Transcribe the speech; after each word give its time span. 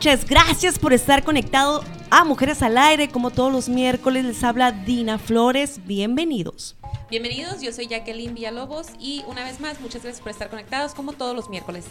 noches. 0.00 0.24
Gracias 0.26 0.78
por 0.78 0.94
estar 0.94 1.24
conectado 1.24 1.84
a 2.08 2.24
Mujeres 2.24 2.62
al 2.62 2.78
Aire. 2.78 3.10
Como 3.10 3.30
todos 3.30 3.52
los 3.52 3.68
miércoles 3.68 4.24
les 4.24 4.42
habla 4.42 4.72
Dina 4.72 5.18
Flores. 5.18 5.78
Bienvenidos. 5.84 6.74
Bienvenidos, 7.10 7.60
yo 7.60 7.70
soy 7.70 7.86
Jacqueline 7.86 8.32
Villalobos 8.32 8.86
y 8.98 9.24
una 9.26 9.44
vez 9.44 9.60
más 9.60 9.78
muchas 9.78 10.02
gracias 10.02 10.22
por 10.22 10.30
estar 10.30 10.48
conectados 10.48 10.94
como 10.94 11.12
todos 11.12 11.36
los 11.36 11.50
miércoles. 11.50 11.84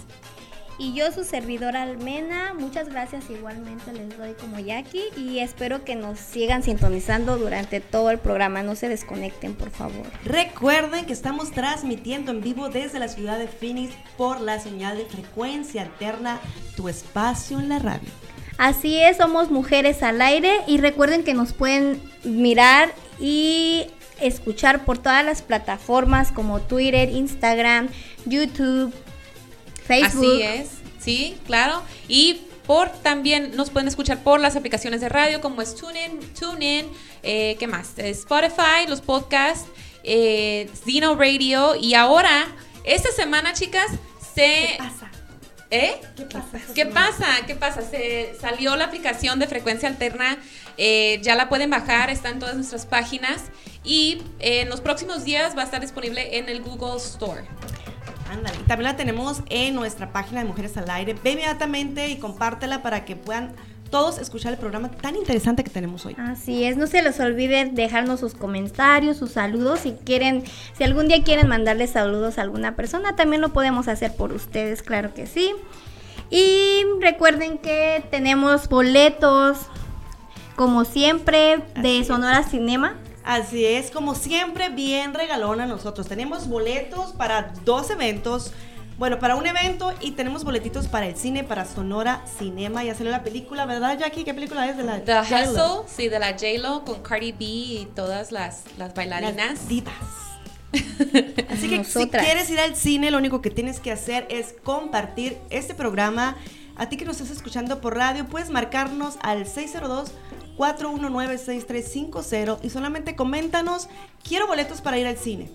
Y 0.81 0.93
yo, 0.93 1.11
su 1.11 1.25
servidora 1.25 1.83
Almena, 1.83 2.53
muchas 2.57 2.88
gracias 2.88 3.29
igualmente 3.29 3.91
les 3.91 4.17
doy 4.17 4.31
como 4.39 4.59
Jackie 4.59 5.03
y 5.17 5.39
espero 5.39 5.83
que 5.83 5.95
nos 5.95 6.17
sigan 6.17 6.63
sintonizando 6.63 7.38
durante 7.38 7.81
todo 7.81 8.11
el 8.11 8.17
programa. 8.17 8.63
No 8.63 8.75
se 8.75 8.88
desconecten, 8.88 9.55
por 9.55 9.71
favor. 9.71 10.05
Recuerden 10.23 11.05
que 11.05 11.11
estamos 11.11 11.52
transmitiendo 11.52 12.31
en 12.31 12.39
vivo 12.39 12.69
desde 12.69 12.97
la 12.97 13.09
ciudad 13.09 13.38
de 13.38 13.49
Phoenix 13.49 13.93
por 14.17 14.39
la 14.39 14.57
señal 14.59 14.97
de 14.97 15.03
frecuencia 15.03 15.81
alterna 15.81 16.39
Tu 16.77 16.88
Espacio 16.88 17.59
en 17.59 17.67
la 17.67 17.80
Radio. 17.80 18.09
Así 18.57 18.97
es, 18.97 19.17
somos 19.17 19.52
mujeres 19.52 20.02
al 20.02 20.21
aire 20.21 20.61
y 20.66 20.77
recuerden 20.77 21.25
que 21.25 21.33
nos 21.33 21.52
pueden 21.52 22.02
mirar 22.23 22.94
y 23.19 23.88
escuchar 24.22 24.85
por 24.85 24.97
todas 24.97 25.25
las 25.25 25.41
plataformas 25.41 26.31
como 26.31 26.61
Twitter, 26.61 27.09
Instagram, 27.09 27.89
YouTube, 28.25 28.94
Facebook. 29.89 30.23
Así 30.23 30.41
es, 30.43 30.69
sí, 30.99 31.37
claro. 31.47 31.81
Y 32.07 32.41
por 32.67 32.89
también 32.89 33.55
nos 33.55 33.71
pueden 33.71 33.87
escuchar 33.87 34.21
por 34.21 34.39
las 34.39 34.55
aplicaciones 34.55 35.01
de 35.01 35.09
radio 35.09 35.41
como 35.41 35.63
es 35.63 35.75
TuneIn, 35.75 36.19
TuneIn, 36.39 36.85
eh, 37.23 37.55
¿qué 37.57 37.65
más? 37.65 37.97
Spotify, 37.97 38.85
los 38.87 39.01
podcasts, 39.01 39.67
eh, 40.03 40.69
Zeno 40.85 41.15
Radio 41.15 41.75
y 41.75 41.95
ahora, 41.95 42.45
esta 42.83 43.11
semana, 43.11 43.53
chicas, 43.53 43.87
se... 44.35 44.67
¿Qué 44.67 44.75
pasa? 44.77 45.11
¿Eh? 45.71 46.01
¿Qué 46.15 46.25
pasa? 46.25 46.59
¿Qué 46.75 46.85
pasa? 46.85 47.25
¿Qué 47.47 47.55
pasa? 47.55 47.81
Se 47.81 48.35
salió 48.39 48.75
la 48.75 48.85
aplicación 48.85 49.39
de 49.39 49.47
frecuencia 49.47 49.89
alterna, 49.89 50.37
eh, 50.77 51.19
ya 51.23 51.33
la 51.33 51.49
pueden 51.49 51.71
bajar, 51.71 52.11
está 52.11 52.29
en 52.29 52.39
todas 52.39 52.55
nuestras 52.55 52.85
páginas 52.85 53.45
y 53.83 54.21
eh, 54.39 54.61
en 54.61 54.69
los 54.69 54.81
próximos 54.81 55.23
días 55.23 55.57
va 55.57 55.61
a 55.61 55.65
estar 55.65 55.81
disponible 55.81 56.37
en 56.37 56.49
el 56.49 56.61
Google 56.61 56.97
Store. 56.97 57.43
Ándale. 58.30 58.58
Y 58.59 58.63
También 58.63 58.91
la 58.91 58.95
tenemos 58.95 59.41
en 59.49 59.75
nuestra 59.75 60.11
página 60.11 60.41
de 60.41 60.47
Mujeres 60.47 60.77
al 60.77 60.89
Aire. 60.89 61.16
Ve 61.23 61.31
inmediatamente 61.31 62.09
y 62.09 62.17
compártela 62.17 62.81
para 62.81 63.05
que 63.05 63.16
puedan 63.16 63.53
todos 63.89 64.19
escuchar 64.19 64.53
el 64.53 64.59
programa 64.59 64.89
tan 64.89 65.16
interesante 65.16 65.63
que 65.63 65.69
tenemos 65.69 66.05
hoy. 66.05 66.16
Así 66.19 66.63
es, 66.63 66.77
no 66.77 66.88
se 66.88 67.02
les 67.02 67.19
olvide 67.19 67.66
dejarnos 67.66 68.19
sus 68.19 68.35
comentarios, 68.35 69.17
sus 69.17 69.31
saludos. 69.31 69.81
Si 69.81 69.94
quieren, 69.94 70.44
si 70.77 70.83
algún 70.83 71.07
día 71.07 71.23
quieren 71.23 71.47
mandarle 71.47 71.88
saludos 71.88 72.38
a 72.38 72.44
alguna 72.44 72.75
persona, 72.75 73.16
también 73.16 73.41
lo 73.41 73.50
podemos 73.50 73.88
hacer 73.88 74.16
por 74.16 74.31
ustedes, 74.31 74.83
claro 74.83 75.13
que 75.13 75.25
sí. 75.25 75.53
Y 76.30 76.83
recuerden 77.02 77.57
que 77.57 78.03
tenemos 78.11 78.69
boletos, 78.69 79.57
como 80.55 80.85
siempre, 80.85 81.63
de 81.81 82.03
Sonora 82.03 82.44
Cinema. 82.44 82.95
Así 83.30 83.63
es, 83.63 83.91
como 83.91 84.16
siempre, 84.16 84.69
bien 84.69 85.13
regalona 85.13 85.67
nosotros. 85.67 86.08
Tenemos 86.08 86.47
boletos 86.47 87.12
para 87.12 87.53
dos 87.63 87.91
eventos. 87.91 88.53
Bueno, 88.97 89.19
para 89.19 89.35
un 89.35 89.45
evento 89.45 89.94
y 90.01 90.13
tenemos 90.13 90.44
boletitos 90.44 90.88
para 90.88 91.06
el 91.06 91.16
cine, 91.16 91.44
para 91.44 91.66
Sonora 91.66 92.23
Cinema. 92.40 92.84
Ya 92.84 92.95
salió 92.95 93.12
la 93.12 93.22
película, 93.22 93.67
¿verdad, 93.67 94.00
Jackie? 94.00 94.23
¿Qué 94.23 94.34
película 94.34 94.67
es 94.67 94.78
de 94.78 94.84
la 94.84 95.06
The 95.06 95.13
J-Lo? 95.13 95.51
Hustle, 95.51 95.95
sí, 95.95 96.09
de 96.09 96.17
la 96.17 96.31
J-Lo 96.31 96.84
con 96.84 97.03
Cardi 97.03 97.31
B 97.31 97.45
y 97.45 97.88
todas 97.95 98.31
las, 98.31 98.63
las 98.79 98.95
bailarinas. 98.95 99.35
Las 99.35 99.67
divas. 99.67 99.94
Así 101.51 101.69
que 101.69 101.78
Nosotras. 101.78 101.85
si 101.94 102.09
quieres 102.09 102.50
ir 102.50 102.59
al 102.59 102.75
cine, 102.75 103.11
lo 103.11 103.19
único 103.19 103.44
que 103.44 103.51
tienes 103.51 103.79
que 103.79 103.91
hacer 103.91 104.25
es 104.31 104.56
compartir 104.63 105.38
este 105.51 105.75
programa. 105.75 106.35
A 106.75 106.90
ti 106.90 106.97
que 106.97 107.06
nos 107.06 107.22
estás 107.22 107.38
escuchando 107.38 107.79
por 107.79 107.96
radio, 107.96 108.25
puedes 108.25 108.50
marcarnos 108.50 109.17
al 109.22 109.46
602-419-6350 110.59 112.59
y 112.62 112.70
solamente 112.70 113.16
coméntanos, 113.16 113.88
quiero 114.28 114.47
boletos 114.47 114.81
para 114.81 114.97
ir 114.97 115.08
al 115.08 115.16
cine. 115.18 115.50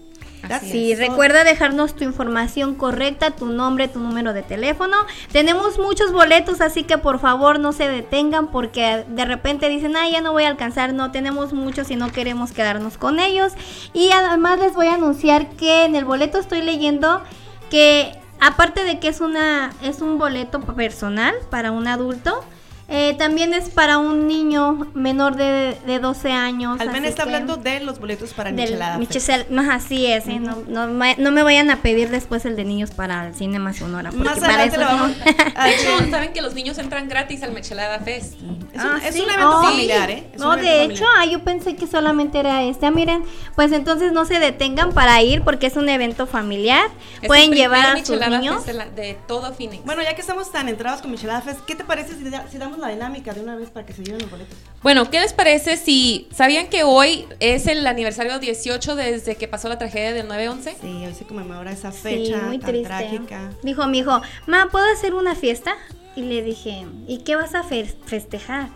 Sí, 0.60 0.94
recuerda 0.94 1.42
dejarnos 1.42 1.96
tu 1.96 2.04
información 2.04 2.74
correcta, 2.74 3.30
tu 3.30 3.46
nombre, 3.46 3.88
tu 3.88 3.98
número 3.98 4.34
de 4.34 4.42
teléfono. 4.42 4.94
Tenemos 5.32 5.78
muchos 5.78 6.12
boletos, 6.12 6.60
así 6.60 6.84
que 6.84 6.98
por 6.98 7.18
favor 7.18 7.58
no 7.58 7.72
se 7.72 7.88
detengan 7.88 8.48
porque 8.48 9.06
de 9.08 9.24
repente 9.24 9.70
dicen, 9.70 9.96
ah, 9.96 10.06
ya 10.06 10.20
no 10.20 10.32
voy 10.32 10.44
a 10.44 10.48
alcanzar. 10.48 10.92
No, 10.92 11.12
tenemos 11.12 11.54
muchos 11.54 11.90
y 11.90 11.96
no 11.96 12.12
queremos 12.12 12.52
quedarnos 12.52 12.98
con 12.98 13.20
ellos. 13.20 13.54
Y 13.94 14.10
además 14.10 14.60
les 14.60 14.74
voy 14.74 14.88
a 14.88 14.96
anunciar 14.96 15.48
que 15.50 15.86
en 15.86 15.96
el 15.96 16.04
boleto 16.04 16.38
estoy 16.38 16.60
leyendo 16.60 17.22
que 17.70 18.12
aparte 18.38 18.84
de 18.84 19.00
que 19.00 19.08
es 19.08 19.22
una 19.22 19.72
es 19.82 20.02
un 20.02 20.18
boleto 20.18 20.60
personal 20.60 21.34
para 21.50 21.72
un 21.72 21.88
adulto, 21.88 22.44
eh, 22.94 23.14
también 23.14 23.52
es 23.54 23.68
para 23.68 23.98
un 23.98 24.26
niño 24.26 24.86
menor 24.94 25.36
de, 25.36 25.76
de 25.86 25.98
12 25.98 26.30
años. 26.32 26.80
Almen 26.80 27.04
está 27.04 27.22
que- 27.24 27.28
hablando 27.28 27.56
de 27.56 27.80
los 27.80 27.98
boletos 27.98 28.32
para 28.34 28.50
Michelada. 28.52 28.98
Michel- 28.98 29.46
no, 29.50 29.70
así 29.70 30.06
es, 30.06 30.26
¿eh? 30.28 30.38
no, 30.40 30.62
no, 30.68 30.86
no 30.86 31.30
me 31.32 31.42
vayan 31.42 31.70
a 31.70 31.76
pedir 31.82 32.10
después 32.10 32.44
el 32.44 32.56
de 32.56 32.64
niños 32.64 32.90
para 32.92 33.26
el 33.28 33.34
Cinema 33.34 33.72
Sonora. 33.72 34.10
Porque 34.10 34.24
Más 34.28 34.38
para 34.38 34.64
eso 34.64 34.76
lo 34.80 34.82
no. 34.90 34.92
vamos 34.92 35.16
a 35.56 35.70
hecho, 35.70 36.10
saben 36.10 36.32
que 36.32 36.42
los 36.42 36.54
niños 36.54 36.78
entran 36.78 37.08
gratis 37.08 37.42
al 37.42 37.52
Michelada 37.52 37.98
Fest. 38.00 38.34
Es 38.34 38.42
un, 38.42 38.64
Ah, 38.76 38.98
es 39.04 39.14
un 39.14 39.22
evento 39.30 39.58
Oh. 39.58 39.62
familiar, 39.62 40.10
¿eh? 40.10 40.26
Es 40.32 40.40
No, 40.40 40.56
de 40.56 40.84
hecho, 40.84 41.04
ah, 41.18 41.24
yo 41.26 41.42
pensé 41.44 41.76
que 41.76 41.86
solamente 41.86 42.38
era 42.40 42.62
este. 42.64 42.86
Ah, 42.86 42.90
miren, 42.90 43.22
pues 43.54 43.70
entonces 43.72 44.12
no 44.12 44.24
se 44.24 44.38
detengan 44.38 44.92
para 44.92 45.20
ir 45.22 45.42
porque 45.42 45.66
es 45.66 45.76
un 45.76 45.88
evento 45.88 46.26
familiar. 46.26 46.88
Es 47.22 47.28
Pueden 47.28 47.52
llevar 47.52 47.96
a 47.96 48.04
sus 48.04 48.18
niños. 48.18 48.56
Fest 48.56 48.66
de, 48.66 48.72
la- 48.74 48.86
de 48.90 49.16
todo 49.28 49.52
Phoenix. 49.54 49.84
Bueno, 49.84 50.02
ya 50.02 50.14
que 50.14 50.20
estamos 50.20 50.50
tan 50.50 50.68
entrados 50.68 51.00
con 51.02 51.10
Michelada 51.10 51.40
Fest, 51.42 51.60
¿qué 51.66 51.74
te 51.74 51.84
parece 51.84 52.14
si, 52.14 52.28
da- 52.30 52.46
si 52.50 52.58
damos 52.58 52.78
la 52.84 52.92
dinámica 52.92 53.32
de 53.32 53.40
una 53.40 53.56
vez 53.56 53.70
para 53.70 53.84
que 53.86 53.92
se 53.92 54.02
lleven 54.04 54.20
los 54.22 54.30
boletos? 54.30 54.56
Bueno, 54.82 55.10
¿qué 55.10 55.20
les 55.20 55.32
parece 55.32 55.76
si 55.76 56.28
sabían 56.34 56.68
que 56.68 56.84
hoy 56.84 57.26
es 57.40 57.66
el 57.66 57.86
aniversario 57.86 58.38
18 58.38 58.96
desde 58.96 59.36
que 59.36 59.48
pasó 59.48 59.68
la 59.68 59.78
tragedia 59.78 60.12
del 60.12 60.28
9-11? 60.28 60.74
Sí, 60.80 61.04
hoy 61.06 61.14
se 61.14 61.24
conmemora 61.24 61.72
esa 61.72 61.90
Sí, 61.92 61.98
fecha 62.02 62.38
muy 62.42 62.58
tan 62.58 62.70
triste. 62.70 62.86
trágica. 62.88 63.50
Dijo 63.62 63.86
mi 63.86 63.98
hijo, 63.98 64.20
ma, 64.46 64.68
¿puedo 64.70 64.84
hacer 64.92 65.14
una 65.14 65.34
fiesta? 65.34 65.74
Y 66.16 66.22
le 66.22 66.42
dije, 66.42 66.86
¿y 67.08 67.18
qué 67.18 67.34
vas 67.36 67.54
a 67.54 67.62
fe- 67.64 67.92
festejar? 68.06 68.68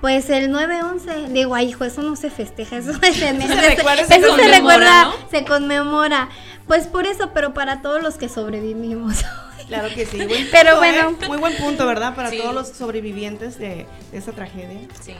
Pues 0.00 0.28
el 0.28 0.50
9-11. 0.52 1.28
Digo, 1.28 1.54
ay, 1.54 1.68
hijo, 1.70 1.84
eso 1.84 2.02
no 2.02 2.14
se 2.16 2.28
festeja, 2.30 2.76
eso, 2.76 2.90
es 3.02 3.22
en- 3.22 3.40
Eso 3.40 3.54
se 3.54 3.74
recuerda, 3.76 4.04
se 4.04 4.16
eso 4.16 4.26
se 4.36 4.42
conmemora, 4.42 4.56
recuerda, 4.58 5.04
¿no? 5.04 5.12
se 5.30 5.44
conmemora. 5.46 6.28
Pues 6.66 6.86
por 6.86 7.06
eso, 7.06 7.30
pero 7.32 7.54
para 7.54 7.80
todos 7.80 8.02
los 8.02 8.16
que 8.16 8.28
sobrevivimos. 8.28 9.24
Claro 9.80 9.94
que 9.94 10.06
sí. 10.06 10.16
Buen 10.24 10.48
Pero 10.50 10.70
punto, 10.72 10.84
¿eh? 10.84 11.02
bueno. 11.02 11.18
Muy 11.28 11.38
buen 11.38 11.56
punto, 11.56 11.86
¿verdad? 11.86 12.14
Para 12.14 12.30
Sí. 12.30 12.38
todos 12.38 12.54
los 12.54 12.68
sobrevivientes 12.68 13.58
de, 13.58 13.86
de 14.12 14.18
esa 14.18 14.32
tragedia. 14.32 14.80
Sí. 15.02 15.14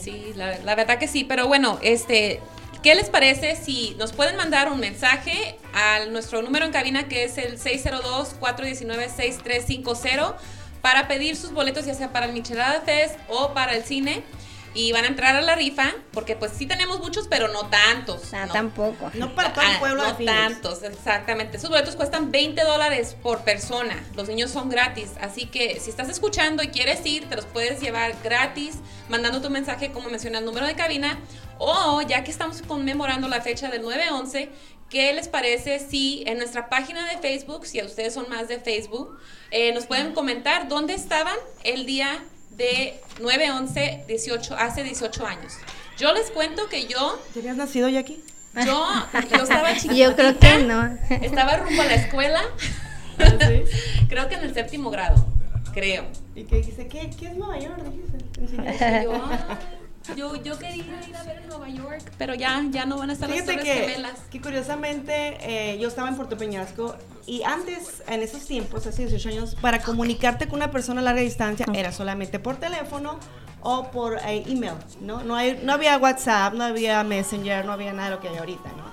Sí, 0.00 0.32
la, 0.36 0.58
la 0.58 0.74
verdad 0.74 0.98
que 0.98 1.08
sí, 1.08 1.24
pero 1.24 1.46
bueno, 1.48 1.78
este, 1.82 2.40
¿qué 2.82 2.94
les 2.94 3.08
parece 3.10 3.56
si 3.56 3.94
nos 3.98 4.12
pueden 4.12 4.36
mandar 4.36 4.70
un 4.70 4.78
mensaje 4.80 5.56
a 5.74 6.04
nuestro 6.06 6.42
número 6.42 6.64
en 6.66 6.72
cabina 6.72 7.08
que 7.08 7.24
es 7.24 7.38
el 7.38 7.58
602-419-6350 7.58 10.34
para 10.82 11.08
pedir 11.08 11.36
sus 11.36 11.52
boletos 11.52 11.86
ya 11.86 11.94
sea 11.94 12.12
para 12.12 12.26
el 12.26 12.32
Michelada 12.32 12.80
Fest 12.82 13.16
o 13.28 13.52
para 13.54 13.74
el 13.74 13.82
cine? 13.84 14.22
Y 14.78 14.92
van 14.92 15.04
a 15.04 15.08
entrar 15.08 15.34
a 15.34 15.40
la 15.40 15.54
rifa, 15.54 15.90
porque 16.12 16.36
pues 16.36 16.52
sí 16.54 16.66
tenemos 16.66 17.00
muchos, 17.00 17.28
pero 17.28 17.48
no 17.48 17.66
tantos. 17.70 18.34
Ah, 18.34 18.44
¿no? 18.44 18.52
tampoco. 18.52 19.10
No 19.14 19.34
para 19.34 19.54
todo 19.54 19.64
el 19.64 19.70
Ah, 19.74 19.78
pueblo 19.78 20.02
de 20.04 20.24
no 20.24 20.32
tantos, 20.32 20.82
exactamente. 20.82 21.56
Esos 21.56 21.70
boletos 21.70 21.96
cuestan 21.96 22.30
20 22.30 22.62
dólares 22.62 23.16
por 23.22 23.40
persona. 23.42 24.04
Los 24.14 24.28
niños 24.28 24.50
son 24.50 24.68
gratis. 24.68 25.12
Así 25.20 25.46
que 25.46 25.80
si 25.80 25.88
estás 25.88 26.10
escuchando 26.10 26.62
y 26.62 26.68
quieres 26.68 27.04
ir, 27.06 27.26
te 27.26 27.36
los 27.36 27.46
puedes 27.46 27.80
llevar 27.80 28.14
gratis, 28.22 28.76
mandando 29.08 29.40
tu 29.40 29.48
mensaje, 29.48 29.90
como 29.92 30.10
menciona 30.10 30.40
el 30.40 30.44
número 30.44 30.66
de 30.66 30.74
cabina. 30.74 31.18
O 31.58 32.02
ya 32.02 32.22
que 32.22 32.30
estamos 32.30 32.60
conmemorando 32.60 33.28
la 33.28 33.40
fecha 33.40 33.70
del 33.70 33.82
9-11, 33.82 34.50
¿qué 34.90 35.14
les 35.14 35.28
parece 35.28 35.78
si 35.78 36.22
en 36.26 36.36
nuestra 36.36 36.68
página 36.68 37.08
de 37.08 37.16
Facebook, 37.16 37.64
si 37.66 37.80
a 37.80 37.86
ustedes 37.86 38.12
son 38.12 38.28
más 38.28 38.46
de 38.48 38.60
Facebook, 38.60 39.18
eh, 39.50 39.72
nos 39.72 39.86
pueden 39.86 40.12
comentar 40.12 40.68
dónde 40.68 40.92
estaban 40.92 41.36
el 41.64 41.86
día 41.86 42.22
de 42.56 43.00
9-11, 43.20 44.06
18, 44.06 44.56
hace 44.56 44.82
18 44.82 45.26
años? 45.26 45.52
Yo 45.98 46.12
les 46.12 46.30
cuento 46.30 46.68
que 46.68 46.86
yo, 46.86 47.18
¿Te 47.32 47.40
habías 47.40 47.56
nacido, 47.56 47.88
Jackie? 47.88 48.22
yo, 48.64 48.86
yo 49.30 49.42
estaba 49.42 49.74
chiquita. 49.74 49.94
Yo 49.94 50.16
creo 50.16 50.38
que 50.38 50.58
no. 50.64 50.98
Estaba 51.10 51.56
rumbo 51.58 51.82
a 51.82 51.86
la 51.86 51.94
escuela, 51.94 52.40
Ah, 53.18 53.30
¿Sí? 53.40 53.62
creo 54.08 54.28
que 54.28 54.34
en 54.34 54.42
el 54.42 54.52
séptimo 54.52 54.90
grado, 54.90 55.24
creo. 55.72 56.04
¿Y 56.34 56.44
qué 56.44 56.56
dice? 56.56 56.86
¿Qué, 56.86 57.10
qué 57.18 57.28
es 57.28 57.34
Nueva 57.36 57.58
York? 57.58 57.78
Dijiste. 57.82 59.06
Yo, 60.14 60.36
yo, 60.36 60.58
quería 60.58 60.84
ir 60.84 61.16
a 61.16 61.22
ver 61.24 61.44
Nueva 61.46 61.68
York, 61.68 62.12
pero 62.18 62.34
ya, 62.34 62.62
ya 62.70 62.86
no 62.86 62.98
van 62.98 63.10
a 63.10 63.12
estar 63.14 63.28
las 63.28 63.40
Fíjate 63.40 63.58
torres 63.58 63.74
que, 63.74 63.80
gemelas. 63.86 64.20
que 64.30 64.40
curiosamente 64.40 65.38
eh, 65.40 65.78
yo 65.78 65.88
estaba 65.88 66.08
en 66.08 66.16
Puerto 66.16 66.36
Peñasco 66.36 66.94
y 67.26 67.42
antes, 67.42 68.02
en 68.06 68.22
esos 68.22 68.44
tiempos, 68.46 68.86
hace 68.86 69.06
18 69.06 69.28
años, 69.30 69.56
para 69.60 69.80
comunicarte 69.80 70.46
con 70.46 70.56
una 70.56 70.70
persona 70.70 71.00
a 71.00 71.04
larga 71.04 71.22
distancia 71.22 71.66
era 71.74 71.92
solamente 71.92 72.38
por 72.38 72.56
teléfono 72.56 73.18
o 73.62 73.90
por 73.90 74.18
eh, 74.18 74.44
email, 74.46 74.74
¿no? 75.00 75.24
No, 75.24 75.34
hay, 75.34 75.60
no 75.64 75.72
había 75.72 75.98
WhatsApp, 75.98 76.54
no 76.54 76.62
había 76.64 77.02
Messenger, 77.02 77.64
no 77.64 77.72
había 77.72 77.92
nada 77.92 78.10
de 78.10 78.14
lo 78.16 78.20
que 78.20 78.28
hay 78.28 78.36
ahorita, 78.36 78.70
¿no? 78.76 78.84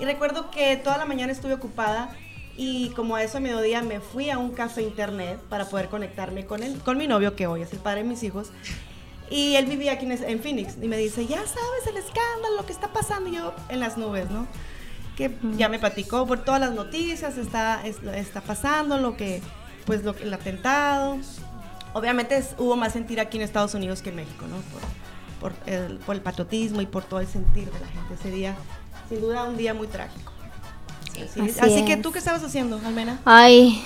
Y 0.00 0.04
recuerdo 0.04 0.50
que 0.50 0.76
toda 0.76 0.98
la 0.98 1.06
mañana 1.06 1.32
estuve 1.32 1.54
ocupada 1.54 2.10
Y 2.58 2.90
como 2.90 3.16
a 3.16 3.22
eso 3.22 3.36
a 3.36 3.40
mediodía 3.40 3.82
me 3.82 4.00
fui 4.00 4.30
a 4.30 4.38
un 4.38 4.50
café 4.50 4.82
internet 4.82 5.38
para 5.48 5.66
poder 5.66 5.88
conectarme 5.88 6.46
con 6.46 6.62
él, 6.62 6.80
con 6.84 6.96
mi 6.96 7.06
novio, 7.06 7.36
que 7.36 7.46
hoy 7.46 7.62
es 7.62 7.72
el 7.72 7.78
padre 7.78 8.02
de 8.02 8.08
mis 8.08 8.22
hijos. 8.22 8.50
Y 9.30 9.56
él 9.56 9.66
vivía 9.66 9.92
aquí 9.92 10.06
en, 10.06 10.12
en 10.12 10.40
Phoenix. 10.40 10.74
Y 10.80 10.86
me 10.88 10.96
dice, 10.96 11.26
ya 11.26 11.38
sabes 11.38 11.86
el 11.88 11.96
escándalo, 11.96 12.56
lo 12.56 12.66
que 12.66 12.72
está 12.72 12.88
pasando. 12.92 13.30
Yo 13.30 13.52
en 13.68 13.80
las 13.80 13.96
nubes, 13.96 14.30
¿no? 14.30 14.46
Que 15.16 15.34
ya 15.56 15.68
me 15.68 15.78
platicó 15.78 16.26
por 16.26 16.44
todas 16.44 16.60
las 16.60 16.72
noticias, 16.72 17.36
está, 17.38 17.84
es- 17.86 18.02
está 18.14 18.40
pasando 18.42 18.98
lo 18.98 19.16
que, 19.16 19.42
pues 19.86 20.04
lo 20.04 20.14
que, 20.14 20.24
el 20.24 20.34
atentado. 20.34 21.18
Obviamente 21.94 22.36
es- 22.36 22.54
hubo 22.58 22.76
más 22.76 22.92
sentir 22.92 23.18
aquí 23.20 23.38
en 23.38 23.42
Estados 23.42 23.74
Unidos 23.74 24.02
que 24.02 24.10
en 24.10 24.16
México, 24.16 24.44
¿no? 24.46 24.56
Por, 25.40 25.52
por 25.54 25.68
el, 25.72 25.98
por 25.98 26.14
el 26.14 26.20
patriotismo 26.22 26.80
y 26.82 26.86
por 26.86 27.02
todo 27.04 27.20
el 27.20 27.26
sentir 27.26 27.70
de 27.70 27.80
la 27.80 27.86
gente. 27.86 28.14
Ese 28.14 28.30
día, 28.30 28.54
sin 29.08 29.20
duda, 29.20 29.44
un 29.44 29.56
día 29.56 29.72
muy 29.74 29.86
trágico. 29.86 30.32
Así, 31.12 31.20
es. 31.40 31.58
Así 31.58 31.60
Así 31.74 31.84
que 31.86 31.94
es. 31.94 32.02
tú, 32.02 32.12
¿qué 32.12 32.18
estabas 32.18 32.44
haciendo, 32.44 32.78
Almena? 32.84 33.18
Ay, 33.24 33.82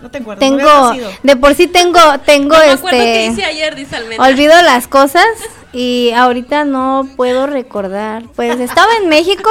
No 0.00 0.10
te 0.10 0.18
acuerdas. 0.18 0.40
tengo, 0.40 0.92
de 1.22 1.36
por 1.36 1.54
sí 1.54 1.66
tengo, 1.66 2.00
tengo 2.24 2.54
No 2.56 2.60
me 2.64 2.70
acuerdo 2.72 2.98
qué 2.98 3.26
este, 3.26 3.32
hice 3.40 3.44
ayer, 3.44 3.74
dice 3.74 3.96
Almena. 3.96 4.24
olvido 4.24 4.54
las 4.62 4.86
cosas 4.88 5.26
y 5.72 6.10
ahorita 6.14 6.64
no 6.64 7.08
puedo 7.16 7.46
recordar. 7.46 8.24
Pues 8.34 8.60
estaba 8.60 8.90
en 9.02 9.08
México, 9.08 9.50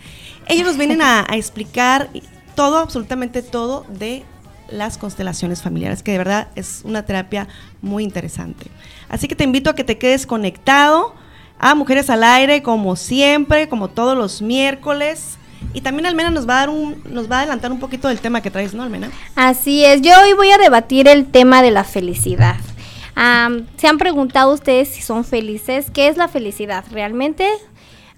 Ellos 0.48 0.66
nos 0.66 0.76
vienen 0.76 1.02
a, 1.02 1.24
explicar 1.34 2.10
todo, 2.56 2.78
absolutamente 2.78 3.42
todo 3.42 3.86
de 3.88 4.24
las 4.68 4.98
constelaciones 4.98 5.62
familiares, 5.62 6.02
que 6.02 6.10
de 6.10 6.18
verdad 6.18 6.48
es 6.56 6.82
una 6.84 7.04
terapia 7.06 7.46
muy 7.80 8.02
interesante. 8.02 8.66
Así 9.08 9.28
que 9.28 9.36
te 9.36 9.44
invito 9.44 9.70
a 9.70 9.76
que 9.76 9.84
te 9.84 9.98
quedes 9.98 10.26
conectado 10.26 11.14
a 11.60 11.76
Mujeres 11.76 12.10
al 12.10 12.24
Aire, 12.24 12.64
como 12.64 12.96
siempre, 12.96 13.68
como 13.68 13.86
todos 13.86 14.18
los 14.18 14.42
miércoles. 14.42 15.38
Y 15.74 15.82
también 15.82 16.06
Almena 16.06 16.30
nos 16.30 16.48
va 16.48 16.54
a 16.54 16.60
dar 16.60 16.70
un, 16.70 17.00
nos 17.08 17.30
va 17.30 17.36
a 17.36 17.38
adelantar 17.42 17.70
un 17.70 17.78
poquito 17.78 18.08
del 18.08 18.18
tema 18.18 18.40
que 18.40 18.50
traes, 18.50 18.74
¿no, 18.74 18.82
Almena? 18.82 19.12
Así 19.36 19.84
es, 19.84 20.02
yo 20.02 20.10
hoy 20.24 20.32
voy 20.32 20.50
a 20.50 20.58
debatir 20.58 21.06
el 21.06 21.26
tema 21.26 21.62
de 21.62 21.70
la 21.70 21.84
felicidad. 21.84 22.56
¿Se 23.76 23.86
han 23.86 23.98
preguntado 23.98 24.54
ustedes 24.54 24.88
si 24.88 25.02
son 25.02 25.24
felices? 25.24 25.90
¿Qué 25.92 26.08
es 26.08 26.16
la 26.16 26.26
felicidad 26.26 26.84
realmente? 26.90 27.46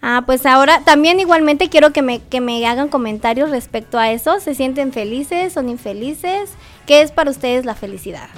Ah, 0.02 0.24
pues 0.26 0.44
ahora 0.46 0.80
también 0.84 1.20
igualmente 1.20 1.68
quiero 1.68 1.92
que 1.92 2.02
me, 2.02 2.20
que 2.20 2.40
me 2.40 2.66
hagan 2.66 2.88
comentarios 2.88 3.50
respecto 3.50 3.98
a 3.98 4.10
eso. 4.10 4.40
¿Se 4.40 4.54
sienten 4.54 4.92
felices? 4.92 5.52
¿Son 5.52 5.68
infelices? 5.68 6.50
¿Qué 6.86 7.02
es 7.02 7.12
para 7.12 7.30
ustedes 7.30 7.64
la 7.64 7.76
felicidad? 7.76 8.28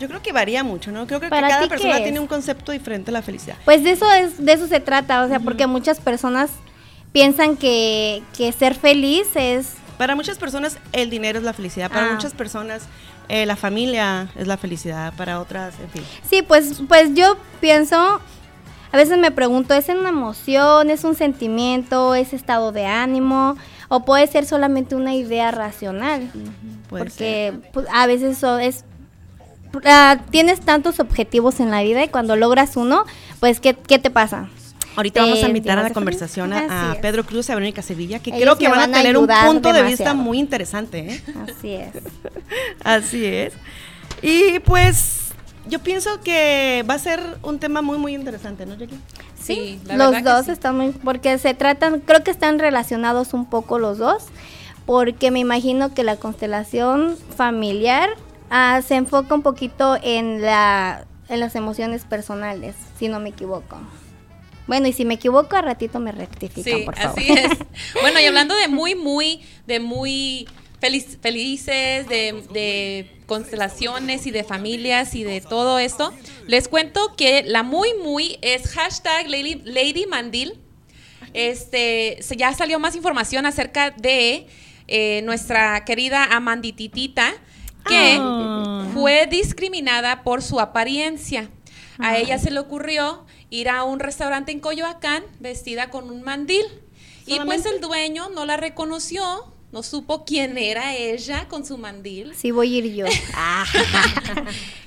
Yo 0.00 0.08
creo 0.08 0.22
que 0.22 0.32
varía 0.32 0.64
mucho, 0.64 0.90
¿no? 0.90 1.06
Creo 1.06 1.20
que 1.20 1.28
¿Para 1.28 1.48
cada 1.48 1.68
persona 1.68 2.02
tiene 2.02 2.18
un 2.20 2.26
concepto 2.26 2.72
diferente 2.72 3.06
de 3.06 3.12
la 3.12 3.20
felicidad. 3.20 3.56
Pues 3.66 3.84
de 3.84 3.90
eso 3.90 4.10
es, 4.10 4.42
de 4.42 4.54
eso 4.54 4.66
se 4.66 4.80
trata, 4.80 5.22
o 5.22 5.28
sea, 5.28 5.40
porque 5.40 5.66
muchas 5.66 6.00
personas 6.00 6.48
piensan 7.12 7.58
que, 7.58 8.22
que 8.34 8.50
ser 8.52 8.74
feliz 8.74 9.26
es 9.34 9.74
Para 9.98 10.14
muchas 10.14 10.38
personas 10.38 10.78
el 10.92 11.10
dinero 11.10 11.38
es 11.38 11.44
la 11.44 11.52
felicidad, 11.52 11.90
para 11.90 12.06
Ah. 12.06 12.12
muchas 12.14 12.32
personas 12.32 12.84
eh, 13.28 13.44
la 13.44 13.56
familia 13.56 14.28
es 14.36 14.46
la 14.46 14.56
felicidad, 14.56 15.12
para 15.18 15.38
otras, 15.38 15.74
en 15.80 15.90
fin. 15.90 16.02
Sí, 16.28 16.40
pues, 16.40 16.80
pues 16.88 17.14
yo 17.14 17.36
pienso, 17.60 18.20
a 18.92 18.96
veces 18.96 19.18
me 19.18 19.30
pregunto, 19.30 19.74
¿es 19.74 19.88
una 19.88 20.08
emoción, 20.08 20.90
es 20.90 21.04
un 21.04 21.14
sentimiento, 21.14 22.14
es 22.14 22.32
estado 22.32 22.72
de 22.72 22.86
ánimo? 22.86 23.56
¿O 23.88 24.04
puede 24.04 24.26
ser 24.26 24.46
solamente 24.46 24.94
una 24.94 25.14
idea 25.14 25.50
racional? 25.50 26.30
Porque 26.88 27.54
pues, 27.72 27.86
a 27.92 28.06
veces 28.06 28.38
eso 28.38 28.58
es... 28.58 28.84
ah, 29.84 30.18
tienes 30.30 30.60
tantos 30.60 30.98
objetivos 31.00 31.60
en 31.60 31.70
la 31.70 31.82
vida 31.82 32.02
y 32.02 32.08
cuando 32.08 32.36
logras 32.36 32.76
uno, 32.76 33.04
pues, 33.38 33.60
¿qué, 33.60 33.74
qué 33.74 33.98
te 33.98 34.10
pasa? 34.10 34.48
Ahorita 34.96 35.22
vamos 35.22 35.38
a 35.38 35.42
Te 35.42 35.46
invitar 35.48 35.78
a 35.78 35.82
la 35.82 35.90
conversación 35.90 36.52
a. 36.52 36.96
Pedro 37.00 37.24
Cruz 37.24 37.48
y 37.48 37.52
a 37.52 37.54
Verónica 37.54 37.82
Sevilla, 37.82 38.18
que 38.18 38.30
Ellos 38.30 38.42
creo 38.42 38.58
que 38.58 38.68
van 38.68 38.78
a 38.78 38.80
van 38.82 38.94
a 38.94 38.98
tener 38.98 39.16
un 39.16 39.28
punto 39.28 39.72
de 39.72 39.82
vista 39.82 40.14
muy 40.14 40.38
interesante. 40.38 40.98
¿eh? 40.98 41.22
Así 41.48 41.74
es. 41.74 41.92
Así 42.84 43.24
es. 43.24 43.54
Y 44.20 44.58
pues 44.60 45.29
yo 45.68 45.78
pienso 45.80 46.20
que 46.22 46.84
va 46.88 46.94
a 46.94 46.98
ser 46.98 47.20
un 47.42 47.58
tema 47.58 47.82
muy, 47.82 47.98
muy 47.98 48.14
interesante, 48.14 48.66
¿no, 48.66 48.74
Jackie? 48.76 48.98
Sí, 49.40 49.80
la 49.86 49.96
los 49.96 50.10
verdad 50.12 50.24
que 50.24 50.36
dos 50.36 50.46
sí. 50.46 50.52
están 50.52 50.76
muy, 50.76 50.90
porque 50.90 51.38
se 51.38 51.54
tratan, 51.54 52.00
creo 52.00 52.22
que 52.24 52.30
están 52.30 52.58
relacionados 52.58 53.32
un 53.34 53.46
poco 53.46 53.78
los 53.78 53.98
dos, 53.98 54.24
porque 54.86 55.30
me 55.30 55.38
imagino 55.38 55.94
que 55.94 56.04
la 56.04 56.16
constelación 56.16 57.16
familiar 57.36 58.10
ah, 58.50 58.80
se 58.86 58.96
enfoca 58.96 59.34
un 59.34 59.42
poquito 59.42 59.96
en 60.02 60.42
la, 60.42 61.06
en 61.28 61.40
las 61.40 61.54
emociones 61.54 62.04
personales, 62.04 62.74
si 62.98 63.08
no 63.08 63.20
me 63.20 63.30
equivoco. 63.30 63.78
Bueno, 64.66 64.86
y 64.86 64.92
si 64.92 65.04
me 65.04 65.14
equivoco, 65.14 65.56
a 65.56 65.62
ratito 65.62 65.98
me 65.98 66.12
rectifican, 66.12 66.62
Sí, 66.78 66.84
por 66.84 66.96
favor. 66.96 67.18
así 67.18 67.32
es. 67.32 67.50
Bueno, 68.00 68.20
y 68.20 68.24
hablando 68.26 68.54
de 68.54 68.68
muy, 68.68 68.94
muy, 68.94 69.42
de 69.66 69.80
muy 69.80 70.46
feliz- 70.80 71.18
felices, 71.20 72.06
de, 72.08 72.42
de 72.52 73.10
constelaciones 73.26 74.26
y 74.26 74.30
de 74.30 74.44
familias 74.44 75.14
y 75.14 75.22
de 75.24 75.40
todo 75.40 75.78
esto, 75.78 76.12
les 76.46 76.68
cuento 76.68 77.14
que 77.16 77.42
la 77.44 77.62
muy, 77.62 77.94
muy 78.02 78.38
es 78.42 78.68
hashtag 78.68 79.28
Lady, 79.28 79.62
Lady 79.64 80.06
Mandil. 80.06 80.58
Este, 81.34 82.18
se- 82.22 82.36
ya 82.36 82.52
salió 82.54 82.78
más 82.78 82.96
información 82.96 83.46
acerca 83.46 83.90
de 83.90 84.46
eh, 84.88 85.22
nuestra 85.22 85.84
querida 85.84 86.24
Amandititita, 86.24 87.32
que 87.86 88.16
Ah. 88.20 88.88
fue 88.92 89.26
discriminada 89.30 90.22
por 90.24 90.42
su 90.42 90.58
apariencia. 90.58 91.48
A 91.98 92.18
ella 92.18 92.38
se 92.38 92.50
le 92.50 92.58
ocurrió 92.58 93.24
ir 93.50 93.68
a 93.68 93.84
un 93.84 94.00
restaurante 94.00 94.50
en 94.52 94.58
Coyoacán 94.60 95.22
vestida 95.38 95.90
con 95.90 96.10
un 96.10 96.22
mandil. 96.22 96.64
Y 97.26 97.38
pues 97.40 97.66
el 97.66 97.80
dueño 97.80 98.30
no 98.30 98.46
la 98.46 98.56
reconoció, 98.56 99.22
no 99.72 99.82
supo 99.82 100.24
quién 100.24 100.58
era 100.58 100.94
ella 100.96 101.46
con 101.48 101.64
su 101.64 101.78
mandil. 101.78 102.34
Sí 102.34 102.50
voy 102.50 102.74
a 102.74 102.78
ir 102.78 102.94
yo. 102.94 103.06
Ah. 103.34 103.64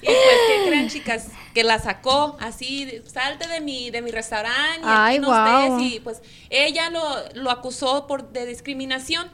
Y 0.01 0.05
pues, 0.05 0.17
¿qué 0.47 0.67
creen, 0.67 0.89
chicas? 0.89 1.27
Que 1.53 1.63
la 1.63 1.79
sacó 1.79 2.35
así, 2.41 3.01
salte 3.05 3.47
de 3.47 3.61
mi, 3.61 3.89
de 3.89 4.01
mi 4.01 4.11
restaurante, 4.11 4.81
y 4.81 4.83
Ay, 4.85 5.15
aquí 5.15 5.21
no 5.21 5.27
guau. 5.27 5.77
estés", 5.79 5.93
Y 5.93 5.99
pues 6.01 6.21
ella 6.49 6.89
lo, 6.89 7.01
lo 7.35 7.51
acusó 7.51 8.05
por 8.07 8.29
de 8.33 8.45
discriminación. 8.45 9.31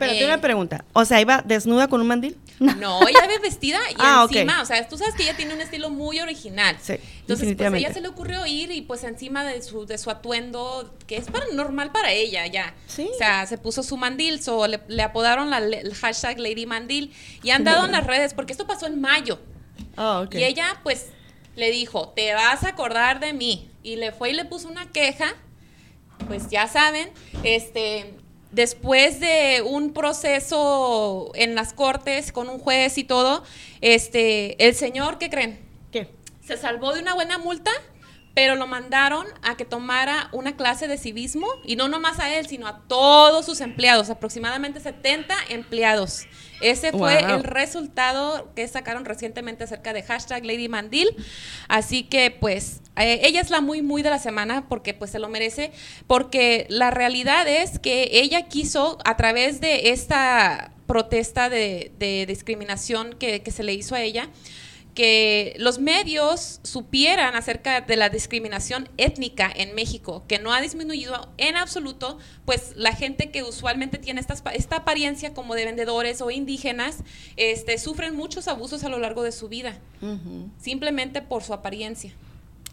Pero 0.00 0.12
Eh, 0.12 0.18
tengo 0.18 0.32
una 0.32 0.40
pregunta. 0.40 0.84
O 0.94 1.04
sea, 1.04 1.20
¿iba 1.20 1.42
desnuda 1.46 1.86
con 1.86 2.00
un 2.00 2.08
mandil? 2.08 2.36
No, 2.58 3.06
ella 3.06 3.26
ve 3.28 3.38
vestida 3.38 3.78
y 3.90 3.94
Ah, 3.98 4.26
encima, 4.28 4.60
o 4.62 4.64
sea, 4.64 4.88
tú 4.88 4.98
sabes 4.98 5.14
que 5.14 5.22
ella 5.22 5.36
tiene 5.36 5.54
un 5.54 5.60
estilo 5.60 5.90
muy 5.90 6.18
original. 6.20 6.76
Sí, 6.80 6.94
Entonces, 7.20 7.54
pues 7.56 7.72
a 7.72 7.76
ella 7.76 7.92
se 7.92 8.00
le 8.00 8.08
ocurrió 8.08 8.44
ir 8.46 8.70
y 8.72 8.80
pues 8.82 9.04
encima 9.04 9.44
de 9.44 9.62
su, 9.62 9.86
de 9.86 9.96
su 9.98 10.10
atuendo, 10.10 10.92
que 11.06 11.16
es 11.16 11.26
para, 11.30 11.46
normal 11.52 11.92
para 11.92 12.12
ella 12.12 12.46
ya. 12.48 12.74
Sí. 12.88 13.08
O 13.14 13.16
sea, 13.18 13.46
se 13.46 13.56
puso 13.58 13.82
su 13.82 13.96
mandil, 13.96 14.42
so, 14.42 14.66
le, 14.66 14.80
le 14.88 15.02
apodaron 15.02 15.50
la- 15.50 15.58
el 15.58 15.94
hashtag 15.94 16.38
Lady 16.40 16.66
Mandil 16.66 17.12
y 17.42 17.50
han 17.50 17.62
dado 17.62 17.84
en 17.84 17.92
las 17.92 18.06
redes, 18.06 18.34
porque 18.34 18.52
esto 18.52 18.66
pasó 18.66 18.86
en 18.86 19.00
mayo. 19.00 19.38
Oh, 19.96 20.22
ok. 20.24 20.34
Y 20.34 20.44
ella 20.44 20.80
pues 20.82 21.06
le 21.56 21.70
dijo, 21.70 22.08
te 22.16 22.32
vas 22.34 22.64
a 22.64 22.68
acordar 22.70 23.20
de 23.20 23.32
mí. 23.34 23.68
Y 23.82 23.96
le 23.96 24.12
fue 24.12 24.30
y 24.30 24.32
le 24.34 24.44
puso 24.46 24.68
una 24.68 24.86
queja, 24.90 25.34
pues 26.26 26.48
ya 26.50 26.68
saben, 26.68 27.10
este, 27.44 28.14
después 28.52 29.20
de 29.20 29.62
un 29.64 29.92
proceso 29.92 31.30
en 31.34 31.54
las 31.54 31.72
cortes 31.72 32.32
con 32.32 32.48
un 32.48 32.58
juez 32.58 32.98
y 32.98 33.04
todo, 33.04 33.42
este, 33.80 34.62
el 34.66 34.74
señor, 34.74 35.18
¿qué 35.18 35.30
creen? 35.30 35.60
¿Qué? 35.92 36.08
Se 36.44 36.56
salvó 36.56 36.92
de 36.94 37.00
una 37.00 37.14
buena 37.14 37.38
multa, 37.38 37.70
pero 38.34 38.54
lo 38.54 38.66
mandaron 38.66 39.26
a 39.42 39.56
que 39.56 39.64
tomara 39.64 40.28
una 40.32 40.56
clase 40.56 40.86
de 40.88 40.98
civismo 40.98 41.46
y 41.64 41.76
no 41.76 41.88
nomás 41.88 42.20
a 42.20 42.32
él, 42.34 42.46
sino 42.46 42.66
a 42.68 42.80
todos 42.86 43.44
sus 43.44 43.60
empleados, 43.60 44.08
aproximadamente 44.08 44.80
70 44.80 45.34
empleados. 45.50 46.26
Ese 46.60 46.92
fue 46.92 47.22
Wow. 47.22 47.36
el 47.36 47.44
resultado 47.44 48.52
que 48.54 48.68
sacaron 48.68 49.04
recientemente 49.04 49.64
acerca 49.64 49.92
de 49.92 50.02
hashtag 50.02 50.44
Lady 50.44 50.68
Mandil. 50.68 51.08
Así 51.68 52.04
que 52.04 52.30
pues 52.30 52.80
eh, 53.04 53.20
ella 53.24 53.40
es 53.40 53.50
la 53.50 53.60
muy 53.60 53.82
muy 53.82 54.02
de 54.02 54.10
la 54.10 54.18
semana 54.18 54.66
porque 54.68 54.94
pues 54.94 55.10
se 55.10 55.18
lo 55.18 55.28
merece. 55.28 55.72
Porque 56.06 56.66
la 56.68 56.90
realidad 56.90 57.48
es 57.48 57.78
que 57.78 58.08
ella 58.12 58.48
quiso 58.48 58.98
a 59.04 59.16
través 59.16 59.60
de 59.60 59.90
esta 59.90 60.72
protesta 60.86 61.48
de, 61.48 61.92
de 61.98 62.26
discriminación 62.26 63.14
que, 63.14 63.42
que 63.42 63.50
se 63.52 63.62
le 63.62 63.72
hizo 63.74 63.94
a 63.94 64.02
ella, 64.02 64.28
que 64.94 65.54
los 65.58 65.78
medios 65.78 66.60
supieran 66.64 67.36
acerca 67.36 67.80
de 67.80 67.96
la 67.96 68.08
discriminación 68.08 68.88
étnica 68.96 69.50
en 69.54 69.74
México, 69.74 70.24
que 70.26 70.38
no 70.38 70.52
ha 70.52 70.60
disminuido 70.60 71.30
en 71.38 71.56
absoluto, 71.56 72.18
pues 72.44 72.72
la 72.74 72.92
gente 72.92 73.30
que 73.30 73.42
usualmente 73.42 73.98
tiene 73.98 74.20
esta, 74.20 74.34
esta 74.52 74.76
apariencia 74.76 75.32
como 75.32 75.54
de 75.54 75.64
vendedores 75.64 76.20
o 76.20 76.30
indígenas, 76.30 77.04
este, 77.36 77.78
sufren 77.78 78.16
muchos 78.16 78.48
abusos 78.48 78.82
a 78.82 78.88
lo 78.88 78.98
largo 78.98 79.22
de 79.22 79.32
su 79.32 79.48
vida, 79.48 79.78
simplemente 80.58 81.22
por 81.22 81.42
su 81.42 81.54
apariencia. 81.54 82.12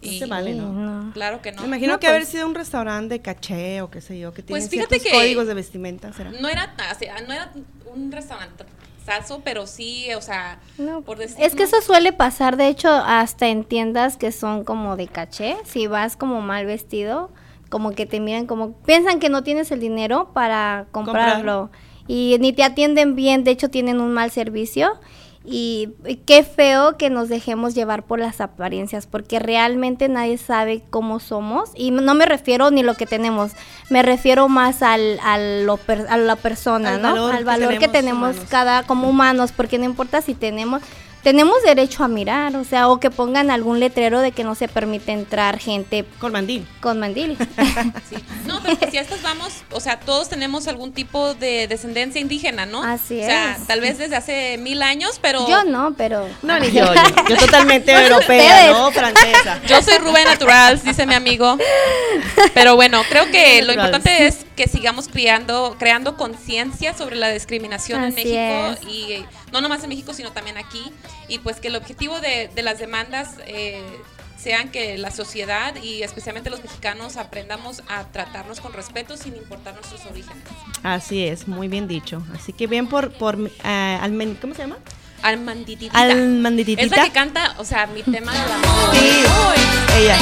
No 0.02 0.12
Y- 0.12 0.20
se 0.20 0.26
vale, 0.28 0.54
¿no? 0.54 0.72
no. 0.72 1.12
Claro 1.14 1.42
que 1.42 1.52
no. 1.52 1.62
Me 1.62 1.68
imagino 1.68 1.94
No, 1.94 2.00
que 2.00 2.08
pues- 2.08 2.16
haber 2.16 2.26
sido 2.26 2.48
un 2.48 2.56
restaurante 2.56 3.16
de 3.16 3.22
caché 3.22 3.82
o 3.82 3.90
qué 3.90 4.00
sé 4.02 4.20
yo, 4.20 4.32
que 4.34 4.44
tiene 4.44 4.60
Pues 4.60 4.70
fíjate 4.70 5.00
ciertos 5.00 5.12
que- 5.12 5.18
códigos 5.18 5.48
de 5.48 5.54
vestimenta, 5.56 6.14
¿será? 6.14 6.32
No 6.32 6.48
era, 6.50 6.74
o 6.96 7.00
sea, 7.00 7.20
no 7.22 7.34
era 7.34 7.52
un 7.94 8.12
restaurante 8.12 8.64
pero 9.44 9.68
sí, 9.68 10.08
o 10.18 10.22
sea, 10.22 10.60
No, 10.78 11.02
por 11.02 11.18
decir. 11.18 11.38
es 11.44 11.56
que 11.56 11.64
eso 11.64 11.82
suele 11.82 12.12
pasar, 12.12 12.58
de 12.58 12.68
hecho, 12.68 12.90
hasta 12.90 13.48
en 13.48 13.64
tiendas 13.64 14.18
que 14.18 14.32
son 14.34 14.66
como 14.66 14.98
de 14.98 15.08
caché, 15.08 15.56
si 15.64 15.88
vas 15.88 16.18
como 16.18 16.42
mal 16.42 16.66
vestido, 16.66 17.30
como 17.70 17.92
que 17.92 18.06
te 18.06 18.20
miran 18.20 18.48
como, 18.48 18.74
piensan 18.82 19.20
que 19.20 19.30
no 19.30 19.44
tienes 19.44 19.72
el 19.72 19.80
dinero 19.80 20.32
para 20.34 20.88
comprarlo 20.92 21.70
y 22.06 22.36
ni 22.42 22.52
te 22.54 22.64
atienden 22.64 23.16
bien, 23.16 23.44
de 23.46 23.52
hecho 23.52 23.70
tienen 23.70 24.02
un 24.02 24.12
mal 24.14 24.30
servicio 24.32 25.00
y, 25.50 25.94
qué 26.26 26.44
feo 26.44 26.98
que 26.98 27.10
nos 27.10 27.30
dejemos 27.30 27.74
llevar 27.74 28.04
por 28.04 28.20
las 28.20 28.42
apariencias, 28.42 29.08
porque 29.08 29.40
realmente 29.40 30.10
nadie 30.10 30.38
sabe 30.38 30.84
cómo 30.90 31.20
somos 31.20 31.72
y 31.74 31.92
no 31.92 32.14
me 32.14 32.26
refiero 32.26 32.70
ni 32.70 32.84
lo 32.84 32.96
que 32.96 33.06
tenemos, 33.06 33.54
me 33.90 34.04
refiero 34.04 34.50
más 34.50 34.82
al, 34.84 35.20
al 35.24 35.66
lo 35.66 35.78
per- 35.78 36.06
a 36.10 36.18
la 36.18 36.36
persona, 36.36 36.96
Al 36.96 37.02
¿no? 37.02 37.10
valor 37.14 37.32
al 37.32 37.38
que 37.40 37.44
valor 37.46 37.70
que 37.80 37.88
tenemos 37.88 37.92
tenemos 37.98 38.30
humanos. 38.36 38.50
cada 38.52 38.84
como 38.84 39.10
humanos, 39.10 39.52
porque 39.56 39.78
no 39.80 39.86
importa 39.86 40.22
si 40.22 40.34
tenemos 40.36 40.82
tenemos 41.28 41.62
derecho 41.62 42.06
a 42.06 42.08
mirar, 42.08 42.56
o 42.56 42.64
sea, 42.64 42.88
o 42.88 43.02
que 43.02 43.12
pongan 43.12 43.52
algún 43.52 43.82
letrero 43.82 44.22
de 44.22 44.32
que 44.32 44.46
no 44.46 44.56
se 44.56 44.70
permite 44.70 45.12
entrar 45.12 45.60
gente 45.60 46.06
Con 46.20 46.32
mandil. 46.32 46.66
con 46.80 47.02
mandil. 47.02 47.38
Sí. 48.10 48.16
No, 48.46 48.62
pero 48.64 48.78
pues 48.78 48.92
si 48.92 48.98
a 48.98 49.02
estas 49.02 49.22
vamos, 49.22 49.52
o 49.72 49.82
sea, 49.82 50.00
todos 50.00 50.30
tenemos 50.30 50.70
algún 50.70 50.94
tipo 50.94 51.34
de 51.34 51.68
descendencia 51.68 52.22
indígena, 52.22 52.66
¿no? 52.66 52.82
Así 52.82 53.20
O 53.22 53.26
sea, 53.26 53.58
es. 53.60 53.68
tal 53.68 53.82
vez 53.82 53.98
desde 53.98 54.16
hace 54.16 54.58
mil 54.58 54.82
años, 54.82 55.20
pero 55.22 55.46
Yo 55.50 55.66
no, 55.66 55.94
pero 55.98 56.26
No, 56.44 56.58
ni 56.60 56.72
yo. 56.72 56.86
Yo, 56.86 57.02
yo 57.28 57.36
totalmente 57.40 57.92
europea. 57.92 58.72
¿no? 58.72 58.90
Francesa. 58.94 59.60
yo 59.68 59.82
soy 59.82 59.98
Rubén 59.98 60.24
Natural, 60.24 60.82
dice 60.82 61.06
mi 61.06 61.14
amigo. 61.16 61.58
Pero 62.54 62.76
bueno, 62.76 63.02
creo 63.10 63.26
que 63.32 63.62
lo 63.64 63.76
Naturals. 63.76 63.86
importante 63.88 64.28
es 64.28 64.46
que 64.58 64.68
sigamos 64.68 65.08
creando, 65.08 65.78
creando 65.80 66.18
conciencia 66.18 66.94
sobre 66.94 67.16
la 67.16 67.30
discriminación 67.30 68.04
en 68.04 68.08
Así 68.12 68.26
México 68.26 68.78
es. 68.82 68.94
y 68.94 69.14
eh, 69.14 69.26
no 69.54 69.62
nomás 69.62 69.84
en 69.84 69.90
México, 69.90 70.14
sino 70.14 70.32
también 70.34 70.58
aquí. 70.58 70.92
Y 71.30 71.40
pues 71.40 71.62
que 71.62 71.70
el 71.70 71.76
objetivo 71.78 72.20
de, 72.20 72.50
de 72.54 72.64
las 72.64 72.80
demandas 72.80 73.36
eh, 73.46 73.82
sean 74.38 74.70
que 74.70 74.98
la 74.98 75.12
sociedad 75.12 75.76
y 75.82 76.04
especialmente 76.04 76.50
los 76.50 76.62
mexicanos 76.64 77.18
aprendamos 77.18 77.84
a 77.88 78.06
tratarnos 78.06 78.60
con 78.60 78.74
respeto 78.74 79.16
sin 79.16 79.36
importar 79.36 79.74
nuestros 79.76 80.06
orígenes. 80.06 80.44
Así 80.84 81.24
es, 81.26 81.48
muy 81.48 81.68
bien 81.68 81.88
dicho. 81.88 82.24
Así 82.36 82.52
que 82.52 82.66
bien 82.68 82.88
por, 82.88 83.12
por 83.14 83.36
eh, 83.40 84.00
Almen- 84.02 84.38
¿cómo 84.42 84.54
se 84.56 84.64
llama? 84.64 84.78
Almandititita. 85.22 86.00
Almandititita. 86.00 86.82
Es 86.84 86.92
la 86.92 87.04
que 87.06 87.12
canta, 87.12 87.56
o 87.58 87.64
sea, 87.66 87.88
mi 87.88 88.02
tema 88.04 88.32
del 88.34 88.52
amor. 88.52 88.96
Sí, 88.96 89.24
ella. 90.00 90.18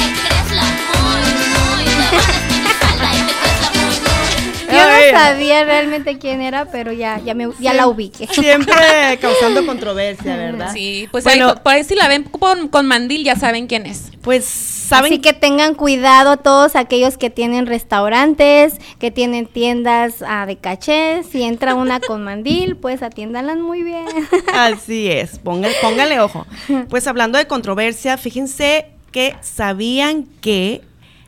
Yo 4.76 4.88
no 4.88 4.96
ella. 4.96 5.18
sabía 5.18 5.64
realmente 5.64 6.18
quién 6.18 6.40
era, 6.42 6.66
pero 6.66 6.92
ya 6.92 7.20
ya 7.24 7.34
me 7.34 7.48
ya 7.58 7.72
la 7.74 7.86
ubiqué. 7.88 8.26
Siempre 8.28 8.74
causando 9.20 9.64
controversia, 9.66 10.36
¿verdad? 10.36 10.72
Sí, 10.72 11.08
pues 11.10 11.24
Bueno. 11.24 11.48
ahí, 11.50 11.54
por 11.62 11.72
ahí 11.72 11.84
si 11.84 11.94
la 11.94 12.08
ven 12.08 12.24
con, 12.24 12.68
con 12.68 12.86
mandil 12.86 13.24
ya 13.24 13.36
saben 13.36 13.66
quién 13.66 13.86
es. 13.86 14.10
Pues 14.22 14.44
saben 14.44 15.12
Así 15.12 15.20
que 15.20 15.32
tengan 15.32 15.74
cuidado 15.74 16.36
todos 16.36 16.76
aquellos 16.76 17.16
que 17.18 17.30
tienen 17.30 17.66
restaurantes, 17.66 18.74
que 18.98 19.10
tienen 19.10 19.46
tiendas 19.46 20.22
ah, 20.26 20.46
de 20.46 20.56
caché, 20.56 21.22
si 21.30 21.42
entra 21.42 21.74
una 21.74 22.00
con 22.06 22.22
mandil, 22.24 22.76
pues 22.76 23.02
atiéndanlas 23.02 23.58
muy 23.58 23.82
bien. 23.82 24.04
Así 24.54 25.08
es, 25.10 25.38
póngale, 25.38 25.74
póngale 25.82 26.20
ojo. 26.20 26.46
Pues 26.88 27.06
hablando 27.06 27.38
de 27.38 27.46
controversia, 27.46 28.16
fíjense 28.16 28.86
que 29.12 29.34
sabían 29.40 30.24
que 30.40 30.82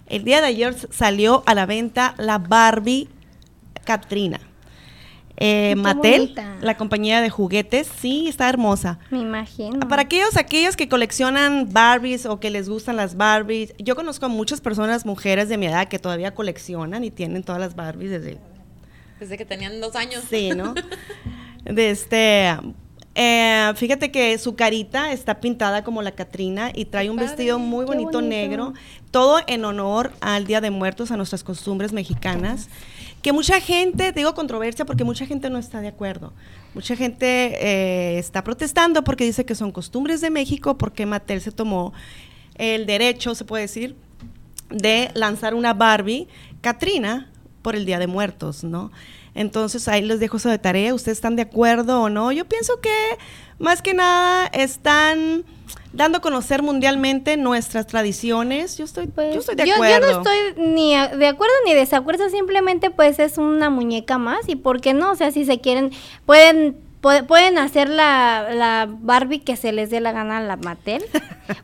el 0.08 0.24
día 0.24 0.40
de 0.40 0.48
ayer 0.48 0.74
salió 0.90 1.42
a 1.46 1.54
la 1.54 1.66
venta 1.66 2.14
la 2.18 2.38
Barbie 2.38 3.08
Katrina. 3.88 4.38
Eh, 5.38 5.74
Mattel, 5.76 6.20
bonita. 6.20 6.56
la 6.60 6.76
compañía 6.76 7.22
de 7.22 7.30
juguetes, 7.30 7.88
sí, 8.00 8.28
está 8.28 8.50
hermosa. 8.50 8.98
Me 9.10 9.20
imagino. 9.20 9.88
Para 9.88 10.02
aquellos, 10.02 10.36
aquellos 10.36 10.76
que 10.76 10.90
coleccionan 10.90 11.72
Barbies 11.72 12.26
o 12.26 12.38
que 12.38 12.50
les 12.50 12.68
gustan 12.68 12.96
las 12.96 13.16
Barbies, 13.16 13.72
yo 13.78 13.96
conozco 13.96 14.26
a 14.26 14.28
muchas 14.28 14.60
personas, 14.60 15.06
mujeres 15.06 15.48
de 15.48 15.56
mi 15.56 15.66
edad, 15.66 15.88
que 15.88 15.98
todavía 15.98 16.34
coleccionan 16.34 17.02
y 17.02 17.10
tienen 17.10 17.44
todas 17.44 17.62
las 17.62 17.76
Barbies 17.76 18.10
desde 18.10 18.36
Desde 19.20 19.38
que 19.38 19.46
tenían 19.46 19.80
dos 19.80 19.96
años. 19.96 20.22
Sí, 20.28 20.50
¿no? 20.50 20.74
De 21.64 21.90
este. 21.90 22.56
eh, 23.14 23.72
fíjate 23.74 24.10
que 24.10 24.36
su 24.38 24.54
carita 24.54 25.12
está 25.12 25.40
pintada 25.40 25.82
como 25.82 26.02
la 26.02 26.12
Catrina 26.12 26.72
y 26.74 26.86
trae 26.86 27.08
un 27.10 27.16
Padre, 27.16 27.28
vestido 27.28 27.58
muy 27.58 27.86
bonito. 27.86 28.20
negro, 28.20 28.74
todo 29.10 29.38
en 29.46 29.64
honor 29.64 30.12
al 30.20 30.46
Día 30.46 30.60
de 30.60 30.70
Muertos, 30.70 31.10
a 31.10 31.16
nuestras 31.16 31.42
costumbres 31.42 31.92
mexicanas. 31.92 32.68
Que 33.22 33.32
mucha 33.32 33.60
gente, 33.60 34.12
digo 34.12 34.34
controversia 34.34 34.84
porque 34.84 35.04
mucha 35.04 35.26
gente 35.26 35.50
no 35.50 35.58
está 35.58 35.80
de 35.80 35.88
acuerdo. 35.88 36.32
Mucha 36.74 36.94
gente 36.94 37.26
eh, 37.26 38.18
está 38.18 38.44
protestando 38.44 39.02
porque 39.02 39.24
dice 39.24 39.44
que 39.44 39.54
son 39.54 39.72
costumbres 39.72 40.20
de 40.20 40.30
México, 40.30 40.78
porque 40.78 41.06
Mattel 41.06 41.40
se 41.40 41.50
tomó 41.50 41.92
el 42.54 42.86
derecho, 42.86 43.34
se 43.34 43.44
puede 43.44 43.62
decir, 43.62 43.96
de 44.70 45.10
lanzar 45.14 45.54
una 45.54 45.74
Barbie 45.74 46.28
Katrina 46.60 47.30
por 47.62 47.74
el 47.74 47.86
Día 47.86 47.98
de 47.98 48.06
Muertos, 48.06 48.64
¿no? 48.64 48.90
Entonces 49.34 49.88
ahí 49.88 50.02
les 50.02 50.20
dejo 50.20 50.36
eso 50.36 50.48
de 50.48 50.58
tarea. 50.58 50.94
¿Ustedes 50.94 51.18
están 51.18 51.36
de 51.36 51.42
acuerdo 51.42 52.02
o 52.02 52.10
no? 52.10 52.32
Yo 52.32 52.44
pienso 52.44 52.80
que 52.80 53.18
más 53.58 53.82
que 53.82 53.94
nada 53.94 54.46
están 54.46 55.44
dando 55.98 56.18
a 56.18 56.20
conocer 56.22 56.62
mundialmente 56.62 57.36
nuestras 57.36 57.86
tradiciones. 57.86 58.78
Yo 58.78 58.86
estoy, 58.86 59.08
Pues, 59.08 59.34
yo 59.34 59.40
estoy 59.40 59.56
de 59.56 59.64
yo, 59.66 59.68
yo 59.68 59.74
acuerdo. 59.74 60.10
no 60.12 60.18
estoy 60.22 60.64
ni 60.64 60.94
a- 60.94 61.08
de 61.08 61.26
acuerdo 61.26 61.52
ni 61.66 61.74
desacuerdo, 61.74 62.30
simplemente 62.30 62.90
pues 62.90 63.18
es 63.18 63.36
una 63.36 63.68
muñeca 63.68 64.16
más 64.16 64.48
y 64.48 64.56
por 64.56 64.80
qué 64.80 64.94
no, 64.94 65.12
o 65.12 65.16
sea, 65.16 65.30
si 65.30 65.44
se 65.44 65.60
quieren, 65.60 65.90
pueden 66.24 66.76
pu- 67.02 67.26
pueden 67.26 67.58
hacer 67.58 67.88
la, 67.88 68.48
la 68.54 68.86
Barbie 68.88 69.40
que 69.40 69.56
se 69.56 69.72
les 69.72 69.90
dé 69.90 70.00
la 70.00 70.12
gana 70.12 70.38
a 70.38 70.40
la 70.40 70.56
Mattel. 70.56 71.04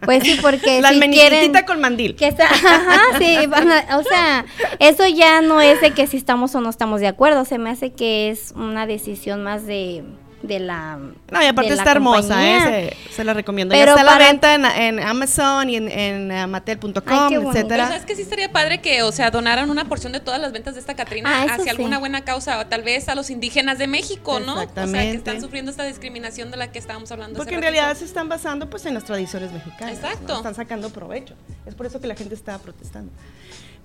Pues 0.00 0.22
sí, 0.24 0.38
porque 0.40 0.80
la 0.80 0.90
si 0.94 1.00
quieren 1.00 1.52
con 1.66 1.78
mandil. 1.78 2.16
que 2.16 2.26
está, 2.26 2.44
ajá, 2.46 3.18
sí, 3.18 3.36
van 3.46 3.70
a- 3.70 3.98
o 3.98 4.02
sea, 4.02 4.46
eso 4.78 5.06
ya 5.06 5.42
no 5.42 5.60
es 5.60 5.80
de 5.82 5.90
que 5.90 6.06
si 6.06 6.16
estamos 6.16 6.54
o 6.54 6.60
no 6.62 6.70
estamos 6.70 7.00
de 7.02 7.06
acuerdo, 7.06 7.44
se 7.44 7.58
me 7.58 7.68
hace 7.68 7.92
que 7.92 8.30
es 8.30 8.52
una 8.56 8.86
decisión 8.86 9.42
más 9.42 9.66
de, 9.66 10.02
de 10.46 10.60
la 10.60 10.96
No, 10.96 11.42
y 11.42 11.46
aparte 11.46 11.72
está 11.72 11.92
hermosa. 11.92 12.46
¿eh? 12.46 12.96
Se, 13.08 13.14
se 13.16 13.24
la 13.24 13.32
recomiendo. 13.34 13.72
Pero 13.74 13.94
ya 13.96 14.00
está 14.00 14.14
a 14.14 14.18
la 14.18 14.26
venta 14.26 14.54
en, 14.54 14.64
en 14.64 15.00
Amazon 15.00 15.70
y 15.70 15.76
en, 15.76 15.90
en 15.90 16.28
bonito. 16.28 17.02
Pero 17.04 17.50
etcétera. 17.50 17.88
sabes 17.88 18.04
que 18.04 18.14
sí 18.14 18.22
estaría 18.22 18.52
padre 18.52 18.80
que, 18.80 19.02
o 19.02 19.12
sea, 19.12 19.30
donaran 19.30 19.70
una 19.70 19.86
porción 19.88 20.12
de 20.12 20.20
todas 20.20 20.40
las 20.40 20.52
ventas 20.52 20.74
de 20.74 20.80
esta 20.80 20.94
Catrina 20.94 21.30
Ah, 21.34 21.44
hacia 21.54 21.64
sí. 21.64 21.70
alguna 21.70 21.98
buena 21.98 22.24
causa, 22.24 22.58
o 22.58 22.66
tal 22.66 22.82
vez 22.82 23.08
a 23.08 23.14
los 23.14 23.30
indígenas 23.30 23.78
de 23.78 23.86
México, 23.86 24.40
¿no? 24.40 24.54
O 24.62 24.86
sea, 24.86 25.02
que 25.02 25.10
están 25.12 25.40
sufriendo 25.40 25.70
esta 25.70 25.84
discriminación 25.84 26.50
de 26.50 26.56
la 26.58 26.70
que 26.70 26.78
estábamos 26.78 27.10
hablando. 27.10 27.36
Porque 27.38 27.54
hace 27.54 27.56
en 27.56 27.62
ratito. 27.62 27.80
realidad 27.82 27.98
se 27.98 28.04
están 28.04 28.28
basando 28.28 28.68
pues 28.68 28.84
en 28.86 28.94
las 28.94 29.04
tradiciones 29.04 29.52
mexicanas. 29.52 29.98
¿no? 30.00 30.08
Exacto. 30.08 30.36
Están 30.36 30.54
sacando 30.54 30.90
provecho. 30.90 31.34
Es 31.66 31.74
por 31.74 31.86
eso 31.86 32.00
que 32.00 32.06
la 32.06 32.14
gente 32.14 32.34
está 32.34 32.58
protestando. 32.58 33.10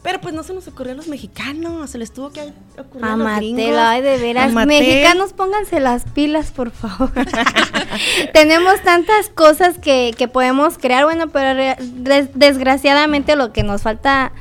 Pero 0.02 0.22
pues 0.22 0.34
no 0.34 0.44
se 0.44 0.54
nos 0.54 0.66
ocurrió 0.68 0.94
a 0.94 0.96
los 0.96 1.08
mexicanos, 1.10 1.90
se 1.90 1.98
les 1.98 2.14
tuvo 2.14 2.30
que 2.32 2.54
ocurrir 2.80 3.04
a, 3.06 3.18
los 3.18 3.26
gringos. 3.38 3.64
ay, 3.78 4.02
de 4.02 4.18
veras. 4.18 4.54
Mexicanos, 4.54 5.34
pónganse 5.34 5.82
las 5.82 6.04
pilas, 6.06 6.52
por 6.52 6.72
favor. 6.72 7.12
Tenemos 8.34 8.82
tantas 8.82 9.30
cosas 9.30 9.78
que, 9.78 10.14
que 10.18 10.28
podemos 10.28 10.78
crear, 10.78 11.04
bueno, 11.04 11.28
pero 11.30 11.76
des- 11.82 12.30
desgraciadamente 12.34 13.36
lo 13.36 13.52
que 13.52 13.64
nos 13.64 13.82
falta 13.82 14.32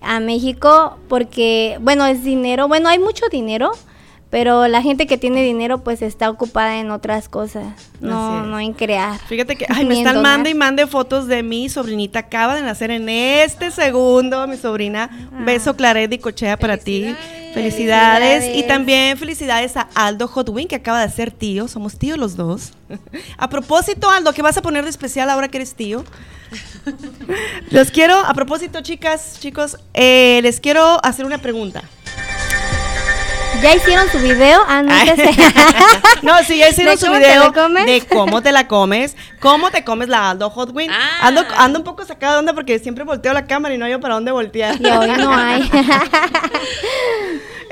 a 0.00 0.20
México, 0.20 0.96
porque, 1.08 1.78
bueno, 1.80 2.06
es 2.06 2.22
dinero. 2.22 2.68
Bueno, 2.68 2.88
hay 2.88 2.98
mucho 3.00 3.24
dinero, 3.30 3.72
pero 4.30 4.68
la 4.68 4.82
gente 4.82 5.06
que 5.06 5.16
tiene 5.16 5.42
dinero 5.42 5.78
pues 5.78 6.02
está 6.02 6.28
ocupada 6.28 6.78
en 6.78 6.90
otras 6.90 7.28
cosas, 7.28 7.66
no, 8.00 8.42
no 8.44 8.60
en 8.60 8.74
crear. 8.74 9.18
Fíjate 9.26 9.56
que 9.56 9.66
ay, 9.68 9.86
me 9.86 9.98
están 9.98 10.16
donar. 10.16 10.32
mande 10.32 10.50
y 10.50 10.54
mande 10.54 10.86
fotos 10.86 11.26
de 11.26 11.42
mi 11.42 11.68
sobrinita. 11.68 12.18
Acaba 12.18 12.54
de 12.54 12.62
nacer 12.62 12.90
en 12.90 13.08
este 13.08 13.70
segundo, 13.70 14.46
mi 14.46 14.56
sobrina. 14.56 15.28
Un 15.32 15.44
beso, 15.44 15.74
Claret 15.76 16.12
y 16.12 16.18
Cochea 16.18 16.58
para 16.58 16.76
ti. 16.76 17.14
Felicidades. 17.54 18.44
Felicidades. 18.44 18.56
Y 18.56 18.68
también 18.68 19.16
felicidades 19.16 19.76
a 19.76 19.88
Aldo 19.94 20.28
Hotwin, 20.28 20.68
que 20.68 20.76
acaba 20.76 21.00
de 21.00 21.12
ser 21.12 21.30
tío. 21.30 21.66
Somos 21.66 21.98
tíos 21.98 22.18
los 22.18 22.36
dos. 22.36 22.72
A 23.38 23.48
propósito, 23.48 24.10
Aldo, 24.10 24.32
¿qué 24.32 24.42
vas 24.42 24.56
a 24.56 24.62
poner 24.62 24.84
de 24.84 24.90
especial 24.90 25.30
ahora 25.30 25.48
que 25.48 25.58
eres 25.58 25.74
tío? 25.74 26.04
Los 27.70 27.90
quiero, 27.90 28.16
a 28.16 28.32
propósito, 28.32 28.80
chicas, 28.80 29.38
chicos, 29.40 29.76
eh, 29.92 30.40
les 30.42 30.60
quiero 30.60 31.04
hacer 31.04 31.26
una 31.26 31.38
pregunta. 31.38 31.82
¿Ya 33.62 33.74
hicieron 33.74 34.08
su 34.10 34.18
video? 34.18 34.60
Ah, 34.68 34.82
no, 36.22 36.38
sí, 36.44 36.58
ya 36.58 36.68
hicieron 36.68 36.94
¿De 36.94 36.98
su 36.98 37.10
video 37.10 37.50
de 37.50 38.06
cómo 38.06 38.40
te 38.40 38.52
la 38.52 38.68
comes, 38.68 39.16
cómo 39.40 39.70
te 39.70 39.84
comes 39.84 40.08
la 40.08 40.30
Aldo 40.30 40.48
Hot 40.50 40.70
Wing. 40.72 40.90
Ah. 40.90 41.26
Ando, 41.26 41.44
ando 41.56 41.80
un 41.80 41.84
poco 41.84 42.04
sacada 42.04 42.34
de 42.34 42.38
onda 42.40 42.54
porque 42.54 42.78
siempre 42.78 43.04
volteo 43.04 43.32
la 43.32 43.46
cámara 43.46 43.74
y 43.74 43.78
no 43.78 43.84
hay 43.84 43.96
para 43.98 44.14
dónde 44.14 44.30
voltear. 44.30 44.80
Y 44.80 44.86
hoy 44.86 45.10
no 45.18 45.34
hay. 45.34 45.62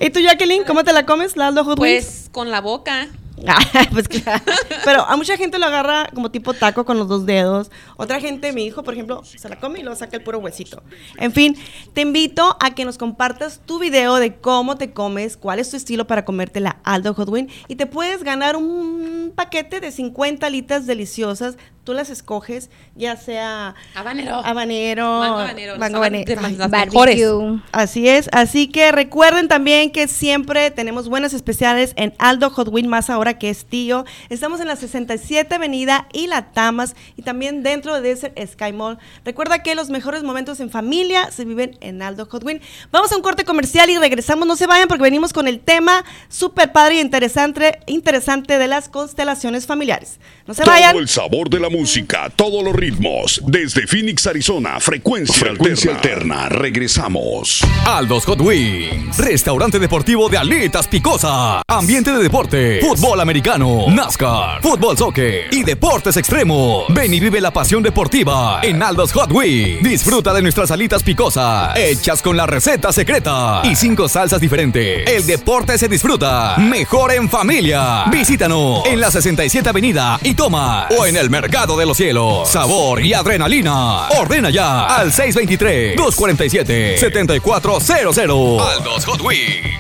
¿Y 0.01 0.11
tú, 0.11 0.21
Jacqueline, 0.21 0.65
cómo 0.65 0.83
te 0.83 0.93
la 0.93 1.07
comes 1.07 1.37
la 1.37 1.49
Aldo 1.49 1.65
Hot 1.65 1.79
Wings? 1.79 2.05
Pues 2.05 2.29
con 2.33 2.51
la 2.51 2.61
boca. 2.61 3.07
Ah, 3.47 3.87
pues 3.93 4.09
claro. 4.09 4.43
Pero 4.85 5.03
a 5.03 5.17
mucha 5.17 5.37
gente 5.37 5.59
lo 5.59 5.67
agarra 5.67 6.09
como 6.15 6.31
tipo 6.31 6.55
taco 6.55 6.85
con 6.85 6.99
los 6.99 7.09
dos 7.09 7.27
dedos. 7.27 7.71
Otra 7.97 8.21
gente, 8.21 8.53
mi 8.53 8.65
hijo, 8.65 8.83
por 8.83 8.95
ejemplo, 8.95 9.23
se 9.25 9.49
la 9.49 9.57
come 9.57 9.81
y 9.81 9.83
luego 9.83 9.97
saca 9.97 10.17
el 10.17 10.23
puro 10.23 10.39
huesito. 10.39 10.83
En 11.19 11.33
fin, 11.33 11.57
te 11.93 12.01
invito 12.01 12.57
a 12.61 12.75
que 12.75 12.85
nos 12.85 12.99
compartas 12.99 13.61
tu 13.67 13.79
video 13.79 14.17
de 14.17 14.37
cómo 14.37 14.77
te 14.77 14.93
comes, 14.93 15.37
cuál 15.37 15.59
es 15.59 15.71
tu 15.71 15.77
estilo 15.77 16.07
para 16.07 16.25
comerte 16.25 16.61
la 16.61 16.81
Aldo 16.85 17.15
Hot 17.15 17.29
Wing 17.29 17.49
y 17.69 17.77
te 17.77 17.87
puedes 17.87 18.23
ganar 18.23 18.57
un 18.57 19.33
paquete 19.35 19.81
de 19.81 19.93
50 19.93 20.47
alitas 20.47 20.87
deliciosas. 20.87 21.57
Tú 21.87 21.95
las 21.95 22.11
escoges, 22.11 22.69
ya 22.97 23.15
sea 23.17 23.77
Habanero. 23.95 24.35
habanero, 24.45 25.21
Mango 25.21 25.39
habanero. 25.39 25.77
mango 25.79 25.97
habanero. 25.99 26.41
Ay. 26.43 26.57
Barbecue. 26.69 27.61
Así 27.71 28.09
es, 28.09 28.29
así 28.33 28.67
que 28.67 28.91
recuerden 28.91 29.47
también 29.47 29.93
que 29.93 30.09
siempre 30.09 30.73
tenemos 30.73 31.09
buenas 31.09 31.33
especiales 31.33 31.93
en 31.95 32.13
Aldo 32.19 32.51
Hot 32.51 32.67
Wing, 32.73 32.89
más 32.89 33.09
ahora 33.09 33.39
que 33.39 33.51
es 33.51 33.67
tío. 33.67 34.05
Estamos 34.31 34.59
en 34.61 34.67
la 34.67 34.75
67 34.75 35.55
Avenida 35.55 36.09
y 36.13 36.27
La 36.27 36.51
Tamas 36.51 36.97
y 37.17 37.23
también 37.23 37.63
dentro 37.63 37.95
de 37.95 38.01
Desert 38.01 38.37
Sky 38.49 38.73
Mall. 38.73 38.99
Recuerda 39.25 39.63
que 39.63 39.77
los 39.77 39.89
mejores 39.89 40.25
momentos 40.25 40.59
en 40.59 40.71
familia 40.71 41.31
se 41.31 41.45
viven 41.45 41.79
en 41.81 42.03
Aldo 42.03 42.27
Hot 42.27 42.43
Wing. 42.43 42.59
Vamos 42.91 43.13
a 43.13 43.17
un 43.17 43.23
corte 43.23 43.45
comercial 43.45 43.89
y 43.91 43.97
regresamos. 43.97 44.49
No 44.49 44.57
se 44.57 44.67
vayan 44.67 44.89
porque 44.89 45.05
venimos 45.05 45.33
con 45.33 45.47
el 45.47 45.61
tema 45.61 46.05
súper 46.29 46.73
padre 46.73 46.97
y 46.97 47.01
interesante, 47.01 47.79
interesante 47.87 48.59
de 48.59 48.67
las 48.67 48.89
constelaciones 48.89 49.67
familiares. 49.67 50.19
No 50.49 50.55
se 50.55 50.65
vayan. 50.65 50.91
Todo 50.91 51.01
el 51.01 51.09
sabor 51.09 51.49
de 51.49 51.61
la 51.61 51.69
música, 51.77 52.31
todos 52.35 52.65
los 52.65 52.75
ritmos. 52.75 53.43
Desde 53.45 53.87
Phoenix, 53.87 54.27
Arizona, 54.27 54.81
frecuencia, 54.81 55.35
frecuencia 55.35 55.91
alterna. 55.95 56.49
Regresamos. 56.49 57.61
Aldos 57.85 58.25
Hot 58.25 58.41
Wings, 58.41 59.19
restaurante 59.19 59.79
deportivo 59.79 60.31
de 60.31 60.39
alitas 60.39 60.89
picosa, 60.89 61.61
ambiente 61.69 62.13
de 62.13 62.23
deporte, 62.23 62.81
fútbol 62.81 63.21
americano, 63.21 63.87
NASCAR, 63.91 64.63
fútbol 64.63 64.97
soccer 64.97 65.49
y 65.51 65.65
deportes 65.65 66.17
extremos. 66.17 66.85
Ven 66.89 67.13
y 67.13 67.21
vive 67.21 67.43
la 67.43 67.53
pasión 67.53 67.83
deportiva 67.83 68.61
en 68.63 68.83
Aldos 68.83 69.13
Hot 69.13 69.31
Wings. 69.31 69.83
Disfruta 69.83 70.33
de 70.33 70.41
nuestras 70.41 70.71
alitas 70.71 71.03
picosas, 71.03 71.77
hechas 71.77 72.23
con 72.23 72.39
la 72.39 72.47
receta 72.47 72.91
secreta 72.91 73.61
y 73.65 73.77
cinco 73.77 74.09
salsas 74.09 74.41
diferentes. 74.41 75.07
El 75.11 75.27
deporte 75.27 75.77
se 75.77 75.89
disfruta 75.89 76.57
mejor 76.57 77.13
en 77.13 77.29
familia. 77.29 78.05
Visítanos 78.11 78.87
en 78.87 78.99
la 78.99 79.11
67 79.11 79.69
Avenida 79.69 80.19
y 80.23 80.33
toma 80.33 80.89
o 80.99 81.05
en 81.05 81.17
el 81.17 81.29
Mercado 81.29 81.66
de 81.75 81.87
los 81.87 81.97
Cielos. 81.97 82.49
Sabor 82.49 83.03
y 83.03 83.15
adrenalina. 83.15 84.09
Ordena 84.11 84.51
ya 84.51 84.85
al 84.85 85.11
623 85.13 85.97
247 85.97 86.99
7400. 86.99 88.19
Aldos 88.61 89.05
Hot 89.07 89.21
Wings. 89.23 89.77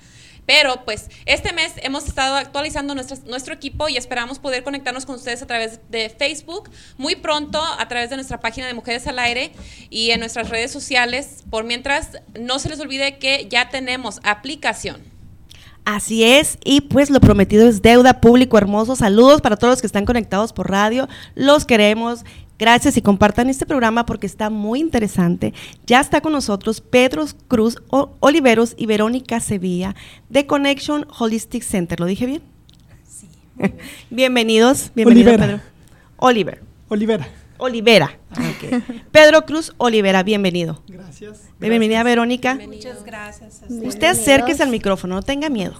Pero 0.52 0.84
pues 0.84 1.10
este 1.26 1.54
mes 1.54 1.72
hemos 1.78 2.06
estado 2.06 2.36
actualizando 2.36 2.94
nuestro, 2.94 3.16
nuestro 3.26 3.54
equipo 3.54 3.88
y 3.88 3.96
esperamos 3.96 4.38
poder 4.38 4.64
conectarnos 4.64 5.06
con 5.06 5.16
ustedes 5.16 5.42
a 5.42 5.48
través 5.48 5.80
de 5.90 6.10
Facebook 6.10 6.70
muy 6.98 7.16
pronto 7.16 7.64
a 7.80 7.88
través 7.88 8.10
de 8.10 8.18
nuestra 8.18 8.42
página 8.42 8.68
de 8.68 8.74
Mujeres 8.74 9.08
al 9.08 9.18
Aire 9.20 9.54
y 9.90 10.12
en 10.12 10.20
nuestras 10.20 10.50
redes 10.50 10.70
sociales. 10.70 11.46
Por 11.50 11.64
mientras, 11.64 12.18
no 12.38 12.60
se 12.60 12.68
les 12.68 12.82
olvide 12.82 13.18
que 13.18 13.48
ya 13.50 13.70
tenemos 13.70 14.20
aplicación. 14.24 14.98
Así 15.86 16.26
es, 16.26 16.58
y 16.66 16.82
pues 16.82 17.10
lo 17.10 17.22
prometido 17.22 17.70
es 17.70 17.82
deuda 17.82 18.20
público 18.20 18.58
hermoso. 18.58 18.98
Saludos 18.98 19.40
para 19.40 19.56
todos 19.56 19.72
los 19.72 19.82
que 19.82 19.88
están 19.88 20.06
conectados 20.06 20.52
por 20.52 20.70
radio. 20.70 21.08
Los 21.34 21.64
queremos. 21.64 22.26
Gracias 22.62 22.96
y 22.96 23.02
compartan 23.02 23.50
este 23.50 23.66
programa 23.66 24.06
porque 24.06 24.28
está 24.28 24.52
muy 24.52 24.80
interesante. 24.82 25.52
Ya 25.88 26.00
está 26.00 26.22
con 26.22 26.32
nosotros 26.32 26.80
Pedro 26.80 27.26
Cruz 27.48 27.82
O- 27.90 28.12
Oliveros 28.20 28.76
y 28.78 28.86
Verónica 28.86 29.40
Sevilla 29.40 29.96
de 30.30 30.46
Connection 30.46 31.08
Holistic 31.18 31.64
Center. 31.64 32.00
¿Lo 32.00 32.06
dije 32.06 32.28
bien? 32.28 32.44
Sí. 33.04 33.28
Bienvenidos. 34.12 34.92
Bienvenido, 34.94 35.32
Olivera. 35.32 35.48
Pedro. 35.58 35.62
Oliver. 36.18 36.62
Olivera. 36.90 37.28
Olivera. 37.58 38.20
Ok. 38.30 38.84
Pedro 39.12 39.44
Cruz 39.48 39.74
Olivera, 39.78 40.22
bienvenido. 40.22 40.84
Gracias. 40.88 41.50
Bienvenida, 41.60 42.04
Verónica. 42.04 42.60
Muchas 42.68 43.04
gracias. 43.04 43.64
Usted 43.70 44.06
acérquese 44.08 44.62
al 44.62 44.70
micrófono, 44.70 45.16
no 45.16 45.24
tenga 45.24 45.50
miedo. 45.50 45.74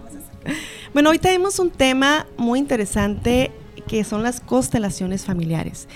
bueno, 0.94 1.10
hoy 1.10 1.18
tenemos 1.18 1.58
un 1.58 1.68
tema 1.68 2.26
muy 2.38 2.58
interesante 2.58 3.50
que 3.86 4.04
son 4.04 4.22
las 4.22 4.40
constelaciones 4.40 5.24
familiares. 5.24 5.88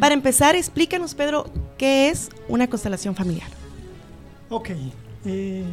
Para 0.00 0.14
empezar, 0.14 0.56
explícanos, 0.56 1.14
Pedro, 1.14 1.50
¿qué 1.76 2.08
es 2.08 2.30
una 2.48 2.68
constelación 2.68 3.14
familiar? 3.14 3.48
Ok. 4.50 4.70
eh, 5.24 5.64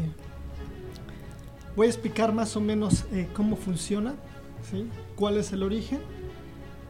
voy 1.75 1.87
a 1.87 1.89
explicar 1.89 2.33
más 2.33 2.55
o 2.55 2.61
menos 2.61 3.05
eh, 3.11 3.27
cómo 3.33 3.55
funciona, 3.55 4.13
¿sí? 4.71 4.87
cuál 5.15 5.37
es 5.37 5.51
el 5.51 5.63
origen 5.63 5.99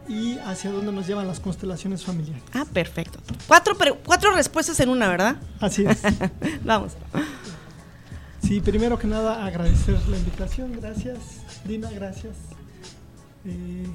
y 0.07 0.37
hacia 0.39 0.71
dónde 0.71 0.91
nos 0.91 1.07
llevan 1.07 1.27
las 1.27 1.39
constelaciones 1.39 2.03
familiares. 2.03 2.43
Ah, 2.53 2.65
perfecto. 2.71 3.19
Cuatro, 3.47 3.75
cuatro 4.05 4.31
respuestas 4.35 4.79
en 4.79 4.89
una, 4.89 5.09
¿verdad? 5.09 5.37
Así 5.59 5.83
es. 5.85 6.01
Vamos. 6.63 6.93
Sí, 8.41 8.61
primero 8.61 8.99
que 8.99 9.07
nada 9.07 9.43
agradecer 9.45 9.99
la 10.07 10.17
invitación. 10.17 10.73
Gracias. 10.79 11.17
Dina, 11.65 11.89
gracias. 11.89 12.35
Eh, 13.45 13.87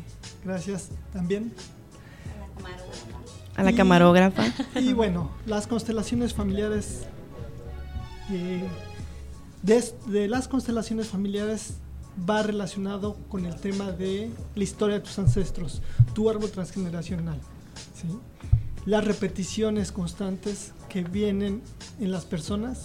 gracias 0.45 0.89
también. 1.13 1.53
A 3.57 3.63
la 3.63 3.73
Y- 3.73 3.75
camarógrafa. 3.75 4.45
Y 4.81 4.93
bueno, 4.93 5.31
las 5.47 5.67
constelaciones 5.67 6.35
familiares. 6.35 7.03
eh, 8.33 8.63
des- 9.63 9.95
de, 10.07 10.29
las 10.29 10.47
constelaciones 10.47 11.09
familiares 11.09 11.75
va 12.29 12.43
relacionado 12.45 13.17
con 13.29 13.45
el 13.45 13.57
tema 13.57 13.91
de 13.91 14.31
la 14.55 14.63
historia 14.63 14.97
de 14.99 15.01
tus 15.05 15.19
ancestros, 15.19 15.83
tu 16.15 16.31
árbol 16.31 16.49
transgeneracional. 16.51 17.39
¿sí? 18.01 18.07
Las 18.87 19.05
repeticiones 19.05 19.93
constantes 19.93 20.73
que 20.89 21.03
vienen 21.05 21.63
en 22.01 22.11
las 22.11 22.25
personas, 22.25 22.79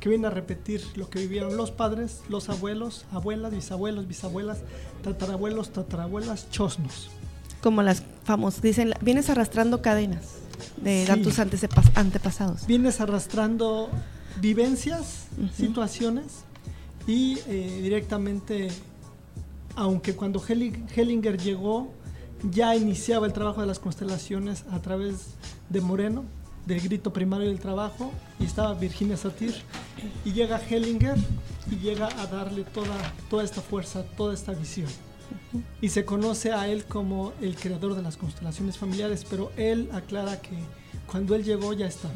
que 0.00 0.08
vienen 0.08 0.26
a 0.26 0.30
repetir 0.30 0.82
lo 0.96 1.08
que 1.08 1.20
vivieron 1.20 1.56
los 1.56 1.70
padres, 1.70 2.22
los 2.28 2.48
abuelos, 2.48 3.04
abuelas, 3.12 3.52
bisabuelos, 3.52 4.08
bisabuelas, 4.08 4.58
tatarabuelos, 5.02 5.72
tatarabuelas, 5.72 6.50
chosnos. 6.50 7.08
Como 7.62 7.82
las 7.82 8.02
famosas, 8.24 8.60
dicen, 8.62 8.92
vienes 9.00 9.30
arrastrando 9.30 9.82
cadenas 9.82 10.24
de 10.82 11.06
Sí. 11.12 11.22
tus 11.22 11.38
antesepas- 11.38 11.90
antepasados. 11.94 12.66
vienes 12.66 13.00
arrastrando 13.00 13.88
vivencias, 14.40 15.26
situaciones 15.56 16.44
y 17.06 17.38
eh, 17.46 17.80
directamente, 17.82 18.68
aunque 19.76 20.14
cuando 20.14 20.40
Helli- 20.40 20.84
Hellinger 20.94 21.38
llegó, 21.40 21.92
ya 22.42 22.74
iniciaba 22.76 23.26
el 23.26 23.32
trabajo 23.32 23.60
de 23.60 23.66
las 23.66 23.78
constelaciones 23.78 24.64
a 24.70 24.80
través 24.80 25.34
de 25.68 25.80
Moreno, 25.80 26.24
del 26.66 26.80
grito 26.80 27.12
primario 27.12 27.48
del 27.48 27.60
trabajo, 27.60 28.12
y 28.38 28.44
estaba 28.44 28.74
Virginia 28.74 29.16
Satir, 29.16 29.54
Y 30.24 30.32
llega 30.32 30.58
Hellinger 30.60 31.16
y 31.70 31.76
llega 31.76 32.08
a 32.20 32.26
darle 32.26 32.64
toda, 32.64 32.96
toda 33.30 33.44
esta 33.44 33.60
fuerza, 33.60 34.02
toda 34.16 34.34
esta 34.34 34.52
visión. 34.52 34.88
Y 35.80 35.88
se 35.88 36.04
conoce 36.04 36.52
a 36.52 36.68
él 36.68 36.84
como 36.84 37.32
el 37.40 37.56
creador 37.56 37.94
de 37.94 38.02
las 38.02 38.16
constelaciones 38.16 38.76
familiares, 38.78 39.24
pero 39.28 39.50
él 39.56 39.88
aclara 39.92 40.40
que 40.40 40.56
cuando 41.10 41.34
él 41.34 41.44
llegó 41.44 41.72
ya 41.72 41.86
estaba. 41.86 42.14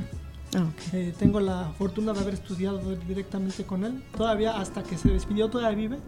Ah, 0.56 0.62
ok. 0.64 0.94
Eh, 0.94 1.14
tengo 1.18 1.40
la 1.40 1.72
fortuna 1.78 2.12
de 2.12 2.20
haber 2.20 2.35
estudiado 2.35 2.78
directamente 3.09 3.64
con 3.64 3.85
él. 3.85 4.02
Todavía 4.16 4.59
hasta 4.61 4.83
que 4.83 4.98
se 4.98 5.09
despidió, 5.09 5.48
todavía 5.48 5.76
vive. 5.76 5.98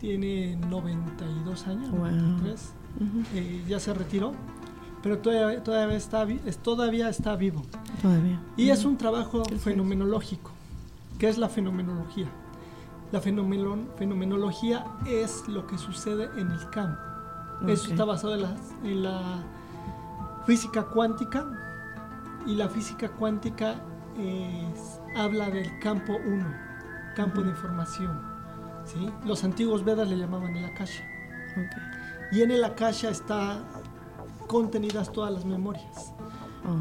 Tiene 0.00 0.56
92 0.56 1.66
años, 1.66 1.90
Wow. 1.90 2.00
93. 2.10 2.72
Eh, 3.34 3.64
ya 3.68 3.80
se 3.80 3.92
retiró, 3.92 4.32
pero 5.02 5.18
todavía, 5.18 5.62
todavía, 5.62 5.96
está, 5.96 6.26
todavía 6.62 7.08
está 7.08 7.34
vivo. 7.36 7.62
Todavía. 8.00 8.40
Y 8.56 8.70
es 8.70 8.84
un 8.84 8.96
trabajo 8.96 9.44
fenomenológico. 9.60 10.50
¿Qué 11.18 11.28
es 11.28 11.38
la 11.38 11.48
fenomenología? 11.48 12.26
La 13.12 13.20
fenomeno- 13.20 13.86
fenomenología 13.96 14.84
es 15.06 15.46
lo 15.48 15.66
que 15.66 15.78
sucede 15.78 16.28
en 16.36 16.50
el 16.50 16.70
campo. 16.70 17.00
Eso 17.68 17.90
está 17.90 18.04
basado 18.04 18.34
en 18.34 18.42
la, 18.42 18.56
en 18.82 19.02
la 19.02 19.22
física 20.46 20.84
cuántica 20.84 21.46
y 22.46 22.54
la 22.56 22.68
física 22.68 23.08
cuántica 23.08 23.76
es- 24.18 25.00
habla 25.16 25.50
del 25.50 25.78
campo 25.80 26.14
1, 26.26 26.44
campo 27.16 27.42
de 27.42 27.50
información. 27.50 28.20
¿sí? 28.84 29.08
Los 29.24 29.44
antiguos 29.44 29.84
Vedas 29.84 30.08
le 30.08 30.16
llamaban 30.18 30.54
el 30.56 30.64
Akasha. 30.64 31.02
Ok. 31.56 31.93
Y 32.32 32.42
en 32.42 32.50
el 32.50 32.64
Akasha 32.64 33.10
está 33.10 33.62
contenidas 34.46 35.12
todas 35.12 35.32
las 35.32 35.44
memorias. 35.44 36.12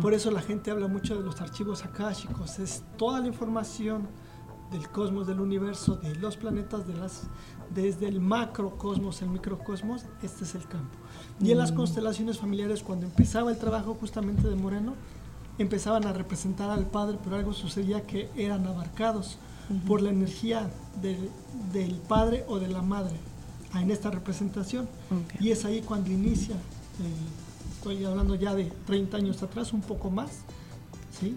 Por 0.01 0.13
eso 0.13 0.31
la 0.31 0.41
gente 0.41 0.71
habla 0.71 0.87
mucho 0.87 1.15
de 1.15 1.23
los 1.23 1.41
archivos 1.41 1.83
akáshicos. 1.83 2.57
Es 2.59 2.83
toda 2.97 3.19
la 3.19 3.27
información 3.27 4.07
del 4.71 4.89
cosmos, 4.89 5.27
del 5.27 5.41
universo, 5.41 5.97
de 5.97 6.15
los 6.15 6.37
planetas, 6.37 6.87
de 6.87 6.93
las, 6.95 7.23
desde 7.73 8.07
el 8.07 8.21
macrocosmos, 8.21 9.21
el 9.21 9.29
microcosmos, 9.29 10.05
este 10.21 10.45
es 10.45 10.55
el 10.55 10.65
campo. 10.67 10.97
Y 11.41 11.51
en 11.51 11.57
las 11.57 11.73
constelaciones 11.73 12.39
familiares, 12.39 12.81
cuando 12.81 13.05
empezaba 13.05 13.51
el 13.51 13.57
trabajo 13.57 13.95
justamente 13.99 14.47
de 14.47 14.55
Moreno, 14.55 14.95
empezaban 15.57 16.07
a 16.07 16.13
representar 16.13 16.69
al 16.69 16.85
padre, 16.85 17.19
pero 17.23 17.35
algo 17.35 17.53
sucedía 17.53 18.01
que 18.03 18.29
eran 18.35 18.65
abarcados 18.65 19.37
por 19.85 20.01
la 20.01 20.09
energía 20.09 20.71
del, 21.01 21.29
del 21.71 21.95
padre 21.95 22.45
o 22.47 22.57
de 22.57 22.69
la 22.69 22.81
madre 22.81 23.19
en 23.81 23.91
esta 23.91 24.09
representación. 24.11 24.85
Ok. 25.11 25.41
Y 25.41 25.51
es 25.51 25.65
ahí 25.65 25.81
cuando 25.81 26.11
inicia, 26.11 26.55
eh, 26.55 27.73
estoy 27.75 28.03
hablando 28.05 28.35
ya 28.35 28.53
de 28.53 28.71
30 28.85 29.17
años 29.17 29.43
atrás, 29.43 29.73
un 29.73 29.81
poco 29.81 30.09
más, 30.09 30.29
¿sí? 31.19 31.35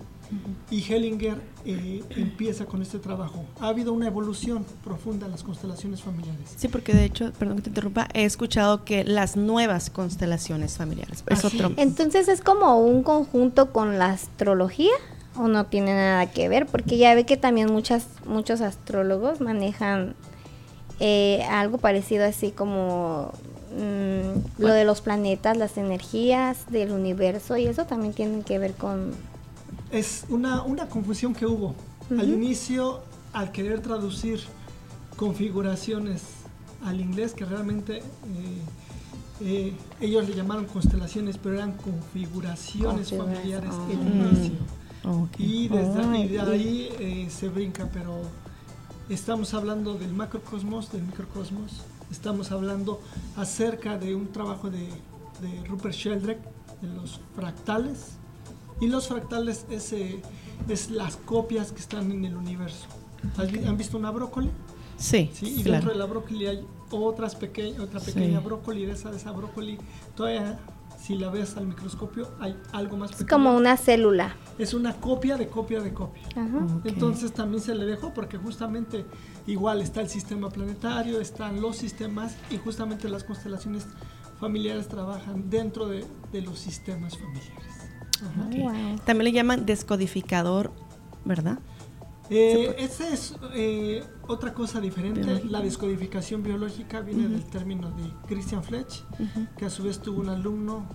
Y 0.70 0.83
Hellinger 0.83 1.40
eh, 1.64 2.03
empieza 2.11 2.66
con 2.66 2.83
este 2.83 2.99
trabajo. 2.99 3.44
Ha 3.61 3.68
habido 3.68 3.92
una 3.92 4.09
evolución 4.09 4.64
profunda 4.83 5.27
en 5.27 5.33
las 5.33 5.44
constelaciones 5.44 6.03
familiares. 6.03 6.55
Sí, 6.57 6.68
porque 6.68 6.92
de 6.94 7.05
hecho, 7.05 7.33
perdón 7.38 7.57
que 7.57 7.62
te 7.62 7.68
interrumpa, 7.70 8.09
he 8.12 8.25
escuchado 8.25 8.85
que 8.85 9.05
las 9.05 9.37
nuevas 9.37 9.88
constelaciones 9.90 10.77
familiares 10.77 11.22
es 11.29 11.44
Así 11.44 11.57
otro. 11.57 11.72
Entonces 11.77 12.27
es 12.29 12.40
como 12.40 12.77
un 12.81 13.03
conjunto 13.03 13.72
con 13.72 13.99
la 13.99 14.11
astrología 14.11 14.92
o 15.37 15.49
no 15.49 15.66
tiene 15.66 15.94
nada 15.94 16.27
que 16.31 16.49
ver, 16.49 16.66
porque 16.66 16.99
ya 16.99 17.14
ve 17.14 17.25
que 17.25 17.37
también 17.37 17.70
muchas, 17.70 18.09
muchos 18.27 18.61
astrólogos 18.61 19.40
manejan 19.40 20.14
eh, 21.00 21.42
algo 21.50 21.78
parecido 21.78 22.24
así 22.24 22.50
como 22.52 23.30
mm, 23.76 24.61
lo 24.62 24.68
de 24.68 24.85
los 24.85 25.00
planetas, 25.00 25.56
las 25.56 25.76
energías 25.76 26.70
del 26.70 26.92
universo 26.92 27.56
y 27.56 27.66
eso 27.66 27.85
también 27.87 28.12
tiene 28.14 28.42
que 28.42 28.59
ver 28.59 28.72
con... 28.74 29.12
Es 29.90 30.24
una, 30.28 30.62
una 30.62 30.88
confusión 30.88 31.35
que 31.35 31.46
hubo. 31.46 31.74
Al 32.11 32.28
inicio, 32.28 33.00
al 33.32 33.52
querer 33.52 33.80
traducir 33.80 34.40
configuraciones 35.16 36.22
al 36.85 37.00
inglés, 37.00 37.32
que 37.35 37.44
realmente 37.44 37.98
eh, 37.98 38.02
eh, 39.40 39.72
ellos 40.00 40.28
le 40.28 40.35
llamaron 40.35 40.66
constelaciones, 40.66 41.37
pero 41.38 41.56
eran 41.56 41.72
configuraciones 41.72 43.11
Configura- 43.11 43.24
familiares 43.35 43.70
el 43.90 43.98
Mm. 43.98 44.26
inicio. 44.37 44.54
Ok. 45.04 45.30
Y 45.38 45.68
desde 45.68 46.28
de 46.28 46.28
sí. 46.28 46.38
ahí 46.38 46.88
eh, 46.98 47.28
se 47.30 47.48
brinca, 47.48 47.88
pero 47.92 48.20
estamos 49.09 49.55
hablando 49.55 49.95
del 49.95 50.12
macrocosmos, 50.12 50.90
del 50.92 51.03
microcosmos, 51.03 51.83
estamos 52.11 52.51
hablando 52.53 53.01
acerca 53.37 53.99
de 53.99 54.14
un 54.14 54.29
trabajo 54.33 54.71
de, 54.71 54.88
de 55.40 55.64
Rupert 55.69 55.95
Sheldrake, 55.95 56.40
de 56.83 56.88
los 56.88 57.21
fractales, 57.35 58.12
y 58.81 58.88
los 58.88 59.09
fractales 59.09 59.64
es, 59.71 59.92
eh, 59.92 60.21
es 60.69 60.90
las 60.90 61.16
copias 61.16 61.73
que 61.73 61.81
están 61.81 62.11
en 62.12 62.25
el 62.25 62.37
universo. 62.37 62.87
¿Has 63.38 63.51
vi- 63.51 63.64
¿Han 63.64 63.77
visto 63.77 63.97
una 63.97 64.11
brócoli? 64.11 64.51
Sí, 64.99 65.31
Sí, 65.35 65.47
y 65.59 65.62
claro. 65.62 65.73
dentro 65.73 65.92
de 65.92 65.99
la 65.99 66.05
brócoli 66.07 66.47
hay 66.47 66.66
otras 66.90 67.35
peque- 67.37 67.79
otra 67.81 68.01
pequeña 68.01 68.38
Sí. 68.40 68.45
brócoli, 68.45 68.87
de 68.87 68.92
esa, 68.92 69.11
de 69.11 69.16
esa 69.16 69.33
brócoli, 69.33 69.79
todavía 70.14 70.59
si 71.01 71.16
la 71.16 71.29
ves 71.31 71.57
al 71.57 71.66
microscopio 71.66 72.29
hay 72.40 72.57
algo 72.73 72.97
más 72.97 73.11
Es 73.11 73.16
pequeño. 73.19 73.31
como 73.31 73.57
una 73.57 73.77
célula. 73.77 74.37
Es 74.59 74.75
una 74.75 74.95
copia 74.95 75.37
de 75.37 75.49
copia 75.49 75.81
de 75.81 75.92
copia. 75.92 76.23
Ajá. 76.35 76.66
Entonces 76.85 77.33
también 77.33 77.62
se 77.62 77.75
le 77.75 77.85
dejó 77.85 78.14
porque 78.14 78.38
justamente 78.38 79.05
igual 79.47 79.83
está 79.83 80.01
el 80.01 80.09
sistema 80.09 80.49
planetario, 80.49 81.21
están 81.21 81.61
los 81.61 81.77
sistemas 81.77 82.37
y 82.51 82.57
justamente 82.57 83.09
las 83.09 83.25
constelaciones 83.25 83.87
familiares 84.40 84.88
trabajan 84.88 85.49
dentro 85.51 85.88
de, 85.88 86.05
de 86.33 86.42
los 86.42 86.59
sistemas 86.59 87.16
familiares. 87.16 87.75
Ajá. 88.23 88.47
Ok. 88.47 88.55
Wow. 88.57 88.99
También 89.05 89.25
le 89.25 89.33
llaman 89.33 89.66
descodificador, 89.66 90.73
¿verdad? 91.25 91.59
Eh, 92.29 92.75
esa 92.79 93.09
es 93.09 93.35
eh, 93.55 94.05
otra 94.27 94.53
cosa 94.53 94.81
diferente. 94.81 95.21
Biológica. 95.21 95.51
La 95.51 95.61
descodificación 95.61 96.43
biológica 96.43 97.01
viene 97.01 97.29
del 97.29 97.45
término 97.45 97.91
de 97.91 98.11
Christian 98.27 98.62
Fletch, 98.65 99.03
que 99.57 99.65
a 99.67 99.71
su 99.71 99.85
vez 99.85 100.01
tuvo 100.01 100.21
un 100.21 100.29
alumno, 100.29 100.87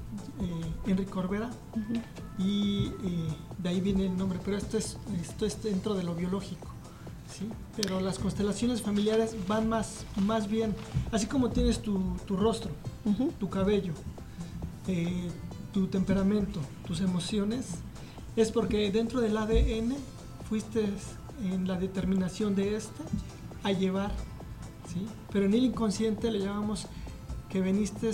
eh, 0.41 0.89
Enrique 0.89 1.11
Corbera, 1.11 1.49
y 2.37 2.87
eh, 3.03 3.27
de 3.57 3.69
ahí 3.69 3.79
viene 3.79 4.07
el 4.07 4.17
nombre. 4.17 4.39
Pero 4.43 4.57
esto 4.57 4.77
es, 4.77 4.97
esto 5.21 5.45
es 5.45 5.61
dentro 5.63 5.95
de 5.95 6.03
lo 6.03 6.15
biológico. 6.15 6.67
¿sí? 7.31 7.49
Pero 7.75 8.01
las 8.01 8.19
constelaciones 8.19 8.81
familiares 8.81 9.35
van 9.47 9.69
más, 9.69 10.05
más 10.17 10.49
bien, 10.49 10.75
así 11.11 11.27
como 11.27 11.49
tienes 11.49 11.81
tu, 11.81 12.17
tu 12.25 12.35
rostro, 12.35 12.71
tu 13.39 13.49
cabello, 13.49 13.93
eh, 14.87 15.29
tu 15.71 15.87
temperamento, 15.87 16.59
tus 16.85 16.99
emociones, 17.01 17.67
es 18.35 18.51
porque 18.51 18.91
dentro 18.91 19.21
del 19.21 19.37
ADN 19.37 19.95
fuiste 20.49 20.89
en 21.43 21.67
la 21.67 21.77
determinación 21.77 22.55
de 22.55 22.75
este 22.75 23.03
a 23.63 23.71
llevar, 23.71 24.11
¿sí? 24.91 25.05
Pero 25.31 25.45
en 25.45 25.53
el 25.53 25.65
inconsciente 25.65 26.31
le 26.31 26.39
llamamos 26.39 26.87
que 27.49 27.61
veniste 27.61 28.11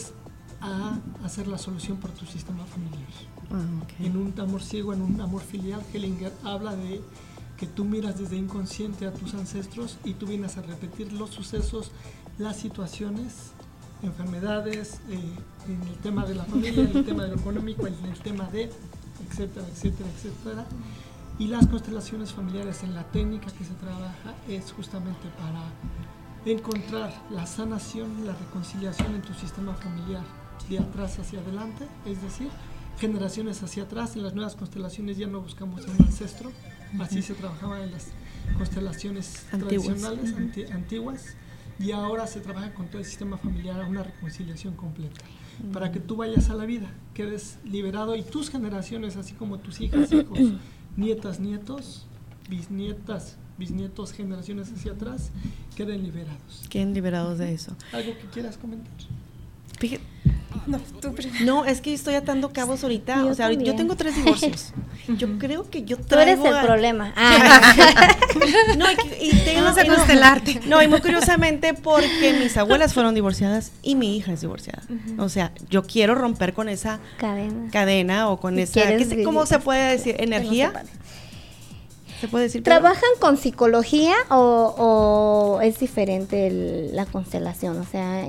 a 0.61 0.97
hacer 1.23 1.47
la 1.47 1.57
solución 1.57 1.97
por 1.97 2.11
tu 2.11 2.25
sistema 2.25 2.65
familiar. 2.65 3.07
Ah, 3.51 3.63
ok. 3.83 4.05
En 4.05 4.17
un 4.17 4.33
amor 4.39 4.61
ciego, 4.61 4.93
en 4.93 5.01
un 5.01 5.21
amor 5.21 5.41
filial, 5.41 5.81
Hellinger 5.93 6.33
habla 6.43 6.75
de 6.75 7.01
que 7.57 7.65
tú 7.65 7.85
miras 7.85 8.19
desde 8.19 8.37
inconsciente 8.37 9.07
a 9.07 9.13
tus 9.13 9.33
ancestros 9.33 9.97
y 10.03 10.13
tú 10.13 10.27
vienes 10.27 10.57
a 10.57 10.61
repetir 10.61 11.13
los 11.13 11.31
sucesos, 11.31 11.91
las 12.37 12.57
situaciones, 12.57 13.51
enfermedades, 14.03 14.99
eh, 15.09 15.19
en 15.67 15.87
el 15.87 15.95
tema 15.97 16.25
de 16.25 16.35
la 16.35 16.45
familia, 16.45 16.83
en 16.83 16.97
el 16.97 17.05
tema 17.05 17.23
de 17.23 17.29
lo 17.29 17.35
económico, 17.35 17.87
en 17.87 17.95
el 18.05 18.19
tema 18.19 18.45
de, 18.45 18.69
etcétera, 19.29 19.65
etcétera, 19.67 20.09
etcétera. 20.15 20.65
Y 21.39 21.47
las 21.47 21.67
constelaciones 21.67 22.33
familiares 22.33 22.83
en 22.83 22.95
la 22.95 23.03
técnica 23.03 23.47
que 23.51 23.63
se 23.63 23.73
trabaja 23.75 24.33
es 24.49 24.71
justamente 24.71 25.27
para 25.37 25.61
encontrar 26.45 27.13
la 27.29 27.45
sanación, 27.45 28.25
la 28.25 28.33
reconciliación 28.33 29.13
en 29.15 29.21
tu 29.21 29.33
sistema 29.33 29.73
familiar 29.75 30.23
de 30.69 30.79
atrás 30.79 31.19
hacia 31.19 31.39
adelante, 31.39 31.87
es 32.05 32.21
decir, 32.21 32.47
generaciones 32.99 33.61
hacia 33.61 33.83
atrás. 33.83 34.15
En 34.15 34.23
las 34.23 34.33
nuevas 34.33 34.55
constelaciones 34.55 35.17
ya 35.17 35.27
no 35.27 35.41
buscamos 35.41 35.85
un 35.85 36.05
ancestro, 36.05 36.51
así 36.99 37.21
se 37.21 37.35
trabajaba 37.35 37.83
en 37.83 37.91
las 37.91 38.07
constelaciones 38.57 39.45
Antiguas. 39.51 39.83
tradicionales, 39.85 40.33
anti- 40.35 40.65
antiguas, 40.65 41.35
y 41.79 41.91
ahora 41.91 42.25
se 42.25 42.39
trabaja 42.39 42.73
con 42.73 42.87
todo 42.87 42.97
el 42.97 43.05
sistema 43.05 43.37
familiar 43.37 43.79
a 43.79 43.85
una 43.85 44.01
reconciliación 44.01 44.73
completa. 44.75 45.21
Para 45.73 45.91
que 45.91 45.99
tú 45.99 46.15
vayas 46.15 46.49
a 46.49 46.53
la 46.55 46.65
vida, 46.65 46.87
quedes 47.15 47.57
liberado 47.63 48.15
y 48.15 48.21
tus 48.23 48.49
generaciones, 48.49 49.15
así 49.17 49.33
como 49.33 49.57
tus 49.59 49.81
hijas, 49.81 50.11
hijos, 50.11 50.39
nietas, 50.97 51.39
nietos, 51.39 52.05
bisnietas, 52.49 53.37
bisnietos, 53.57 54.11
generaciones 54.11 54.71
hacia 54.73 54.91
atrás, 54.91 55.31
queden 55.75 56.03
liberados. 56.03 56.65
Queden 56.69 56.93
liberados 56.93 57.37
de 57.37 57.53
eso. 57.53 57.75
¿Algo 57.93 58.11
que 58.17 58.25
quieras 58.27 58.57
comentar? 58.57 58.91
Fíjate- 59.79 60.03
No, 60.67 60.79
tú 61.01 61.13
primero. 61.13 61.45
No, 61.45 61.65
es 61.65 61.81
que 61.81 61.93
estoy 61.93 62.15
atando 62.15 62.51
cabos 62.51 62.83
ahorita. 62.83 63.17
Yo 63.23 63.27
o 63.29 63.33
sea, 63.33 63.51
yo 63.51 63.75
tengo 63.75 63.95
tres 63.95 64.15
divorcios. 64.15 64.73
Yo 65.17 65.39
creo 65.39 65.69
que 65.69 65.83
yo 65.85 65.95
Tú 65.95 66.15
eres 66.19 66.37
traigo 66.37 66.47
el 66.47 66.57
a- 66.57 66.61
problema. 66.63 67.13
Ah, 67.15 68.15
No, 68.77 68.85
y, 69.21 69.27
y 69.29 69.31
tengo 69.45 69.61
Vamos 69.63 69.77
a 69.77 69.85
y 69.85 69.87
no- 69.87 69.95
constelarte. 69.95 70.59
No, 70.65 70.83
y 70.83 70.87
muy 70.89 70.99
curiosamente 70.99 71.73
porque 71.73 72.35
mis 72.37 72.57
abuelas 72.57 72.93
fueron 72.93 73.15
divorciadas 73.15 73.71
y 73.81 73.95
mi 73.95 74.17
hija 74.17 74.33
es 74.33 74.41
divorciada. 74.41 74.83
O 75.17 75.29
sea, 75.29 75.53
yo 75.69 75.83
quiero 75.83 76.13
romper 76.13 76.53
con 76.53 76.67
esa 76.67 76.99
cadena. 77.17 77.69
cadena 77.71 78.29
o 78.29 78.37
con 78.39 78.59
esa, 78.59 78.73
quieres 78.73 79.07
¿qué 79.07 79.15
sé- 79.15 79.23
¿cómo 79.23 79.45
se 79.45 79.59
puede 79.59 79.91
decir? 79.91 80.15
¿Energía? 80.19 80.73
¿Se 82.19 82.27
puede 82.27 82.45
decir? 82.45 82.63
¿Trabajan 82.63 83.09
con 83.21 83.37
psicología 83.37 84.15
o, 84.29 84.75
o 85.57 85.61
es 85.61 85.79
diferente 85.79 86.47
el- 86.47 86.95
la 86.95 87.05
constelación? 87.05 87.77
O 87.79 87.85
sea, 87.85 88.27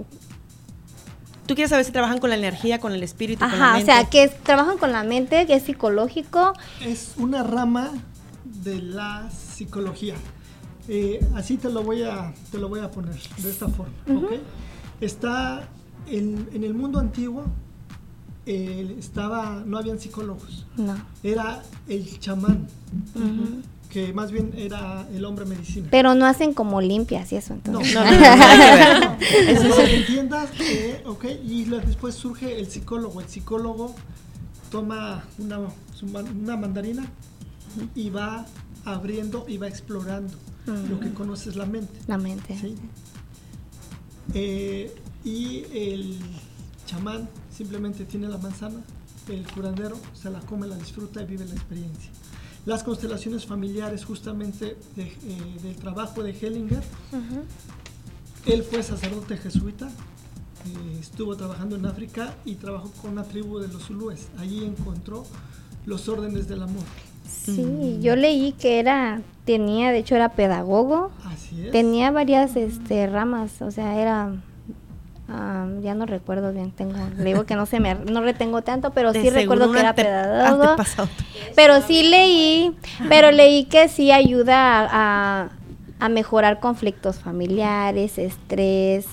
Tú 1.48 1.54
quieres 1.54 1.70
saber 1.70 1.84
si 1.84 1.90
trabajan 1.92 2.18
con 2.18 2.30
la 2.30 2.37
energía, 2.37 2.78
con 2.78 2.92
el 2.92 3.02
espíritu, 3.02 3.40
con 3.40 3.48
la 3.48 3.54
ajá, 3.56 3.70
o 3.72 3.76
mente. 3.78 3.92
sea, 3.92 4.04
que 4.08 4.22
es- 4.24 4.38
trabajan 4.44 4.76
con 4.78 4.92
la 4.92 5.02
mente, 5.02 5.46
que 5.46 5.54
es 5.54 5.62
psicológico. 5.64 6.52
Es 6.84 7.14
una 7.16 7.42
rama 7.42 7.90
de 8.44 8.80
la 8.82 9.28
psicología. 9.30 10.14
Eh, 10.88 11.26
así 11.34 11.56
te 11.56 11.70
lo 11.70 11.82
voy 11.82 12.02
a 12.02 12.32
te 12.50 12.58
lo 12.58 12.68
voy 12.68 12.80
a 12.80 12.90
poner 12.90 13.14
de 13.38 13.50
esta 13.50 13.66
forma, 13.68 13.92
¿ok? 14.08 14.32
Está 15.00 15.66
en, 16.06 16.48
en 16.52 16.64
el 16.64 16.72
mundo 16.74 16.98
antiguo 16.98 17.44
eh, 18.46 18.96
estaba 18.98 19.62
no 19.66 19.76
habían 19.78 19.98
psicólogos, 20.00 20.66
No. 20.76 20.96
era 21.22 21.62
el 21.88 22.18
chamán, 22.20 22.66
que 23.88 24.12
más 24.12 24.31
bien 24.31 24.53
era 24.57 25.07
el 25.14 25.24
hombre 25.24 25.44
medicina. 25.46 25.88
Pero 25.90 26.14
no 26.14 26.27
hacen 26.27 26.53
como 26.53 26.81
limpias 26.81 27.33
y 27.33 27.37
eso, 27.37 27.55
No, 27.55 27.81
entonces. 27.81 27.94
no, 27.94 28.05
no, 28.05 29.01
no, 29.01 29.18
que. 29.18 29.51
Eso 29.53 29.68
para 29.70 29.85
que 29.88 29.96
entiendas, 29.96 30.51
eh, 30.61 31.03
ok, 31.07 31.24
y 31.44 31.64
después 31.64 32.14
surge 32.14 32.59
el 32.59 32.66
psicólogo. 32.70 33.20
El 33.20 33.29
psicólogo 33.29 33.94
toma 34.70 35.24
una, 35.38 35.59
una 36.35 36.57
mandarina 36.57 37.07
y 37.94 38.11
va 38.11 38.46
abriendo 38.85 39.44
y 39.48 39.57
va 39.59 39.68
explorando 39.68 40.35
lo 40.66 41.01
que 41.01 41.12
conoce 41.14 41.48
es 41.48 41.57
la 41.57 41.64
mente. 41.64 41.98
La 42.07 42.18
mente. 42.18 42.57
¿sí? 42.59 42.74
Eh, 44.35 44.94
y 45.24 45.64
el 45.72 46.18
chamán 46.87 47.29
simplemente 47.51 48.05
tiene 48.05 48.29
la 48.29 48.38
manzana, 48.38 48.81
el 49.29 49.46
curandero 49.51 49.96
se 50.14 50.31
la 50.31 50.40
come, 50.40 50.66
la 50.66 50.77
disfruta 50.77 51.22
y 51.22 51.27
vive 51.27 51.46
la 51.46 51.55
experiencia. 51.55 52.11
Las 52.68 52.83
constelaciones 52.83 53.46
familiares, 53.46 54.04
justamente 54.04 54.76
de, 54.94 55.04
eh, 55.04 55.16
del 55.62 55.74
trabajo 55.76 56.22
de 56.22 56.33
Hellinger, 56.33 56.83
él 58.44 58.62
fue 58.62 58.83
sacerdote 58.83 59.38
jesuita, 59.38 59.87
eh, 59.87 60.98
estuvo 61.00 61.35
trabajando 61.35 61.76
en 61.76 61.87
África 61.87 62.35
y 62.44 62.57
trabajó 62.57 62.90
con 63.00 63.12
una 63.12 63.24
tribu 63.24 63.59
de 63.59 63.68
los 63.68 63.85
zulúes. 63.85 64.28
Allí 64.37 64.66
encontró 64.66 65.24
los 65.87 66.11
órdenes 66.11 66.46
del 66.46 66.61
amor. 66.61 66.85
Sí, 67.26 68.00
yo 68.02 68.16
leí 68.16 68.52
que 68.52 68.81
era, 68.81 69.22
tenía, 69.46 69.90
de 69.90 70.00
hecho 70.00 70.16
era 70.16 70.35
pedagogo, 70.35 71.11
Así 71.24 71.64
es. 71.64 71.70
tenía 71.72 72.11
varias 72.11 72.54
este, 72.54 73.07
ramas, 73.07 73.62
o 73.62 73.70
sea, 73.70 73.98
era, 73.98 74.42
ah, 75.28 75.66
ya 75.82 75.94
no 75.94 76.06
recuerdo 76.06 76.52
bien, 76.52 76.70
tengo, 76.72 76.94
le 77.16 77.24
digo 77.24 77.44
que 77.44 77.54
no 77.54 77.66
se 77.66 77.80
me, 77.80 77.94
no 77.94 78.20
retengo 78.22 78.62
tanto, 78.62 78.90
pero 78.90 79.12
De 79.12 79.20
sí 79.22 79.30
recuerdo 79.30 79.70
que 79.72 79.80
era 79.80 79.94
pedagogo. 79.94 80.76
Pero 81.54 81.80
sí 81.82 82.02
leí, 82.08 82.76
pero 83.08 83.30
leí 83.30 83.64
que 83.64 83.88
sí 83.88 84.10
ayuda 84.10 84.80
a, 84.80 84.88
a- 85.44 85.48
a 86.00 86.08
mejorar 86.08 86.60
conflictos 86.60 87.18
familiares, 87.18 88.18
estrés, 88.18 89.06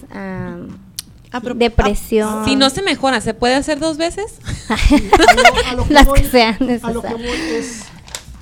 Ah, 1.31 1.41
pero- 1.41 1.55
depresión. 1.55 2.45
Si 2.45 2.55
no 2.55 2.69
se 2.69 2.81
mejora, 2.81 3.19
¿se 3.21 3.33
puede 3.33 3.55
hacer 3.55 3.79
dos 3.79 3.97
veces? 3.97 4.39
A 4.69 5.73
lo- 5.73 5.83
a 5.83 5.83
lo 5.83 5.83
que 5.87 6.03
voy- 6.05 6.21
que 6.21 6.29
sean 6.29 6.53
A 6.55 6.59
lo 6.59 6.65
que 6.67 6.73
necesarias. 6.73 7.13
voy 7.13 7.55
es, 7.55 7.83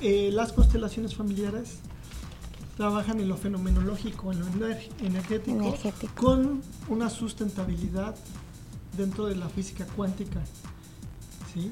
eh, 0.00 0.30
las 0.32 0.52
constelaciones 0.52 1.14
familiares 1.16 1.78
trabajan 2.76 3.20
en 3.20 3.28
lo 3.28 3.36
fenomenológico, 3.36 4.32
en 4.32 4.40
lo 4.40 4.46
ener- 4.48 4.88
energético, 5.00 5.58
Energético. 5.58 6.14
con 6.14 6.62
una 6.88 7.08
sustentabilidad 7.10 8.14
dentro 8.96 9.26
de 9.26 9.36
la 9.36 9.48
física 9.48 9.86
cuántica. 9.96 10.40
¿sí? 11.52 11.70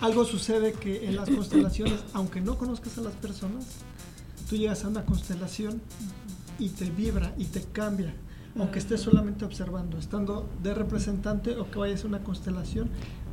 Algo 0.00 0.24
sucede 0.24 0.72
que 0.72 1.08
en 1.08 1.16
las 1.16 1.28
constelaciones, 1.36 2.00
aunque 2.12 2.40
no 2.40 2.56
conozcas 2.58 2.98
a 2.98 3.00
las 3.00 3.14
personas, 3.14 3.64
tú 4.48 4.56
llegas 4.56 4.84
a 4.84 4.88
una 4.88 5.04
constelación 5.04 5.80
y 6.58 6.68
te 6.68 6.88
vibra 6.90 7.34
y 7.36 7.46
te 7.46 7.62
cambia, 7.62 8.14
aunque 8.58 8.78
estés 8.78 9.00
solamente 9.00 9.44
observando, 9.44 9.98
estando 9.98 10.48
de 10.62 10.72
representante 10.74 11.56
o 11.56 11.68
que 11.70 11.78
vayas 11.80 12.04
a 12.04 12.06
una 12.06 12.20
constelación, 12.22 12.88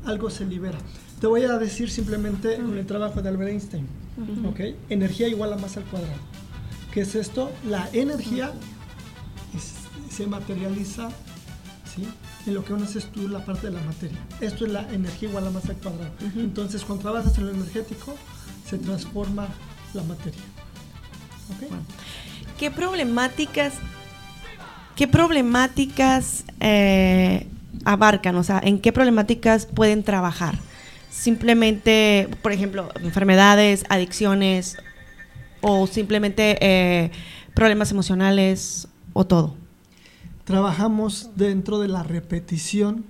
algo 0.06 0.32
se 0.32 0.46
libera. 0.46 0.80
Te 1.20 1.28
voy 1.28 1.44
a 1.44 1.60
decir 1.60 1.92
simplemente 1.92 2.56
con 2.56 2.76
el 2.76 2.86
trabajo 2.88 3.22
de 3.22 3.30
Albert 3.30 3.52
Einstein, 3.52 3.86
¿ok? 4.48 4.60
Energía 4.90 5.28
igual 5.28 5.54
a 5.54 5.58
masa 5.58 5.82
al 5.82 5.86
cuadrado. 5.86 6.16
¿Qué 6.94 7.02
es 7.02 7.16
esto? 7.16 7.52
La 7.66 7.90
energía 7.94 8.52
se 10.10 10.28
materializa, 10.28 11.10
¿sí? 11.96 12.06
En 12.46 12.54
lo 12.54 12.64
que 12.64 12.72
conoces 12.72 13.06
tú 13.12 13.30
la 13.30 13.46
parte 13.46 13.68
de 13.68 13.74
la 13.74 13.82
materia. 13.82 14.18
Esto 14.42 14.66
es 14.66 14.72
la 14.72 14.82
energía 14.92 15.30
igual 15.30 15.48
a 15.48 15.52
masa 15.52 15.70
al 15.70 15.78
cuadrado. 15.78 16.12
Entonces, 16.36 16.84
cuando 16.84 17.04
trabajas 17.04 17.38
en 17.38 17.46
lo 17.46 17.54
energético, 17.54 18.16
se 18.70 18.78
transforma 18.78 19.48
la 19.94 20.04
materia. 20.04 20.42
¿Qué 22.58 22.72
problemáticas, 22.72 23.74
qué 24.96 25.08
problemáticas 25.08 26.44
eh, 26.60 27.48
abarcan? 27.86 28.36
O 28.36 28.44
sea, 28.44 28.60
¿en 28.64 28.80
qué 28.80 28.92
problemáticas 28.92 29.66
pueden 29.66 30.04
trabajar? 30.04 30.56
Simplemente, 31.10 32.30
por 32.42 32.52
ejemplo, 32.52 32.90
enfermedades, 33.02 33.86
adicciones 33.90 34.78
o 35.62 35.88
simplemente 35.88 36.58
eh, 36.62 37.12
problemas 37.54 37.92
emocionales 37.92 38.88
o 39.14 39.26
todo. 39.26 39.56
Trabajamos 40.46 41.30
dentro 41.36 41.80
de 41.80 41.88
la 41.88 42.04
repetición 42.04 43.06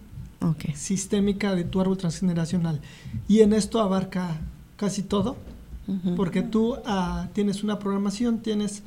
sistémica 0.76 1.54
de 1.56 1.64
tu 1.64 1.80
árbol 1.82 1.98
transgeneracional. 1.98 2.82
Y 3.28 3.42
en 3.42 3.54
esto 3.54 3.80
abarca 3.80 4.42
casi 4.76 5.04
todo, 5.04 5.38
porque 6.16 6.42
tú 6.42 6.78
ah, 6.86 7.28
tienes 7.34 7.64
una 7.64 7.78
programación, 7.80 8.40
tienes 8.40 8.82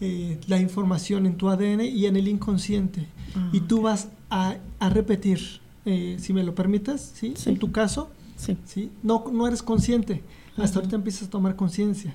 eh, 0.00 0.38
la 0.46 0.58
información 0.60 1.26
en 1.26 1.36
tu 1.36 1.48
ADN 1.48 1.80
y 1.82 2.06
en 2.06 2.16
el 2.16 2.28
inconsciente. 2.28 3.06
Ah, 3.34 3.48
y 3.52 3.60
tú 3.60 3.82
vas 3.82 4.08
a, 4.30 4.56
a 4.78 4.88
repetir, 4.90 5.40
eh, 5.84 6.16
si 6.20 6.32
me 6.32 6.44
lo 6.44 6.54
permites, 6.54 7.12
¿sí? 7.14 7.34
Sí. 7.36 7.50
En 7.50 7.58
tu 7.58 7.72
caso, 7.72 8.10
Sí. 8.36 8.56
¿sí? 8.64 8.90
No, 9.02 9.24
no 9.32 9.46
eres 9.46 9.62
consciente, 9.62 10.22
hasta 10.56 10.78
ahorita 10.78 10.96
empiezas 10.96 11.28
a 11.28 11.30
tomar 11.30 11.56
conciencia, 11.56 12.14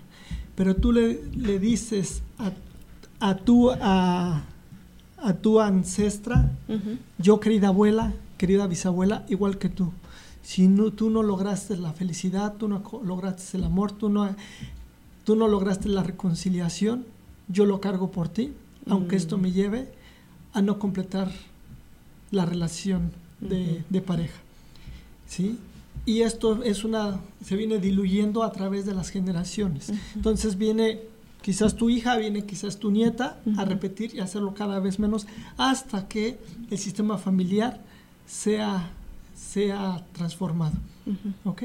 pero 0.55 0.75
tú 0.75 0.91
le, 0.91 1.21
le 1.35 1.59
dices 1.59 2.21
a, 2.39 2.51
a, 3.19 3.35
tu, 3.35 3.71
a, 3.71 4.43
a 5.17 5.33
tu 5.33 5.59
ancestra, 5.59 6.51
yo 7.17 7.39
querida 7.39 7.67
abuela, 7.67 8.13
querida 8.37 8.67
bisabuela, 8.67 9.25
igual 9.29 9.57
que 9.57 9.69
tú. 9.69 9.91
Si 10.43 10.67
no, 10.67 10.91
tú 10.91 11.09
no 11.09 11.23
lograste 11.23 11.75
la 11.77 11.91
felicidad, 11.93 12.53
tú 12.57 12.67
no 12.67 12.83
lograste 13.03 13.57
el 13.57 13.63
amor, 13.63 13.91
tú 13.91 14.09
no, 14.09 14.35
tú 15.23 15.35
no 15.35 15.47
lograste 15.47 15.89
la 15.89 16.03
reconciliación, 16.03 17.05
yo 17.47 17.65
lo 17.65 17.81
cargo 17.81 18.11
por 18.11 18.29
ti, 18.29 18.53
aunque 18.87 19.15
esto 19.15 19.37
me 19.37 19.51
lleve 19.51 19.91
a 20.53 20.61
no 20.61 20.79
completar 20.79 21.31
la 22.31 22.45
relación 22.45 23.11
de, 23.41 23.83
de 23.89 24.01
pareja. 24.01 24.39
¿Sí? 25.27 25.57
Y 26.05 26.21
esto 26.21 26.63
es 26.63 26.83
una, 26.83 27.19
se 27.43 27.55
viene 27.55 27.79
diluyendo 27.79 28.43
a 28.43 28.51
través 28.51 28.85
de 28.85 28.93
las 28.93 29.09
generaciones. 29.09 29.91
Entonces 30.15 30.57
viene 30.57 31.01
quizás 31.41 31.75
tu 31.75 31.89
hija, 31.89 32.15
viene 32.17 32.45
quizás 32.45 32.77
tu 32.77 32.91
nieta 32.91 33.39
a 33.57 33.65
repetir 33.65 34.15
y 34.15 34.19
hacerlo 34.19 34.53
cada 34.53 34.79
vez 34.79 34.99
menos 34.99 35.27
hasta 35.57 36.07
que 36.07 36.37
el 36.69 36.77
sistema 36.77 37.17
familiar 37.17 37.81
sea, 38.27 38.89
sea 39.35 40.05
transformado. 40.13 40.75
¿Ok? 41.43 41.63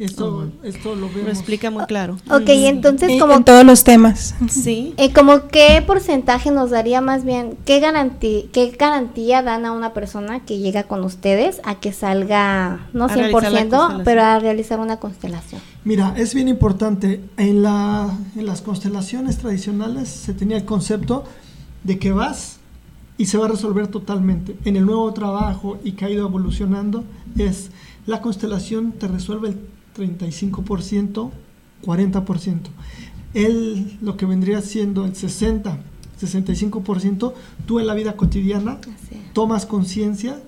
Esto, 0.00 0.48
esto 0.62 0.94
lo 0.94 1.02
Lo 1.08 1.14
vemos. 1.14 1.28
explica 1.28 1.70
muy 1.70 1.84
claro. 1.84 2.16
Ok, 2.30 2.48
entonces 2.48 3.10
En- 3.10 3.18
como 3.20 3.34
en 3.34 3.44
todos 3.44 3.64
los 3.66 3.84
temas. 3.84 4.34
Sí. 4.48 4.94
Eh, 4.96 5.12
como 5.12 5.48
qué 5.48 5.82
porcentaje 5.86 6.50
nos 6.50 6.70
daría 6.70 7.00
más 7.02 7.24
bien, 7.24 7.58
qué 7.66 7.80
garantía, 7.80 8.44
qué 8.50 8.70
garantía 8.78 9.42
dan 9.42 9.66
a 9.66 9.72
una 9.72 9.92
persona 9.92 10.40
que 10.46 10.58
llega 10.58 10.84
con 10.84 11.04
ustedes 11.04 11.60
a 11.64 11.74
que 11.80 11.92
salga, 11.92 12.88
no 12.94 13.04
A 13.04 13.08
realizar 13.08 13.42
la 13.42 13.50
100%, 13.50 13.68
constelación. 13.70 14.02
pero 14.04 14.22
a 14.22 14.38
realizar 14.38 14.80
una 14.80 14.96
constelación? 14.98 15.60
Mira, 15.84 16.14
es 16.16 16.34
bien 16.34 16.48
importante. 16.48 17.20
En, 17.36 17.62
la, 17.62 18.08
en 18.36 18.46
las 18.46 18.62
constelaciones 18.62 19.36
tradicionales 19.36 20.08
se 20.08 20.32
tenía 20.32 20.56
el 20.56 20.64
concepto 20.64 21.24
de 21.84 21.98
que 21.98 22.12
vas 22.12 22.56
y 23.18 23.26
se 23.26 23.36
va 23.36 23.44
a 23.44 23.48
resolver 23.48 23.86
totalmente. 23.88 24.56
En 24.64 24.76
el 24.76 24.86
nuevo 24.86 25.12
trabajo 25.12 25.76
y 25.84 25.92
que 25.92 26.06
ha 26.06 26.10
ido 26.10 26.26
evolucionando 26.26 27.04
es 27.36 27.70
la 28.06 28.22
constelación 28.22 28.92
te 28.92 29.06
resuelve 29.06 29.48
el 29.50 29.56
35%, 30.00 31.30
40%. 31.84 32.60
El, 33.34 33.98
lo 34.00 34.16
que 34.16 34.26
vendría 34.26 34.60
siendo 34.60 35.04
el 35.04 35.14
60, 35.14 35.78
65%, 36.20 37.32
tú 37.66 37.78
en 37.78 37.86
la 37.86 37.94
vida 37.94 38.16
cotidiana 38.16 38.78
tomas 39.32 39.66
conciencia 39.66 40.40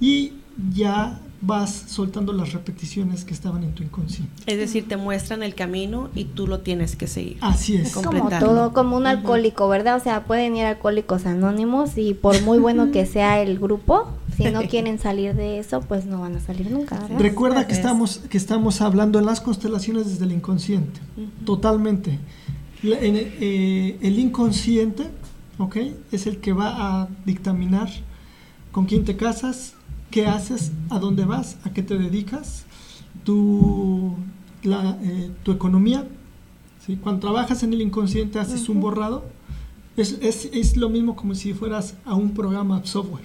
y 0.00 0.32
ya 0.72 1.20
vas 1.46 1.84
soltando 1.88 2.32
las 2.32 2.52
repeticiones 2.52 3.24
que 3.24 3.34
estaban 3.34 3.64
en 3.64 3.72
tu 3.74 3.82
inconsciente. 3.82 4.32
Es 4.46 4.56
decir, 4.58 4.88
te 4.88 4.96
muestran 4.96 5.42
el 5.42 5.54
camino 5.54 6.08
y 6.14 6.24
tú 6.24 6.46
lo 6.46 6.60
tienes 6.60 6.96
que 6.96 7.06
seguir. 7.06 7.36
Así 7.40 7.76
es. 7.76 7.92
Com- 7.92 8.04
Como 8.04 8.28
todo, 8.28 8.72
como 8.72 8.96
un 8.96 9.06
alcohólico, 9.06 9.68
¿verdad? 9.68 9.96
O 9.96 10.00
sea, 10.00 10.24
pueden 10.24 10.56
ir 10.56 10.64
alcohólicos 10.64 11.26
anónimos 11.26 11.98
y 11.98 12.14
por 12.14 12.40
muy 12.42 12.58
bueno 12.58 12.90
que 12.92 13.04
sea 13.06 13.40
el 13.42 13.58
grupo, 13.58 14.08
si 14.36 14.44
no 14.50 14.62
quieren 14.68 14.98
salir 14.98 15.34
de 15.34 15.58
eso, 15.58 15.80
pues 15.82 16.06
no 16.06 16.20
van 16.20 16.36
a 16.36 16.40
salir 16.40 16.70
nunca, 16.70 16.98
¿verdad? 16.98 17.18
Recuerda 17.20 17.66
que 17.66 17.72
Es. 17.72 17.78
estamos, 17.78 18.18
que 18.30 18.38
estamos 18.38 18.80
hablando 18.80 19.18
en 19.18 19.26
las 19.26 19.40
constelaciones 19.40 20.06
desde 20.08 20.24
el 20.24 20.32
inconsciente, 20.32 21.00
totalmente. 21.44 22.18
La- 22.82 22.98
en- 22.98 23.16
eh, 23.16 23.98
el 24.02 24.18
inconsciente, 24.18 25.04
¿ok? 25.58 25.76
Es 26.12 26.26
el 26.26 26.38
que 26.38 26.52
va 26.52 27.02
a 27.02 27.08
dictaminar 27.24 27.88
con 28.72 28.86
quién 28.86 29.04
te 29.04 29.16
casas, 29.16 29.74
qué 30.14 30.26
haces, 30.26 30.70
a 30.90 31.00
dónde 31.00 31.24
vas, 31.24 31.56
a 31.64 31.72
qué 31.72 31.82
te 31.82 31.98
dedicas, 31.98 32.66
tu, 33.24 34.14
la, 34.62 34.96
eh, 35.02 35.30
tu 35.42 35.50
economía. 35.50 36.06
¿sí? 36.86 36.94
Cuando 36.94 37.20
trabajas 37.20 37.64
en 37.64 37.72
el 37.72 37.82
inconsciente 37.82 38.38
haces 38.38 38.68
un 38.68 38.80
borrado. 38.80 39.24
Es, 39.96 40.16
es, 40.22 40.48
es 40.52 40.76
lo 40.76 40.88
mismo 40.88 41.16
como 41.16 41.34
si 41.34 41.52
fueras 41.52 41.96
a 42.04 42.14
un 42.14 42.32
programa 42.32 42.80
software. 42.84 43.24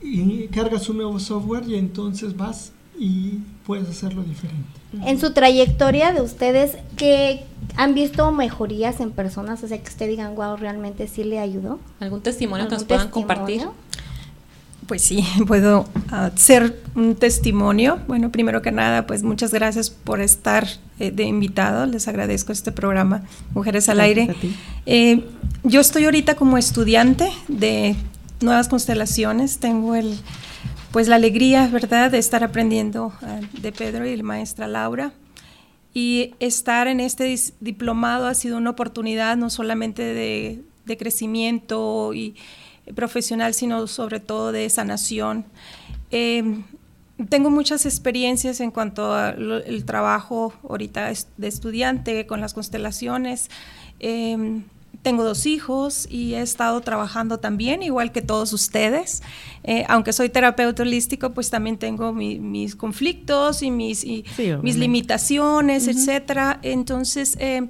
Y 0.00 0.46
cargas 0.48 0.88
un 0.88 0.98
nuevo 0.98 1.18
software 1.18 1.68
y 1.68 1.74
entonces 1.74 2.36
vas 2.36 2.70
y 2.96 3.40
puedes 3.66 3.88
hacerlo 3.88 4.22
diferente. 4.22 4.68
En 5.04 5.18
su 5.18 5.32
trayectoria 5.32 6.12
de 6.12 6.20
ustedes, 6.20 6.76
¿qué 6.96 7.42
han 7.76 7.94
visto 7.94 8.30
mejorías 8.30 9.00
en 9.00 9.10
personas? 9.10 9.64
O 9.64 9.66
sea, 9.66 9.82
que 9.82 9.88
usted 9.88 10.06
digan, 10.06 10.36
wow, 10.36 10.56
realmente 10.56 11.08
sí 11.08 11.24
le 11.24 11.40
ayudó. 11.40 11.80
¿Algún 11.98 12.20
testimonio 12.20 12.66
que 12.68 12.74
nos 12.74 12.82
¿Algún 12.82 12.88
puedan 12.88 13.06
testimonio? 13.08 13.36
compartir? 13.36 13.93
Pues 14.86 15.02
sí, 15.02 15.24
puedo 15.46 15.86
ah, 16.10 16.30
ser 16.34 16.82
un 16.94 17.14
testimonio. 17.14 18.00
Bueno, 18.06 18.30
primero 18.30 18.62
que 18.62 18.72
nada, 18.72 19.06
pues 19.06 19.22
muchas 19.22 19.52
gracias 19.52 19.90
por 19.90 20.20
estar 20.20 20.66
eh, 20.98 21.10
de 21.10 21.24
invitado. 21.24 21.86
Les 21.86 22.08
agradezco 22.08 22.52
este 22.52 22.72
programa, 22.72 23.22
Mujeres 23.54 23.88
al 23.88 23.98
Gracias 23.98 24.28
Aire. 24.28 24.54
Eh, 24.86 25.24
yo 25.62 25.80
estoy 25.80 26.04
ahorita 26.04 26.36
como 26.36 26.58
estudiante 26.58 27.30
de 27.48 27.96
Nuevas 28.40 28.68
Constelaciones. 28.68 29.58
Tengo 29.58 29.94
el, 29.94 30.18
pues 30.92 31.08
la 31.08 31.16
alegría, 31.16 31.68
¿verdad?, 31.68 32.10
de 32.10 32.18
estar 32.18 32.44
aprendiendo 32.44 33.12
ah, 33.22 33.40
de 33.60 33.72
Pedro 33.72 34.06
y 34.06 34.16
la 34.16 34.22
maestra 34.22 34.68
Laura. 34.68 35.12
Y 35.96 36.34
estar 36.40 36.88
en 36.88 36.98
este 36.98 37.34
diplomado 37.60 38.26
ha 38.26 38.34
sido 38.34 38.56
una 38.56 38.70
oportunidad 38.70 39.36
no 39.36 39.48
solamente 39.48 40.02
de, 40.02 40.62
de 40.86 40.96
crecimiento 40.96 42.12
y 42.14 42.34
profesional, 42.94 43.54
sino 43.54 43.86
sobre 43.86 44.20
todo 44.20 44.52
de 44.52 44.68
sanación. 44.70 45.44
Eh, 46.10 46.62
tengo 47.28 47.50
muchas 47.50 47.86
experiencias 47.86 48.60
en 48.60 48.70
cuanto 48.70 49.14
al 49.14 49.84
trabajo 49.86 50.52
ahorita 50.68 51.12
de 51.36 51.48
estudiante 51.48 52.26
con 52.26 52.40
las 52.40 52.54
constelaciones. 52.54 53.50
Eh, 54.00 54.62
tengo 55.02 55.22
dos 55.22 55.44
hijos 55.44 56.06
y 56.10 56.34
he 56.34 56.40
estado 56.40 56.80
trabajando 56.80 57.38
también, 57.38 57.82
igual 57.82 58.10
que 58.10 58.22
todos 58.22 58.52
ustedes. 58.54 59.22
Eh, 59.62 59.84
aunque 59.88 60.12
soy 60.14 60.28
terapeuta 60.30 60.82
holístico, 60.82 61.30
pues 61.34 61.50
también 61.50 61.76
tengo 61.78 62.12
mi- 62.12 62.38
mis 62.38 62.74
conflictos 62.74 63.62
y 63.62 63.70
mis, 63.70 64.02
y 64.02 64.24
Sí, 64.34 64.52
mis 64.62 64.76
limitaciones, 64.76 65.88
etcétera. 65.88 66.58
Entonces, 66.62 67.36
eh, 67.38 67.68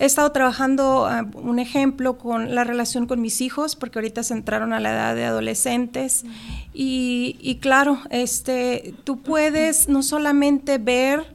he 0.00 0.06
estado 0.06 0.32
trabajando, 0.32 1.04
ah, 1.06 1.26
un 1.34 1.58
ejemplo, 1.58 2.16
con 2.16 2.54
la 2.54 2.64
relación 2.64 3.06
con 3.06 3.20
mis 3.20 3.42
hijos, 3.42 3.76
porque 3.76 3.98
ahorita 3.98 4.22
se 4.22 4.32
entraron 4.32 4.72
a 4.72 4.80
la 4.80 4.92
edad 4.92 5.14
de 5.14 5.26
adolescentes. 5.26 6.24
Y, 6.72 7.36
y 7.38 7.56
claro, 7.56 7.98
este, 8.08 8.94
tú 9.04 9.20
puedes 9.20 9.90
no 9.90 10.02
solamente 10.02 10.78
ver 10.78 11.26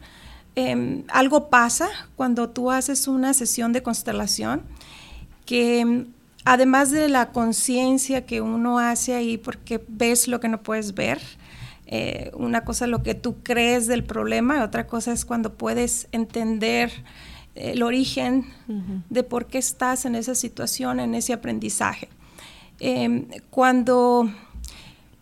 em, 0.56 1.04
algo 1.10 1.50
pasa 1.50 1.88
cuando 2.16 2.50
tú 2.50 2.72
haces 2.72 3.08
una 3.08 3.36
sesión 3.36 3.72
de 3.72 3.84
constelación, 3.84 4.64
que 5.46 5.82
em, 5.82 6.08
además 6.44 6.90
de 6.90 7.08
la 7.08 7.32
conciencia 7.32 8.26
que 8.26 8.42
uno 8.42 8.80
hace 8.80 9.14
ahí, 9.14 9.38
porque 9.38 9.80
ves 9.88 10.28
lo 10.28 10.40
que 10.40 10.48
no 10.48 10.64
puedes 10.64 10.96
ver, 10.96 11.22
eh, 11.86 12.32
una 12.34 12.66
cosa 12.66 12.86
es 12.86 12.92
lo 12.92 13.04
que 13.04 13.14
tú 13.14 13.36
crees 13.44 13.86
del 13.86 14.04
problema, 14.04 14.64
otra 14.64 14.88
cosa 14.88 15.14
es 15.14 15.24
cuando 15.24 15.54
puedes 15.54 16.08
entender 16.12 16.92
el 17.56 17.82
origen 17.84 18.46
de 19.10 19.24
por 19.24 19.46
qué 19.48 19.58
estás 19.58 20.06
en 20.06 20.16
esa 20.16 20.36
situación, 20.36 21.00
en 21.00 21.16
ese 21.16 21.34
aprendizaje. 21.34 22.10
Em, 22.80 23.26
cuando 23.50 24.30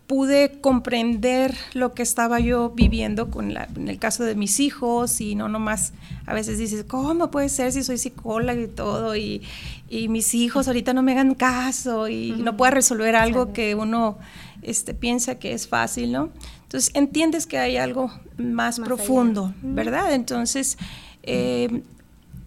pude 0.08 0.60
comprender 0.60 1.56
lo 1.74 1.94
que 1.94 2.04
estaba 2.04 2.40
yo 2.40 2.72
viviendo 2.72 3.32
con 3.32 3.54
la- 3.54 3.70
en 3.76 3.88
el 3.88 4.00
caso 4.00 4.24
de 4.26 4.36
mis 4.36 4.60
hijos 4.60 5.22
y 5.22 5.34
no 5.34 5.48
nomás 5.48 5.94
a 6.26 6.34
veces 6.34 6.58
dices, 6.58 6.84
¿cómo 6.84 7.32
puede 7.32 7.48
ser 7.50 7.72
si 7.72 7.84
soy 7.84 7.98
psicóloga 7.98 8.54
y 8.60 8.68
todo? 8.68 9.16
Y, 9.16 9.42
y 9.90 10.10
mis 10.10 10.34
hijos 10.36 10.68
ahorita 10.68 10.94
no 10.94 11.02
me 11.04 11.14
hagan 11.14 11.36
caso 11.36 12.10
y 12.10 12.32
no 12.34 12.58
puedo 12.58 12.72
resolver 12.72 13.16
algo 13.16 13.54
que 13.54 13.76
uno 13.76 14.18
este, 14.62 14.94
piensa 14.94 15.40
que 15.40 15.54
es 15.54 15.68
fácil, 15.68 16.12
¿no? 16.12 16.30
Entonces 16.64 16.92
entiendes 16.96 17.46
que 17.48 17.58
hay 17.58 17.78
algo 17.78 18.08
más, 18.38 18.38
Más 18.38 18.80
allá. 18.80 18.86
profundo, 18.86 19.54
¿verdad? 19.62 20.14
Entonces, 20.14 20.78
eh, 21.24 21.82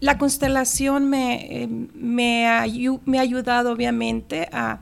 la 0.07 0.19
constelación 0.19 1.09
me, 1.11 1.62
eh, 1.62 1.69
me, 1.95 2.47
ayu- 2.47 3.01
me 3.05 3.19
ha 3.19 3.23
ayudado 3.23 3.73
obviamente 3.73 4.49
a, 4.53 4.79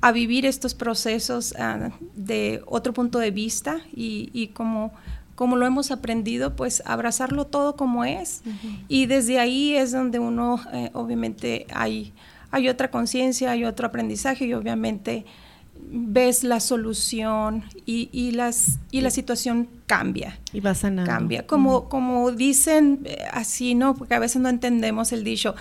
a 0.00 0.12
vivir 0.12 0.46
estos 0.46 0.74
procesos 0.74 1.54
ah, 1.58 1.90
de 2.16 2.62
otro 2.66 2.92
punto 2.92 3.18
de 3.18 3.30
vista 3.30 3.78
y, 3.94 4.30
y 4.32 4.48
como, 4.48 4.90
como 5.34 5.56
lo 5.56 5.66
hemos 5.66 5.90
aprendido, 5.90 6.56
pues 6.56 6.82
abrazarlo 6.86 7.46
todo 7.46 7.76
como 7.76 8.04
es. 8.04 8.42
Y 8.88 9.06
desde 9.06 9.38
ahí 9.38 9.74
es 9.76 9.92
donde 9.92 10.18
uno, 10.18 10.58
eh, 10.72 10.90
obviamente, 10.94 11.66
hay, 11.74 12.12
hay 12.50 12.68
otra 12.68 12.90
conciencia, 12.90 13.50
hay 13.52 13.64
otro 13.64 13.86
aprendizaje 13.86 14.46
y 14.46 14.54
obviamente 14.54 15.24
ves 15.94 16.42
la 16.44 16.60
solución 16.60 17.64
y, 17.86 18.08
y 18.12 18.30
las, 18.32 18.78
y 18.90 19.00
la 19.02 19.10
situación 19.10 19.68
cambia 19.86 20.38
Y 20.52 20.60
va 20.60 20.74
sanando. 20.74 21.10
cambia. 21.10 21.46
Como, 21.46 21.88
como 21.88 22.30
dicen 22.32 23.00
eh, 23.04 23.24
así, 23.32 23.74
¿no? 23.74 23.94
Porque 23.94 24.14
a 24.14 24.18
veces 24.18 24.40
no 24.40 24.48
entendemos 24.48 25.12
el 25.12 25.24
dicho, 25.24 25.54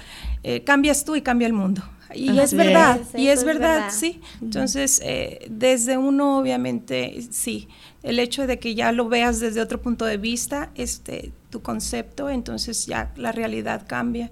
eh, 0.44 0.64
cambias 0.64 1.04
tú 1.06 1.16
y 1.16 1.22
cambia 1.22 1.48
el 1.48 1.54
mundo. 1.54 1.82
Y 2.14 2.30
Así 2.30 2.40
es 2.40 2.54
verdad, 2.56 3.00
es. 3.14 3.20
y 3.20 3.28
es 3.30 3.40
es 3.40 3.46
verdad, 3.46 3.76
verdad. 3.76 3.92
sí. 3.92 4.20
Entonces, 4.42 5.00
eh, 5.04 5.48
desde 5.50 5.98
uno, 5.98 6.40
obviamente, 6.40 7.22
sí, 7.32 7.70
el 8.04 8.20
hecho 8.20 8.48
de 8.48 8.60
que 8.60 8.76
ya 8.76 8.92
lo 8.92 9.08
veas 9.08 9.40
desde 9.40 9.62
otro 9.62 9.82
punto 9.82 10.04
de 10.06 10.18
vista, 10.18 10.72
este, 10.76 11.32
tu 11.50 11.62
concepto, 11.62 12.30
entonces 12.30 12.86
ya 12.86 13.14
la 13.16 13.32
realidad 13.32 13.86
cambia. 13.88 14.30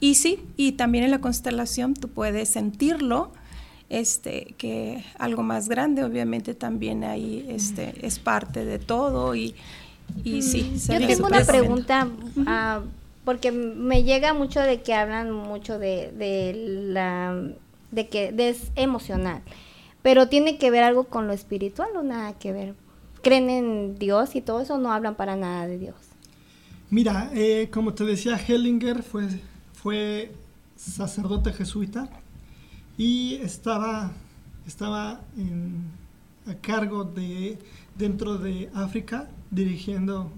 Y 0.00 0.14
sí, 0.14 0.40
y 0.56 0.72
también 0.72 1.04
en 1.04 1.10
la 1.10 1.20
constelación 1.20 1.92
tú 1.92 2.08
puedes 2.08 2.48
sentirlo, 2.48 3.32
este, 3.90 4.54
que 4.56 5.04
algo 5.18 5.42
más 5.42 5.68
grande, 5.68 6.04
obviamente 6.04 6.54
también 6.54 7.04
ahí 7.04 7.44
este, 7.50 7.94
es 8.06 8.18
parte 8.18 8.64
de 8.64 8.78
todo 8.78 9.34
y, 9.34 9.54
y 10.24 10.42
sí. 10.42 10.78
se 10.78 10.98
Yo 10.98 11.06
tengo 11.06 11.26
una 11.26 11.44
pregunta, 11.44 12.08
ah, 12.46 12.82
porque 13.24 13.52
me 13.52 14.04
llega 14.04 14.32
mucho 14.32 14.60
de 14.60 14.80
que 14.80 14.94
hablan 14.94 15.32
mucho 15.32 15.78
de, 15.78 16.12
de 16.12 16.54
la 16.54 17.42
de 17.90 18.08
que 18.08 18.30
de 18.30 18.50
es 18.50 18.70
emocional, 18.76 19.42
pero 20.02 20.28
tiene 20.28 20.56
que 20.56 20.70
ver 20.70 20.84
algo 20.84 21.04
con 21.04 21.26
lo 21.26 21.32
espiritual 21.32 21.90
o 21.96 22.02
nada 22.02 22.32
que 22.38 22.52
ver. 22.52 22.74
¿Creen 23.22 23.50
en 23.50 23.98
Dios 23.98 24.34
y 24.36 24.40
todo 24.40 24.60
eso? 24.60 24.78
No 24.78 24.92
hablan 24.92 25.16
para 25.16 25.36
nada 25.36 25.66
de 25.66 25.78
Dios. 25.78 25.96
Mira, 26.88 27.30
eh, 27.34 27.68
como 27.72 27.92
te 27.92 28.04
decía, 28.04 28.36
Hellinger 28.38 29.02
fue, 29.02 29.28
fue 29.74 30.32
sacerdote 30.76 31.52
jesuita 31.52 32.08
y 33.00 33.36
estaba, 33.36 34.12
estaba 34.66 35.22
en- 35.38 35.84
a 36.46 36.54
cargo 36.54 37.04
de, 37.04 37.58
dentro 37.96 38.36
de 38.36 38.68
África, 38.74 39.28
dirigiendo 39.50 40.30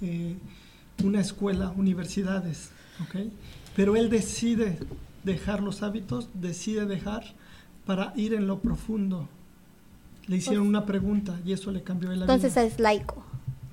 eh, 0.00 0.36
una 1.04 1.20
escuela, 1.20 1.72
universidades, 1.76 2.70
¿ok? 3.02 3.26
Pero 3.74 3.96
él 3.96 4.08
decide 4.08 4.78
dejar 5.24 5.62
los 5.62 5.82
hábitos, 5.82 6.30
decide 6.32 6.86
dejar 6.86 7.34
para 7.84 8.14
ir 8.16 8.32
en 8.32 8.46
lo 8.46 8.60
profundo. 8.60 9.28
Le 10.26 10.36
hicieron 10.36 10.66
una 10.66 10.86
pregunta 10.86 11.38
y 11.44 11.52
eso 11.52 11.70
le 11.70 11.82
cambió 11.82 12.08
la 12.14 12.22
Entonces 12.22 12.54
vida. 12.54 12.64
es 12.64 12.80
laico. 12.80 13.22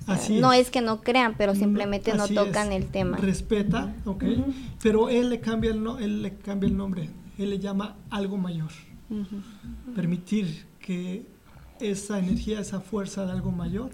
Así 0.06 0.38
no 0.38 0.52
es. 0.52 0.66
es 0.66 0.70
que 0.70 0.82
no 0.82 1.00
crean, 1.00 1.34
pero 1.38 1.54
simplemente 1.54 2.12
no, 2.14 2.28
tocan 2.28 2.72
es. 2.72 2.82
el 2.82 2.90
tema. 2.90 3.16
Respeta, 3.16 3.94
ok. 4.04 4.24
Pero 4.82 5.08
él 5.08 5.30
le 5.30 5.40
cambia 5.40 5.70
el 5.70 5.82
no, 5.82 5.98
él 5.98 6.20
le 6.20 6.34
cambia 6.34 6.68
el 6.68 6.76
nombre. 6.76 7.08
Él 7.38 7.50
le 7.50 7.58
llama 7.58 7.96
algo 8.10 8.36
mayor. 8.36 8.70
Permitir 9.94 10.66
que 10.80 11.26
esa 11.80 12.18
energía, 12.18 12.60
esa 12.60 12.80
fuerza 12.80 13.24
de 13.26 13.32
algo 13.32 13.52
mayor, 13.52 13.90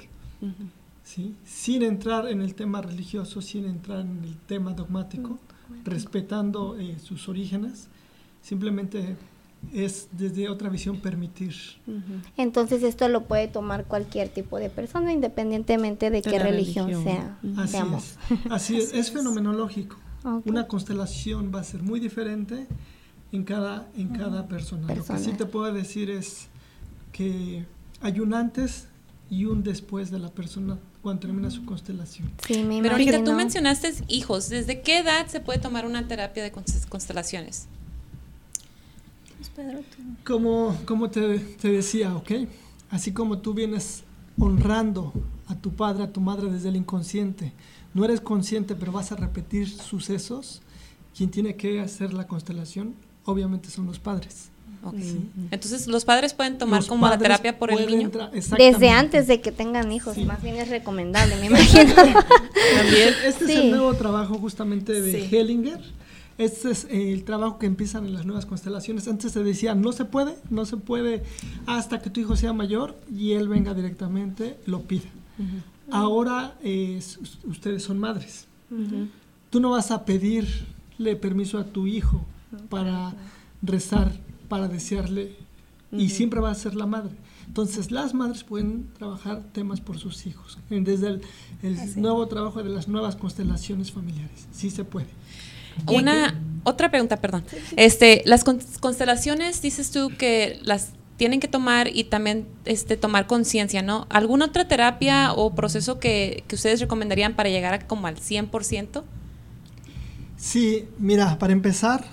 ¿sí? 1.02 1.34
sin 1.44 1.82
entrar 1.82 2.28
en 2.28 2.40
el 2.40 2.54
tema 2.54 2.80
religioso, 2.80 3.40
sin 3.40 3.66
entrar 3.66 4.00
en 4.00 4.22
el 4.24 4.36
tema 4.36 4.72
dogmático, 4.72 5.38
respetando 5.84 6.78
eh, 6.78 6.98
sus 6.98 7.28
orígenes, 7.28 7.88
simplemente 8.42 9.16
es 9.72 10.08
desde 10.12 10.48
otra 10.48 10.68
visión 10.68 10.98
permitir. 10.98 11.54
Entonces 12.36 12.82
esto 12.82 13.08
lo 13.08 13.24
puede 13.24 13.48
tomar 13.48 13.84
cualquier 13.84 14.28
tipo 14.28 14.58
de 14.58 14.70
persona, 14.70 15.12
independientemente 15.12 16.10
de, 16.10 16.22
De 16.22 16.30
qué 16.30 16.38
religión, 16.38 16.88
religión. 16.88 17.04
sea. 17.04 17.38
Así 17.58 17.72
seamos. 17.72 18.04
es. 18.30 18.38
Así 18.50 18.76
es. 18.78 18.94
Es 18.94 19.10
fenomenológico. 19.10 19.96
Ok. 20.24 20.46
Una 20.46 20.66
constelación 20.66 21.52
va 21.54 21.60
a 21.60 21.64
ser 21.64 21.82
muy 21.82 22.00
diferente 22.00 22.66
en 23.32 23.44
cada, 23.44 23.88
en 23.96 24.08
cada 24.08 24.46
persona. 24.48 24.82
Lo 24.88 24.94
Persona. 24.94 25.18
que 25.18 25.24
sí 25.24 25.32
te 25.32 25.46
puedo 25.46 25.72
decir 25.72 26.10
es 26.10 26.48
que 27.12 27.64
hay 28.00 28.20
un 28.20 28.34
antes 28.34 28.86
y 29.30 29.44
un 29.44 29.62
después 29.62 30.10
de 30.10 30.18
la 30.18 30.28
persona 30.30 30.78
cuando 31.02 31.20
termina 31.20 31.50
su 31.50 31.64
constelación. 31.64 32.30
Sí, 32.46 32.62
me 32.64 32.80
Verónica, 32.82 33.22
tú 33.24 33.32
mencionaste 33.32 33.92
hijos. 34.08 34.48
¿Desde 34.48 34.82
qué 34.82 34.98
edad 34.98 35.26
se 35.28 35.40
puede 35.40 35.58
tomar 35.58 35.86
una 35.86 36.06
terapia 36.08 36.42
de 36.42 36.52
const- 36.52 36.88
constelaciones? 36.88 37.68
Como, 40.24 40.76
como 40.84 41.10
te, 41.10 41.38
te 41.38 41.70
decía, 41.72 42.14
¿ok? 42.14 42.32
Así 42.90 43.12
como 43.12 43.38
tú 43.38 43.54
vienes 43.54 44.02
honrando 44.38 45.12
a 45.46 45.54
tu 45.54 45.72
padre, 45.72 46.04
a 46.04 46.12
tu 46.12 46.20
madre 46.20 46.50
desde 46.50 46.68
el 46.68 46.76
inconsciente, 46.76 47.52
no 47.94 48.04
eres 48.04 48.20
consciente, 48.20 48.74
pero 48.74 48.92
vas 48.92 49.12
a 49.12 49.16
repetir 49.16 49.68
sucesos, 49.68 50.62
quien 51.16 51.30
tiene 51.30 51.56
que 51.56 51.80
hacer 51.80 52.12
la 52.12 52.26
constelación, 52.26 52.94
obviamente 53.24 53.70
son 53.70 53.86
los 53.86 53.98
padres. 53.98 54.48
Sí. 54.98 55.20
Entonces, 55.50 55.86
los 55.88 56.06
padres 56.06 56.32
pueden 56.32 56.56
tomar 56.56 56.78
Los 56.80 56.88
como 56.88 57.06
la 57.06 57.18
terapia 57.18 57.58
por 57.58 57.70
el 57.70 57.86
niño. 57.86 58.10
tra- 58.10 58.30
exactamente. 58.32 58.64
Desde 58.78 58.88
antes 58.90 59.26
de 59.26 59.42
que 59.42 59.52
tengan 59.52 59.92
hijos, 59.92 60.14
Sí. 60.14 60.24
más 60.24 60.42
bien 60.42 60.56
es 60.56 60.70
recomendable, 60.70 61.36
me 61.36 61.46
imagino. 61.46 61.92
También, 61.94 63.14
este 63.26 63.44
es 63.44 63.50
el 63.50 63.70
nuevo 63.72 63.92
trabajo 63.94 64.36
justamente 64.38 65.00
de 65.02 65.28
Sí. 65.28 65.36
Hellinger. 65.36 65.80
Este 66.38 66.70
es 66.70 66.86
el 66.90 67.24
trabajo 67.24 67.58
que 67.58 67.66
empiezan 67.66 68.06
en 68.06 68.14
las 68.14 68.24
nuevas 68.24 68.46
constelaciones. 68.46 69.06
Antes 69.06 69.32
se 69.32 69.44
decía, 69.44 69.74
no 69.74 69.92
se 69.92 70.06
puede, 70.06 70.36
no 70.48 70.64
se 70.64 70.78
puede 70.78 71.22
hasta 71.66 72.00
que 72.00 72.08
tu 72.08 72.20
hijo 72.20 72.34
sea 72.34 72.54
mayor 72.54 72.96
y 73.14 73.32
él 73.32 73.48
venga 73.48 73.74
directamente, 73.74 74.56
lo 74.64 74.80
pida. 74.84 75.04
Ahora 75.90 76.54
eh, 76.62 77.00
ustedes 77.46 77.82
son 77.82 77.98
madres. 77.98 78.46
Tú 79.50 79.60
no 79.60 79.70
vas 79.72 79.90
a 79.90 80.06
pedirle 80.06 81.16
permiso 81.20 81.58
a 81.58 81.64
tu 81.64 81.86
hijo 81.86 82.24
para 82.68 83.14
rezar, 83.62 84.12
para 84.48 84.68
desearle, 84.68 85.36
y 85.92 86.08
siempre 86.10 86.40
va 86.40 86.50
a 86.50 86.54
ser 86.54 86.74
la 86.76 86.86
madre. 86.86 87.10
Entonces, 87.46 87.90
las 87.90 88.14
madres 88.14 88.44
pueden 88.44 88.88
trabajar 88.96 89.42
temas 89.52 89.80
por 89.80 89.98
sus 89.98 90.24
hijos. 90.26 90.58
Desde 90.70 91.08
el, 91.08 91.20
el 91.62 92.00
nuevo 92.00 92.26
trabajo 92.28 92.62
de 92.62 92.70
las 92.70 92.86
nuevas 92.86 93.16
constelaciones 93.16 93.90
familiares. 93.90 94.46
Sí 94.52 94.70
se 94.70 94.84
puede. 94.84 95.08
Una 95.88 96.38
otra 96.62 96.90
pregunta, 96.90 97.16
perdón. 97.16 97.44
Este, 97.76 98.22
las 98.24 98.44
con- 98.44 98.60
constelaciones 98.80 99.62
dices 99.62 99.90
tú 99.90 100.10
que 100.16 100.60
las 100.62 100.90
tienen 101.16 101.40
que 101.40 101.48
tomar 101.48 101.88
y 101.94 102.04
también 102.04 102.46
este 102.64 102.96
tomar 102.96 103.26
conciencia, 103.26 103.82
¿no? 103.82 104.06
¿Alguna 104.10 104.46
otra 104.46 104.68
terapia 104.68 105.32
o 105.32 105.54
proceso 105.54 105.98
que, 105.98 106.44
que 106.46 106.54
ustedes 106.54 106.80
recomendarían 106.80 107.34
para 107.34 107.48
llegar 107.50 107.74
a 107.74 107.86
como 107.86 108.06
al 108.06 108.16
100%? 108.16 109.02
Sí, 110.36 110.86
mira, 110.98 111.38
para 111.38 111.52
empezar, 111.52 112.04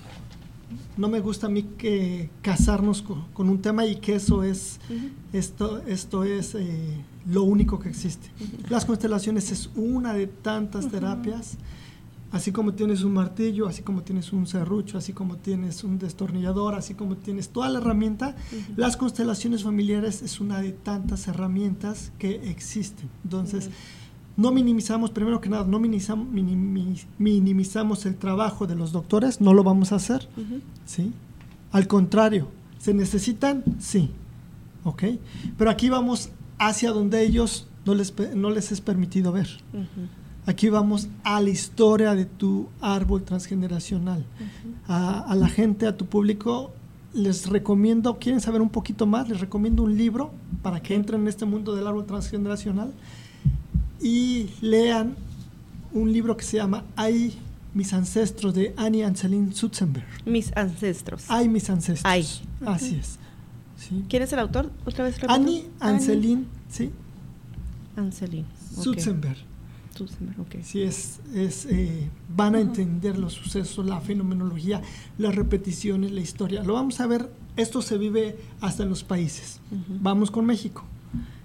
no 0.97 1.07
me 1.09 1.19
gusta 1.19 1.47
a 1.47 1.49
mí 1.49 1.63
que 1.77 2.29
casarnos 2.41 3.01
co- 3.01 3.27
con, 3.33 3.49
un 3.49 3.61
tema 3.61 3.85
y 3.85 3.97
que 3.97 4.15
eso 4.15 4.43
es, 4.43 4.79
esto, 5.33 5.81
esto 5.87 6.23
es 6.23 6.55
eh, 6.55 7.03
lo 7.29 7.43
único 7.43 7.79
que 7.79 7.89
existe. 7.89 8.29
Las 8.69 8.85
constelaciones 8.85 9.51
es 9.51 9.69
una 9.75 10.13
de 10.13 10.27
tantas 10.27 10.89
terapias, 10.89 11.57
así 12.31 12.51
como 12.51 12.73
tienes 12.73 13.03
un 13.03 13.13
martillo, 13.13 13.67
así 13.67 13.83
como 13.83 14.01
tienes 14.03 14.33
un 14.33 14.47
serrucho, 14.47 14.97
así 14.97 15.13
como 15.13 15.37
tienes 15.37 15.83
un 15.83 15.97
destornillador, 15.99 16.75
así 16.75 16.93
como 16.93 17.15
tienes 17.15 17.49
toda 17.49 17.69
la 17.69 17.79
herramienta, 17.79 18.35
las 18.75 18.97
constelaciones 18.97 19.63
familiares 19.63 20.21
es 20.21 20.39
una 20.41 20.61
de 20.61 20.71
tantas 20.73 21.27
herramientas 21.27 22.11
que 22.19 22.49
existen. 22.49 23.09
Entonces, 23.23 23.69
no 24.37 24.51
minimizamos, 24.51 25.09
primero 25.09 25.41
que 25.41 25.49
nada, 25.49 25.65
no 25.65 25.79
minimizamos, 25.79 26.27
minimizamos 27.17 28.05
el 28.05 28.15
trabajo 28.15 28.67
de 28.67 28.75
los 28.75 28.91
doctores, 28.91 29.41
no 29.41 29.53
lo 29.53 29.63
vamos 29.63 29.91
a 29.91 29.95
hacer, 29.95 30.29
¿sí? 30.85 31.11
Al 31.71 31.87
contrario, 31.87 32.47
¿se 32.77 32.93
necesitan? 32.93 33.63
Sí, 33.79 34.11
¿ok? 34.83 35.03
Pero 35.57 35.71
aquí 35.71 35.89
vamos 35.89 36.29
hacia 36.59 36.91
donde 36.91 37.23
ellos 37.23 37.67
no 37.85 37.95
les, 37.95 38.13
no 38.35 38.51
les 38.51 38.71
es 38.71 38.79
permitido 38.79 39.31
ver. 39.31 39.49
Aquí 40.45 40.69
vamos 40.69 41.09
a 41.23 41.41
la 41.41 41.49
historia 41.49 42.13
de 42.13 42.25
tu 42.25 42.69
árbol 42.79 43.23
transgeneracional. 43.23 44.23
a, 44.87 45.19
a 45.19 45.35
la 45.35 45.49
gente, 45.49 45.87
a 45.87 45.97
tu 45.97 46.05
público, 46.05 46.71
les 47.13 47.49
recomiendo, 47.49 48.19
quieren 48.19 48.39
saber 48.39 48.61
un 48.61 48.69
poquito 48.69 49.07
más, 49.07 49.27
les 49.27 49.39
recomiendo 49.39 49.81
un 49.81 49.97
libro 49.97 50.31
para 50.61 50.81
que 50.81 50.93
entren 50.93 51.21
en 51.21 51.27
este 51.27 51.45
mundo 51.45 51.75
del 51.75 51.87
árbol 51.87 52.05
transgeneracional 52.05 52.93
y 54.01 54.49
lean 54.61 55.15
un 55.93 56.11
libro 56.11 56.37
que 56.37 56.43
se 56.43 56.57
llama 56.57 56.83
Hay 56.95 57.37
mis 57.73 57.93
ancestros 57.93 58.53
de 58.53 58.73
Annie 58.77 59.03
Anselin 59.03 59.53
Sutzenberg. 59.53 60.07
Mis 60.25 60.55
ancestros. 60.55 61.25
Hay 61.29 61.47
mis 61.47 61.69
ancestros. 61.69 62.11
Ay. 62.11 62.27
Así 62.65 62.95
es. 62.95 63.19
Sí. 63.77 64.03
¿Quién 64.09 64.23
es 64.23 64.33
el 64.33 64.39
autor? 64.39 64.71
Otra 64.85 65.03
vez 65.03 65.15
repito. 65.15 65.31
Annie 65.31 65.65
Anselin, 65.79 66.47
sí, 66.69 66.91
Anselin. 67.95 68.45
ok. 68.75 68.83
Sutzenberg. 68.83 69.37
Sutzenberg, 69.95 70.39
ok. 70.39 70.55
Sí, 70.63 70.81
es, 70.81 71.19
es, 71.35 71.67
eh, 71.67 72.09
van 72.35 72.55
a 72.55 72.59
entender 72.59 73.17
los 73.17 73.33
sucesos, 73.33 73.85
la 73.85 74.01
fenomenología, 74.01 74.81
las 75.19 75.35
repeticiones, 75.35 76.11
la 76.11 76.21
historia. 76.21 76.63
Lo 76.63 76.73
vamos 76.73 76.99
a 76.99 77.07
ver, 77.07 77.31
esto 77.55 77.83
se 77.83 77.99
vive 77.99 78.37
hasta 78.61 78.83
en 78.83 78.89
los 78.89 79.03
países. 79.03 79.59
Vamos 80.01 80.31
con 80.31 80.45
México. 80.45 80.83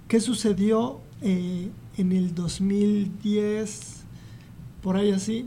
¿Qué 0.07 0.19
sucedió 0.19 1.01
eh, 1.21 1.69
en 1.97 2.11
el 2.11 2.35
2010? 2.35 4.03
Por 4.81 4.97
ahí 4.97 5.11
así, 5.11 5.45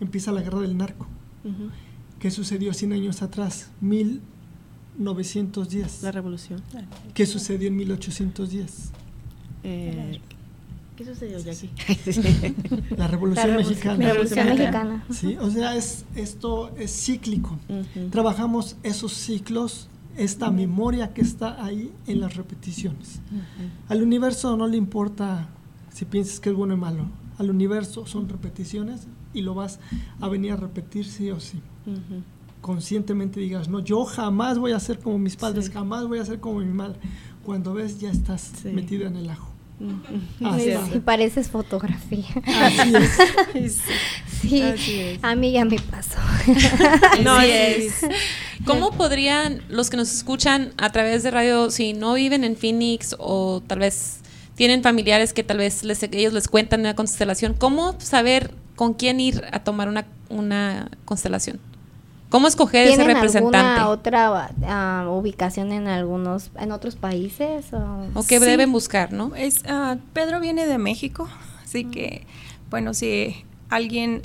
empieza 0.00 0.32
la 0.32 0.42
guerra 0.42 0.60
del 0.60 0.76
narco. 0.76 1.06
Ujú. 1.44 1.70
¿Qué 2.18 2.30
sucedió 2.30 2.74
100 2.74 2.92
años 2.92 3.22
atrás? 3.22 3.70
1910. 3.80 6.02
La 6.02 6.12
revolución. 6.12 6.62
¿Qué 7.14 7.24
sucedió 7.26 7.68
en 7.68 7.76
1810? 7.76 8.90
Eh, 9.64 10.20
¿Qué 10.96 11.04
sucedió, 11.04 11.38
Jackie? 11.38 11.70
La 12.96 13.06
Revolución 13.06 13.50
La 13.50 13.56
Mexicana. 13.58 14.04
La 14.04 14.12
Revolución 14.14 14.46
Mexicana. 14.46 15.04
Sí, 15.10 15.36
o 15.40 15.48
sea, 15.48 15.76
es, 15.76 16.04
esto 16.16 16.74
es 16.76 16.90
cíclico. 16.90 17.56
Ujú. 17.68 18.08
Trabajamos 18.08 18.76
esos 18.82 19.12
ciclos, 19.12 19.88
esta 20.16 20.50
memoria 20.50 21.14
que 21.14 21.20
está 21.20 21.64
ahí 21.64 21.92
en 22.08 22.18
las 22.18 22.34
repeticiones. 22.34 23.20
Al 23.88 24.02
universo 24.02 24.56
no 24.56 24.66
le 24.66 24.76
importa 24.76 25.50
si 25.98 26.04
piensas 26.04 26.38
que 26.38 26.50
es 26.50 26.54
bueno 26.54 26.74
o 26.74 26.76
malo. 26.76 27.06
Al 27.38 27.50
universo 27.50 28.06
son 28.06 28.28
repeticiones 28.28 29.08
y 29.34 29.42
lo 29.42 29.54
vas 29.54 29.80
a 30.20 30.28
venir 30.28 30.52
a 30.52 30.56
repetir 30.56 31.04
sí 31.04 31.30
o 31.32 31.40
sí. 31.40 31.60
Conscientemente 32.60 33.40
digas, 33.40 33.68
no, 33.68 33.80
yo 33.80 34.04
jamás 34.04 34.58
voy 34.58 34.72
a 34.72 34.80
ser 34.80 34.98
como 34.98 35.18
mis 35.18 35.36
padres, 35.36 35.66
Sí. 35.66 35.72
jamás 35.72 36.06
voy 36.06 36.18
a 36.18 36.24
ser 36.24 36.40
como 36.40 36.60
mi 36.60 36.66
madre. 36.72 36.98
Cuando 37.44 37.72
ves, 37.74 37.98
ya 37.98 38.10
estás 38.10 38.52
Sí. 38.62 38.68
metida 38.68 39.06
en 39.06 39.16
el 39.16 39.30
ajo. 39.30 39.52
Así 40.44 40.64
Sí, 40.64 40.70
es. 40.70 40.80
sí, 40.92 40.98
pareces 41.00 41.48
fotografía. 41.50 42.26
Así 42.46 42.92
es. 43.54 43.78
Sí, 44.40 44.62
Así 44.62 45.00
es. 45.00 45.18
a 45.24 45.34
mí 45.34 45.50
ya 45.52 45.64
me 45.64 45.78
pasó. 45.80 46.18
No, 47.24 47.40
es. 47.40 48.00
¿Cómo 48.64 48.92
podrían 48.92 49.62
los 49.68 49.90
que 49.90 49.96
nos 49.96 50.12
escuchan 50.12 50.72
a 50.78 50.90
través 50.90 51.22
de 51.24 51.30
radio, 51.32 51.70
si 51.72 51.92
no 51.92 52.14
viven 52.14 52.44
en 52.44 52.56
Phoenix 52.56 53.14
o 53.18 53.62
tal 53.66 53.80
vez 53.80 54.20
tienen 54.58 54.82
familiares 54.82 55.32
que 55.32 55.44
tal 55.44 55.58
vez 55.58 55.84
les, 55.84 56.02
ellos 56.02 56.32
les 56.32 56.48
cuentan 56.48 56.80
una 56.80 56.96
constelación, 56.96 57.54
cómo 57.54 57.94
saber 58.00 58.52
con 58.74 58.92
quién 58.92 59.20
ir 59.20 59.44
a 59.52 59.60
tomar 59.60 59.88
una, 59.88 60.04
una 60.30 60.90
constelación? 61.04 61.60
¿Cómo 62.28 62.48
escoger 62.48 62.88
ese 62.88 62.96
¿Tienen 62.96 63.14
representante? 63.14 63.56
alguna 63.56 63.88
otra 63.88 64.50
ah, 64.66 65.06
ubicación 65.10 65.70
en 65.70 65.86
algunos, 65.86 66.50
en 66.58 66.72
otros 66.72 66.96
países? 66.96 67.72
O? 67.72 68.08
¿O 68.14 68.24
qué 68.24 68.40
Sí. 68.40 68.46
deben 68.46 68.72
buscar, 68.72 69.12
no? 69.12 69.32
Es, 69.36 69.62
ah, 69.68 69.96
Pedro 70.12 70.40
viene 70.40 70.66
de 70.66 70.76
México, 70.76 71.28
así 71.62 71.84
que, 71.84 72.26
bueno, 72.68 72.94
si 72.94 73.36
alguien 73.70 74.22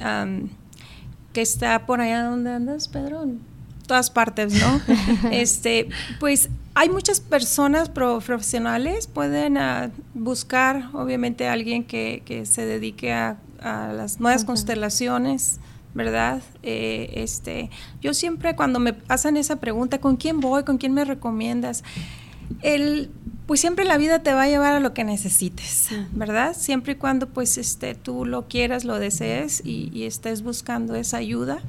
que 1.31 1.41
está 1.43 1.85
por 1.85 2.01
allá 2.01 2.23
donde 2.23 2.49
andas, 2.49 2.87
Pedro, 2.87 3.21
en 3.21 3.39
todas 3.85 4.09
partes, 4.09 4.51
¿no? 4.59 4.81
este, 5.31 5.89
pues 6.19 6.49
hay 6.75 6.89
muchas 6.89 7.19
personas 7.19 7.89
pro- 7.89 8.19
profesionales, 8.19 9.07
pueden 9.07 9.57
ah, 9.57 9.91
buscar, 10.13 10.89
obviamente, 10.93 11.47
a 11.47 11.53
alguien 11.53 11.83
que, 11.83 12.23
que 12.25 12.45
se 12.45 12.65
dedique 12.65 13.13
a, 13.13 13.37
a 13.61 13.93
las 13.93 14.19
nuevas 14.19 14.45
constelaciones. 14.45 15.59
¿Verdad? 15.95 16.41
Eh, 16.63 17.11
este, 17.17 17.69
yo 18.01 18.15
siempre 18.15 18.55
cuando 18.55 18.79
me 18.79 18.95
hacen 19.09 19.37
esa 19.37 19.57
pregunta, 19.57 19.99
¿con 19.99 20.15
quién 20.15 20.39
voy? 20.39 20.63
¿Con 20.63 20.79
quién 20.79 20.91
me 20.91 21.05
recomiendas? 21.05 21.83
el 22.63 23.11
pues 23.45 23.59
siempre 23.59 23.85
la 23.85 23.97
vida 23.97 24.23
te 24.23 24.33
va 24.33 24.43
a 24.43 24.47
llevar 24.47 24.73
a 24.73 24.79
lo 24.79 24.95
que 24.95 25.03
necesites, 25.03 25.89
¿verdad? 26.13 26.55
Siempre 26.57 26.93
y 26.93 26.95
cuando 26.95 27.27
pues 27.29 27.59
este 27.59 27.93
tú 27.93 28.25
lo 28.25 28.47
quieras, 28.47 28.85
lo 28.85 28.97
desees 28.97 29.61
y, 29.63 29.91
y 29.93 30.05
estés 30.05 30.41
buscando 30.41 30.95
esa 30.95 31.17
ayuda. 31.17 31.59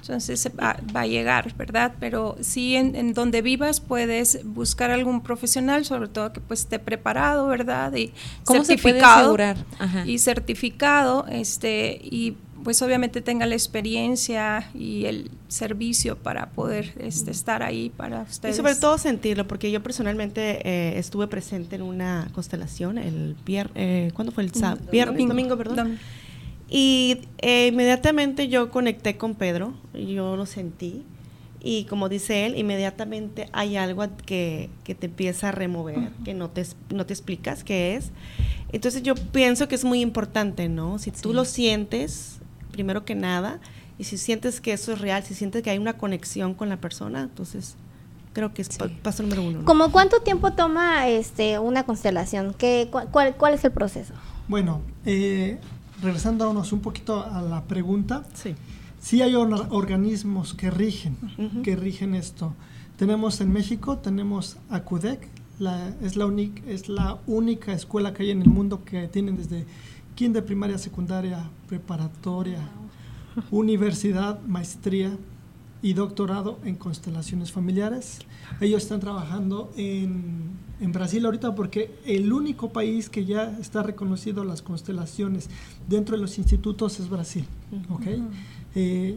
Entonces 0.00 0.50
va, 0.58 0.76
va, 0.94 1.02
a 1.02 1.06
llegar, 1.06 1.54
¿verdad? 1.56 1.92
Pero 2.00 2.36
sí 2.40 2.76
en, 2.76 2.96
en, 2.96 3.14
donde 3.14 3.42
vivas 3.42 3.80
puedes 3.80 4.44
buscar 4.44 4.90
algún 4.90 5.22
profesional, 5.22 5.84
sobre 5.84 6.08
todo 6.08 6.32
que 6.32 6.40
pues 6.40 6.60
esté 6.60 6.78
preparado, 6.78 7.46
¿verdad? 7.46 7.94
Y 7.94 8.12
¿Cómo 8.44 8.64
certificado, 8.64 9.30
se 9.30 9.36
puede 9.36 9.44
asegurar? 9.50 10.06
Y 10.06 10.18
certificado, 10.18 11.26
este, 11.28 12.00
y 12.02 12.36
pues 12.62 12.82
obviamente 12.82 13.20
tenga 13.22 13.46
la 13.46 13.54
experiencia 13.54 14.68
y 14.74 15.06
el 15.06 15.30
servicio 15.48 16.16
para 16.16 16.50
poder 16.50 16.92
este, 16.98 17.30
estar 17.30 17.62
ahí 17.62 17.90
para 17.90 18.22
ustedes. 18.22 18.54
Y 18.54 18.56
sobre 18.56 18.74
todo 18.74 18.98
sentirlo, 18.98 19.46
porque 19.46 19.70
yo 19.70 19.82
personalmente 19.82 20.60
eh, 20.68 20.98
estuve 20.98 21.26
presente 21.26 21.76
en 21.76 21.82
una 21.82 22.28
constelación 22.32 22.98
el 22.98 23.36
viernes, 23.44 23.72
eh, 23.76 24.10
¿cuándo 24.14 24.32
fue 24.32 24.44
el 24.44 24.52
sábado? 24.52 24.80
Viernes, 24.90 25.14
domingo, 25.14 25.34
domingo 25.34 25.56
perdón. 25.56 25.76
Domingo. 25.76 26.00
Y 26.70 27.22
eh, 27.38 27.66
inmediatamente 27.66 28.46
yo 28.46 28.70
conecté 28.70 29.16
con 29.16 29.34
Pedro, 29.34 29.74
yo 29.92 30.36
lo 30.36 30.46
sentí. 30.46 31.04
Y 31.62 31.84
como 31.84 32.08
dice 32.08 32.46
él, 32.46 32.56
inmediatamente 32.56 33.48
hay 33.52 33.76
algo 33.76 34.06
que, 34.24 34.70
que 34.84 34.94
te 34.94 35.06
empieza 35.06 35.48
a 35.48 35.52
remover, 35.52 36.10
que 36.24 36.32
no 36.32 36.48
te, 36.48 36.64
no 36.94 37.04
te 37.04 37.12
explicas 37.12 37.64
qué 37.64 37.96
es. 37.96 38.12
Entonces 38.72 39.02
yo 39.02 39.14
pienso 39.14 39.68
que 39.68 39.74
es 39.74 39.84
muy 39.84 40.00
importante, 40.00 40.68
¿no? 40.68 40.98
Si 40.98 41.10
tú 41.10 41.34
lo 41.34 41.44
sientes, 41.44 42.38
primero 42.70 43.04
que 43.04 43.14
nada, 43.14 43.60
y 43.98 44.04
si 44.04 44.16
sientes 44.16 44.60
que 44.62 44.72
eso 44.72 44.92
es 44.92 45.00
real, 45.00 45.22
si 45.24 45.34
sientes 45.34 45.62
que 45.62 45.70
hay 45.70 45.78
una 45.78 45.98
conexión 45.98 46.54
con 46.54 46.70
la 46.70 46.78
persona, 46.78 47.22
entonces 47.22 47.76
creo 48.32 48.54
que 48.54 48.62
es 48.62 48.70
paso 49.02 49.22
número 49.22 49.42
uno. 49.42 49.64
¿Cómo 49.64 49.92
cuánto 49.92 50.20
tiempo 50.22 50.52
toma 50.52 51.08
este 51.08 51.58
una 51.58 51.82
constelación? 51.82 52.54
¿Qué, 52.56 52.88
cuál, 52.90 53.34
¿Cuál 53.36 53.54
es 53.54 53.64
el 53.64 53.72
proceso? 53.72 54.14
Bueno, 54.48 54.80
eh, 55.04 55.58
regresándonos 56.02 56.72
un 56.72 56.80
poquito 56.80 57.24
a 57.24 57.42
la 57.42 57.64
pregunta, 57.64 58.24
sí, 58.34 58.54
sí 59.00 59.22
hay 59.22 59.34
organismos 59.34 60.54
que 60.54 60.70
rigen, 60.70 61.16
que 61.62 61.76
rigen 61.76 62.14
esto. 62.14 62.54
Tenemos 62.96 63.40
en 63.40 63.52
México, 63.52 63.98
tenemos 63.98 64.56
ACUDEC, 64.70 65.28
la, 65.58 65.88
es, 66.02 66.16
la 66.16 66.26
es 66.66 66.88
la 66.88 67.18
única 67.26 67.72
escuela 67.72 68.14
que 68.14 68.22
hay 68.24 68.30
en 68.30 68.42
el 68.42 68.48
mundo 68.48 68.84
que 68.84 69.08
tienen 69.08 69.36
desde 69.36 69.66
de 70.28 70.42
primaria, 70.42 70.76
secundaria, 70.76 71.48
preparatoria, 71.66 72.58
universidad, 73.50 74.38
maestría 74.42 75.16
y 75.82 75.94
doctorado 75.94 76.58
en 76.64 76.76
constelaciones 76.76 77.52
familiares. 77.52 78.18
Ellos 78.60 78.82
están 78.82 79.00
trabajando 79.00 79.72
en, 79.76 80.50
en, 80.80 80.92
Brasil 80.92 81.24
ahorita 81.24 81.54
porque 81.54 81.94
el 82.04 82.32
único 82.32 82.70
país 82.70 83.08
que 83.08 83.24
ya 83.24 83.56
está 83.60 83.82
reconocido 83.82 84.44
las 84.44 84.62
constelaciones 84.62 85.48
dentro 85.88 86.16
de 86.16 86.22
los 86.22 86.38
institutos 86.38 87.00
es 87.00 87.08
Brasil. 87.08 87.46
¿okay? 87.88 88.22
Eh, 88.74 89.16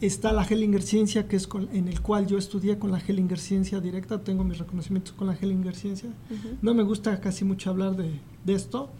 está 0.00 0.32
la 0.32 0.44
Hellinger 0.44 0.82
Ciencia, 0.82 1.26
que 1.26 1.36
es 1.36 1.48
en 1.72 1.88
el 1.88 2.00
cual 2.00 2.26
yo 2.26 2.38
estudié 2.38 2.78
con 2.78 2.92
la 2.92 3.00
Hellinger 3.00 3.38
Ciencia 3.38 3.80
directa, 3.80 4.22
tengo 4.22 4.44
mis 4.44 4.58
reconocimientos 4.58 5.12
con 5.14 5.26
la 5.26 5.34
Hellinger 5.34 5.74
Ciencia. 5.74 6.10
No 6.62 6.74
me 6.74 6.84
gusta 6.84 7.20
casi 7.20 7.44
mucho 7.44 7.70
hablar 7.70 7.96
de, 7.96 8.12
de 8.44 8.52
esto 8.52 8.90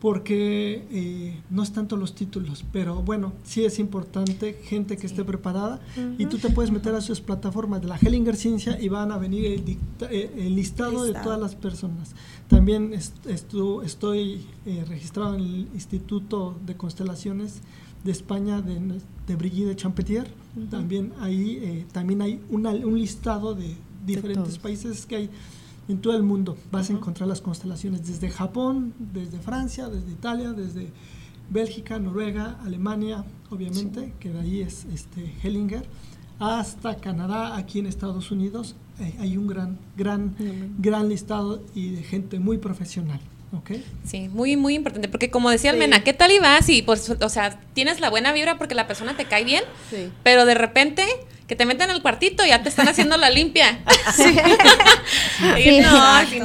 porque 0.00 0.86
eh, 0.92 1.40
no 1.50 1.64
es 1.64 1.72
tanto 1.72 1.96
los 1.96 2.14
títulos, 2.14 2.64
pero 2.72 3.02
bueno, 3.02 3.32
sí 3.42 3.64
es 3.64 3.80
importante 3.80 4.60
gente 4.62 4.96
que 4.96 5.06
esté 5.06 5.24
preparada. 5.24 5.80
Y 6.18 6.26
tú 6.26 6.38
te 6.38 6.50
puedes 6.50 6.70
meter 6.70 6.94
a 6.94 7.00
sus 7.00 7.20
plataformas 7.20 7.80
de 7.80 7.88
la 7.88 7.96
Hellinger 7.96 8.36
Ciencia 8.36 8.80
y 8.80 8.88
van 8.88 9.10
a 9.10 9.18
venir 9.18 9.46
el, 9.46 9.78
eh, 10.10 10.50
listado, 10.50 11.02
de 11.02 11.14
todas 11.14 11.40
las 11.40 11.56
personas. 11.56 12.14
También 12.46 12.92
estoy 12.94 14.46
eh, 14.66 14.84
registrado 14.88 15.34
en 15.34 15.40
el 15.40 15.68
Instituto 15.74 16.56
de 16.64 16.76
Constelaciones 16.76 17.60
de 18.04 18.12
España 18.12 18.62
de, 18.62 19.00
de 19.26 19.36
Brigitte 19.36 19.74
Champetier. 19.74 20.28
También 20.70 21.12
ahí 21.20 21.84
también 21.92 22.22
hay 22.22 22.40
un 22.50 22.98
listado 22.98 23.54
de 23.54 23.74
diferentes 24.06 24.58
países 24.58 25.06
que 25.06 25.16
hay 25.16 25.30
en 25.88 26.00
todo 26.00 26.16
el 26.16 26.22
mundo 26.22 26.56
vas 26.70 26.90
a 26.90 26.92
encontrar 26.92 27.28
las 27.28 27.40
constelaciones, 27.40 28.06
desde 28.06 28.30
Japón, 28.30 28.94
desde 28.98 29.38
Francia, 29.38 29.88
desde 29.88 30.12
Italia, 30.12 30.52
desde 30.52 30.92
Bélgica, 31.50 31.98
Noruega, 31.98 32.58
Alemania, 32.64 33.24
obviamente, 33.50 34.12
que 34.20 34.30
de 34.30 34.40
ahí 34.40 34.60
es 34.60 34.86
este 34.92 35.32
Hellinger, 35.42 35.86
hasta 36.38 36.96
Canadá, 36.96 37.56
aquí 37.56 37.78
en 37.78 37.86
Estados 37.86 38.30
Unidos, 38.30 38.76
eh, 39.00 39.14
hay 39.18 39.36
un 39.36 39.46
gran, 39.46 39.78
gran, 39.96 40.36
gran 40.78 41.08
listado 41.08 41.64
y 41.74 41.90
de 41.90 42.02
gente 42.02 42.38
muy 42.38 42.58
profesional. 42.58 43.20
Okay. 43.50 43.82
Sí, 44.04 44.28
muy, 44.28 44.56
muy 44.56 44.74
importante, 44.74 45.08
porque 45.08 45.30
como 45.30 45.48
decía 45.48 45.70
Almena, 45.70 46.04
¿qué 46.04 46.12
tal 46.12 46.30
ibas? 46.32 46.68
Y 46.68 46.82
pues, 46.82 47.08
o 47.08 47.28
sea, 47.30 47.58
tienes 47.72 47.98
la 47.98 48.10
buena 48.10 48.30
vibra 48.32 48.58
porque 48.58 48.74
la 48.74 48.86
persona 48.86 49.16
te 49.16 49.24
cae 49.24 49.44
bien, 49.44 49.64
pero 50.22 50.44
de 50.44 50.54
repente 50.54 51.02
que 51.48 51.56
te 51.56 51.64
meten 51.64 51.88
al 51.88 52.02
cuartito 52.02 52.44
y 52.44 52.50
ya 52.50 52.62
te 52.62 52.68
están 52.68 52.88
haciendo 52.88 53.16
la 53.16 53.30
limpia. 53.30 53.80
sí, 54.14 54.36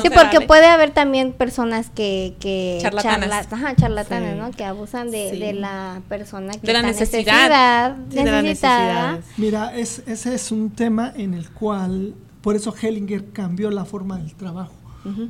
sí, 0.02 0.10
porque 0.10 0.40
puede 0.48 0.66
haber 0.66 0.92
también 0.92 1.34
personas 1.34 1.90
que, 1.90 2.36
que 2.40 2.80
charlatanas, 2.82 3.52
ajá, 3.52 3.76
charlatanes, 3.76 4.38
¿no? 4.38 4.52
Que 4.52 4.64
abusan 4.64 5.12
de, 5.12 5.38
de 5.38 5.54
la 5.54 6.02
persona 6.08 6.54
que 6.54 6.66
de 6.66 6.74
la 6.74 6.82
necesidad, 6.82 7.92
de 7.92 8.24
la 8.24 8.42
necesidad. 8.42 9.20
Mira, 9.36 9.76
es, 9.76 10.04
ese 10.08 10.34
es 10.34 10.52
un 10.54 10.72
tema 10.72 11.12
en 11.18 11.34
el 11.34 11.50
cual, 11.50 12.14
por 12.42 12.56
eso 12.56 12.74
Hellinger 12.74 13.32
cambió 13.34 13.70
la 13.72 13.84
forma 13.84 14.18
del 14.18 14.34
trabajo. 14.34 14.74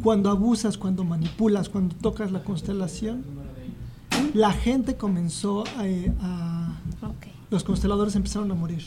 Cuando 0.03 0.29
abusas, 0.29 0.77
cuando 0.77 1.03
manipulas, 1.03 1.67
cuando 1.67 1.95
tocas 1.95 2.31
la 2.31 2.43
constelación, 2.43 3.25
la 4.35 4.51
gente 4.53 4.97
comenzó 4.97 5.63
a... 5.77 6.77
Los 7.49 7.63
consteladores 7.63 8.15
empezaron 8.15 8.51
a 8.51 8.53
morir 8.53 8.83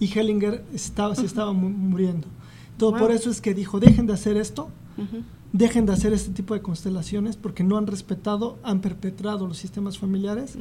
y 0.00 0.06
Hellinger 0.06 0.64
estaba, 0.74 1.14
se 1.14 1.26
estaba 1.26 1.52
muriendo. 1.52 2.28
Todo 2.76 2.96
por 2.96 3.12
eso 3.12 3.30
es 3.30 3.40
que 3.40 3.54
dijo, 3.54 3.78
dejen 3.78 4.06
de 4.06 4.14
hacer 4.14 4.36
esto, 4.36 4.68
dejen 5.52 5.86
de 5.86 5.92
hacer 5.92 6.12
este 6.12 6.32
tipo 6.32 6.54
de 6.54 6.62
constelaciones 6.62 7.36
porque 7.36 7.62
no 7.62 7.78
han 7.78 7.86
respetado, 7.86 8.58
han 8.64 8.80
perpetrado 8.80 9.46
los 9.46 9.58
sistemas 9.58 9.98
familiares 9.98 10.58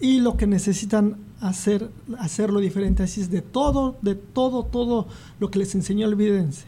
y 0.00 0.20
lo 0.20 0.36
que 0.36 0.46
necesitan 0.46 1.16
hacer, 1.40 1.90
hacerlo 2.18 2.60
diferente. 2.60 3.04
Así 3.04 3.20
es 3.20 3.30
de 3.30 3.42
todo, 3.42 3.96
de 4.02 4.16
todo, 4.16 4.64
todo 4.64 5.06
lo 5.38 5.50
que 5.50 5.60
les 5.60 5.74
enseñó 5.74 6.06
el 6.06 6.16
Vidense. 6.16 6.66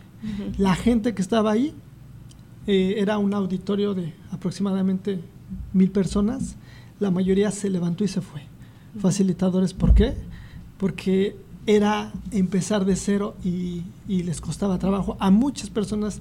La 0.58 0.74
gente 0.74 1.14
que 1.14 1.22
estaba 1.22 1.50
ahí 1.52 1.74
eh, 2.66 2.96
era 2.98 3.18
un 3.18 3.34
auditorio 3.34 3.94
de 3.94 4.14
aproximadamente 4.30 5.20
mil 5.72 5.90
personas. 5.90 6.56
La 7.00 7.10
mayoría 7.10 7.50
se 7.50 7.70
levantó 7.70 8.04
y 8.04 8.08
se 8.08 8.20
fue. 8.20 8.42
Facilitadores, 8.98 9.74
¿por 9.74 9.92
qué? 9.94 10.14
Porque 10.78 11.36
era 11.66 12.12
empezar 12.30 12.84
de 12.84 12.96
cero 12.96 13.34
y, 13.44 13.82
y, 14.08 14.22
les 14.22 14.40
costaba 14.40 14.78
trabajo. 14.78 15.16
A 15.20 15.30
muchas 15.30 15.70
personas 15.70 16.20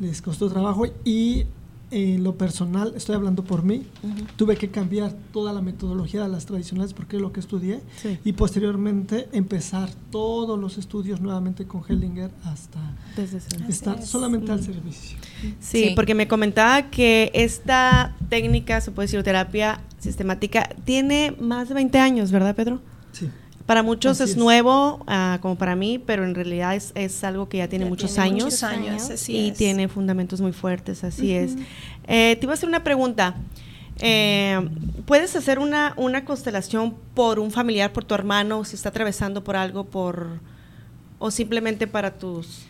les 0.00 0.22
costó 0.22 0.48
trabajo 0.48 0.86
y 1.04 1.44
en 1.92 2.24
lo 2.24 2.36
personal, 2.36 2.94
estoy 2.96 3.14
hablando 3.14 3.44
por 3.44 3.62
mí, 3.62 3.82
tuve 4.36 4.56
que 4.56 4.70
cambiar 4.70 5.12
toda 5.30 5.52
la 5.52 5.60
metodología 5.60 6.22
de 6.22 6.28
las 6.30 6.46
tradicionales 6.46 6.94
porque 6.94 7.16
es 7.16 7.22
lo 7.22 7.32
que 7.34 7.40
estudié 7.40 7.82
y 8.24 8.32
posteriormente 8.32 9.28
empezar 9.32 9.90
todos 10.10 10.58
los 10.58 10.78
estudios 10.78 11.20
nuevamente 11.20 11.66
con 11.66 11.82
Hellinger 11.86 12.30
hasta 12.44 12.80
estar 13.68 14.02
solamente 14.02 14.50
al 14.50 14.64
servicio. 14.64 15.18
Sí, 15.60 15.92
porque 15.94 16.14
me 16.14 16.26
comentaba 16.26 16.88
que 16.90 17.30
esta 17.34 18.16
técnica, 18.30 18.80
se 18.80 18.90
puede 18.90 19.08
decir, 19.08 19.22
terapia 19.22 19.82
sistemática, 19.98 20.70
tiene 20.86 21.36
más 21.40 21.68
de 21.68 21.74
20 21.74 21.98
años, 21.98 22.32
¿verdad, 22.32 22.56
Pedro? 22.56 22.80
Sí. 23.12 23.28
Para 23.66 23.82
muchos 23.82 24.20
es, 24.20 24.36
nuevo, 24.36 25.04
uh, 25.06 25.38
como 25.40 25.56
para 25.56 25.76
mí, 25.76 25.98
pero 25.98 26.24
en 26.24 26.34
realidad 26.34 26.74
es, 26.74 26.92
es 26.94 27.22
algo 27.24 27.48
que 27.48 27.58
ya 27.58 27.68
tiene, 27.68 27.84
ya 27.84 27.88
muchos, 27.88 28.12
tiene 28.12 28.28
años, 28.28 28.44
muchos 28.44 28.62
años. 28.64 29.10
Así 29.10 29.32
y 29.32 29.48
es. 29.50 29.56
tiene 29.56 29.88
fundamentos 29.88 30.40
muy 30.40 30.52
fuertes, 30.52 31.04
así 31.04 31.32
es. 31.32 31.54
Eh, 32.06 32.36
te 32.38 32.44
iba 32.44 32.52
a 32.52 32.54
hacer 32.54 32.68
una 32.68 32.82
pregunta. 32.82 33.36
Eh, 34.00 34.60
¿Puedes 35.06 35.36
hacer 35.36 35.58
una, 35.58 35.94
una 35.96 36.24
constelación 36.24 36.94
por 37.14 37.38
un 37.38 37.50
familiar, 37.50 37.92
por 37.92 38.04
tu 38.04 38.14
hermano, 38.14 38.64
si 38.64 38.74
está 38.74 38.88
atravesando 38.88 39.44
por 39.44 39.54
algo, 39.56 39.84
por 39.84 40.40
o 41.18 41.30
simplemente 41.30 41.86
para 41.86 42.18
tus 42.18 42.62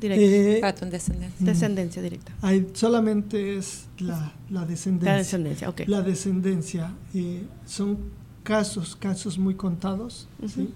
directos? 0.00 0.28
Eh, 0.30 0.58
Para 0.62 0.74
tu 0.74 0.86
descendencia. 0.86 1.46
descendencia 1.46 2.00
directa. 2.02 2.32
Hay, 2.40 2.66
solamente 2.72 3.56
es 3.58 3.86
la, 3.98 4.32
la 4.48 4.64
descendencia. 4.64 5.12
La 5.12 5.18
descendencia, 5.18 5.68
ok. 5.68 5.80
La 5.86 6.00
descendencia. 6.00 6.92
eh, 7.12 7.42
son 7.66 7.98
casos, 8.42 8.96
casos 8.96 9.38
muy 9.38 9.54
contados. 9.54 10.28
¿sí? 10.46 10.68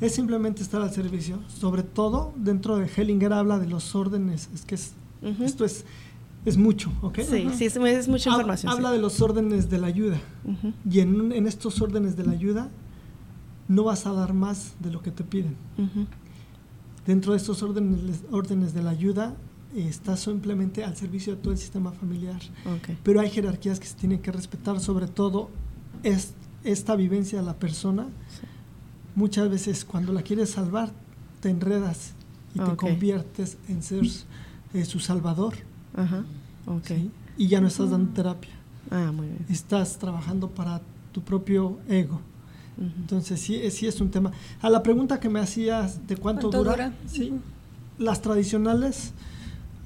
Es 0.00 0.14
simplemente 0.14 0.62
estar 0.62 0.82
al 0.82 0.92
servicio. 0.92 1.40
Sobre 1.48 1.82
todo, 1.82 2.32
dentro 2.36 2.76
de 2.76 2.86
Hellinger 2.86 3.32
habla 3.32 3.58
de 3.58 3.66
los 3.66 3.94
órdenes. 3.94 4.48
Es 4.54 4.64
que 4.64 4.74
es, 4.74 4.92
esto 5.40 5.64
es, 5.64 5.84
es 6.44 6.56
mucho, 6.56 6.92
¿ok? 7.00 7.20
Sí, 7.20 7.48
sí, 7.56 7.64
es, 7.66 7.76
es 7.76 8.08
mucha 8.08 8.30
información. 8.30 8.72
sí. 8.72 8.76
Habla 8.76 8.90
de 8.90 8.98
los 8.98 9.20
órdenes 9.20 9.70
de 9.70 9.78
la 9.78 9.86
ayuda. 9.86 10.20
Y 10.90 11.00
en, 11.00 11.32
en 11.32 11.46
estos 11.46 11.80
órdenes 11.80 12.16
de 12.16 12.24
la 12.24 12.32
ayuda 12.32 12.70
no 13.68 13.84
vas 13.84 14.06
a 14.06 14.12
dar 14.12 14.34
más 14.34 14.74
de 14.80 14.90
lo 14.90 15.00
que 15.00 15.10
te 15.10 15.24
piden. 15.24 15.56
Dentro 17.06 17.32
de 17.32 17.38
estos 17.38 17.62
órdenes, 17.62 18.22
órdenes 18.30 18.74
de 18.74 18.82
la 18.82 18.90
ayuda 18.90 19.36
eh, 19.74 19.86
estás 19.88 20.20
simplemente 20.20 20.84
al 20.84 20.96
servicio 20.96 21.34
de 21.36 21.40
todo 21.42 21.52
el 21.52 21.58
sistema 21.58 21.92
familiar. 21.92 22.40
Ok. 22.66 22.96
Pero 23.02 23.20
hay 23.20 23.30
jerarquías 23.30 23.78
que 23.78 23.86
se 23.86 23.94
tienen 23.94 24.20
que 24.20 24.32
respetar, 24.32 24.80
sobre 24.80 25.06
todo 25.06 25.50
es, 26.02 26.34
esta 26.64 26.96
vivencia 26.96 27.38
de 27.40 27.44
la 27.46 27.54
persona 27.54 28.06
muchas 29.14 29.48
veces 29.48 29.84
cuando 29.84 30.12
la 30.12 30.22
quieres 30.22 30.50
salvar, 30.50 30.90
te 31.40 31.50
enredas 31.50 32.12
y 32.54 32.58
te 32.58 32.76
conviertes 32.76 33.56
en 33.68 33.82
ser 33.82 34.02
eh, 34.72 34.84
su 34.84 34.98
salvador. 34.98 35.54
Ajá. 35.96 36.24
Y 37.36 37.48
ya 37.48 37.60
no 37.60 37.68
estás 37.68 37.90
dando 37.90 38.12
terapia. 38.12 38.50
Ah, 38.90 39.12
muy 39.12 39.26
bien. 39.26 39.46
Estás 39.48 39.98
trabajando 39.98 40.48
para 40.50 40.80
tu 41.12 41.20
propio 41.22 41.78
ego. 41.88 42.20
Entonces, 42.76 43.40
sí, 43.40 43.54
es- 43.54 43.74
sí 43.74 43.86
es 43.86 44.00
un 44.00 44.10
tema. 44.10 44.32
A 44.60 44.68
la 44.68 44.82
pregunta 44.82 45.20
que 45.20 45.28
me 45.28 45.38
hacías 45.38 46.06
de 46.08 46.16
cuánto, 46.16 46.50
¿Cuánto 46.50 46.58
dura, 46.58 46.72
dura? 46.72 46.92
sí, 47.06 47.32
las 47.98 48.20
tradicionales 48.20 49.12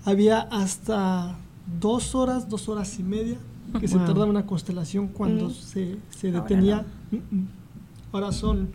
había 0.06 0.40
hasta 0.40 1.36
dos 1.80 2.14
horas, 2.14 2.48
dos 2.48 2.68
horas 2.70 2.98
y 2.98 3.02
media 3.02 3.36
que 3.80 3.88
se 3.88 3.96
Wow. 3.96 4.06
tardaba 4.06 4.26
una 4.26 4.46
constelación 4.46 5.08
cuando 5.08 5.48
Mm. 5.48 5.52
se, 5.54 5.96
se 6.10 6.28
Ahora 6.28 6.40
detenía. 6.42 6.86
Mm, 7.10 7.16
mm. 7.16 7.48
Ahora 8.12 8.32
son 8.32 8.70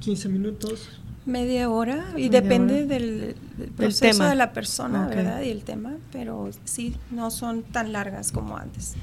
15 0.00 0.28
minutos. 0.28 0.88
Media 1.26 1.68
hora 1.70 2.10
y 2.16 2.22
Media 2.28 2.40
depende 2.40 2.74
hora. 2.74 2.86
del, 2.86 3.34
del 3.58 3.68
proceso 3.70 4.00
tema. 4.18 4.28
de 4.30 4.36
la 4.36 4.52
persona, 4.52 5.06
Ok. 5.06 5.14
¿verdad? 5.16 5.42
Y 5.42 5.50
el 5.50 5.64
tema, 5.64 5.94
pero 6.12 6.50
sí, 6.64 6.94
no 7.10 7.32
son 7.32 7.62
tan 7.64 7.90
largas 7.92 8.30
como 8.30 8.56
antes. 8.56 8.94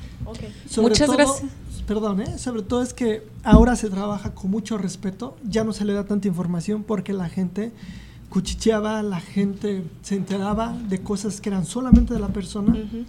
Sobre 0.70 0.90
Muchas 0.90 1.08
todo- 1.08 1.18
gracias. 1.18 1.52
Perdón, 1.86 2.22
¿eh? 2.22 2.38
sobre 2.38 2.62
todo 2.62 2.82
es 2.82 2.94
que 2.94 3.28
ahora 3.44 3.76
se 3.76 3.90
trabaja 3.90 4.34
con 4.34 4.52
mucho 4.52 4.78
respeto, 4.78 5.36
ya 5.44 5.66
no 5.66 5.74
se 5.74 5.84
le 5.84 5.92
da 5.92 6.06
tanta 6.06 6.30
información 6.30 6.84
porque 6.84 7.12
la 7.12 7.28
gente 7.28 7.74
cuchicheaba, 8.30 9.04
la 9.04 9.20
gente 9.20 9.84
se 10.02 10.16
enteraba 10.16 10.74
de 10.90 11.02
cosas 11.02 11.42
que 11.42 11.50
eran 11.50 11.66
solamente 11.66 12.14
de 12.14 12.22
la 12.22 12.30
persona 12.30 12.72
Ujú. 12.72 13.04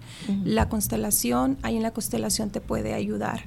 la 0.43 0.67
constelación, 0.67 1.57
ahí 1.61 1.77
en 1.77 1.83
la 1.83 1.91
constelación 1.91 2.49
te 2.49 2.59
puede 2.59 2.93
ayudar. 2.93 3.45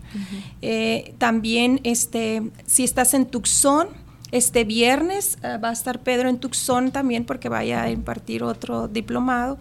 Eh, 0.63 1.15
también, 1.19 1.81
este, 1.83 2.51
si 2.67 2.85
estás 2.85 3.15
en 3.15 3.27
Tucson, 3.27 3.89
este 4.31 4.65
viernes 4.65 5.39
eh, 5.43 5.57
va 5.57 5.71
a 5.71 5.73
estar 5.73 6.01
Pedro 6.01 6.29
en 6.29 6.39
Tucson 6.39 6.91
también 6.91 7.25
porque 7.25 7.49
vaya 7.49 7.83
a 7.83 7.91
impartir 7.91 8.43
otro 8.43 8.87
diplomado. 8.87 9.59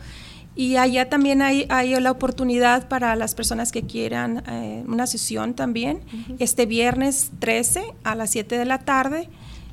Y 0.58 0.78
allá 0.78 1.08
también 1.08 1.44
hay, 1.44 1.68
hay 1.70 1.94
la 2.00 2.10
oportunidad 2.10 2.88
para 2.88 3.16
las 3.16 3.36
personas 3.36 3.72
que 3.72 3.84
quieran 3.84 4.44
eh, 4.50 4.84
una 4.88 5.06
sesión 5.06 5.54
también. 5.54 6.00
Este 6.40 6.66
viernes 6.66 7.30
13 7.38 7.94
a 8.04 8.16
las 8.16 8.32
7 8.32 8.58
de 8.58 8.66
la 8.66 8.80
tarde. 8.80 9.30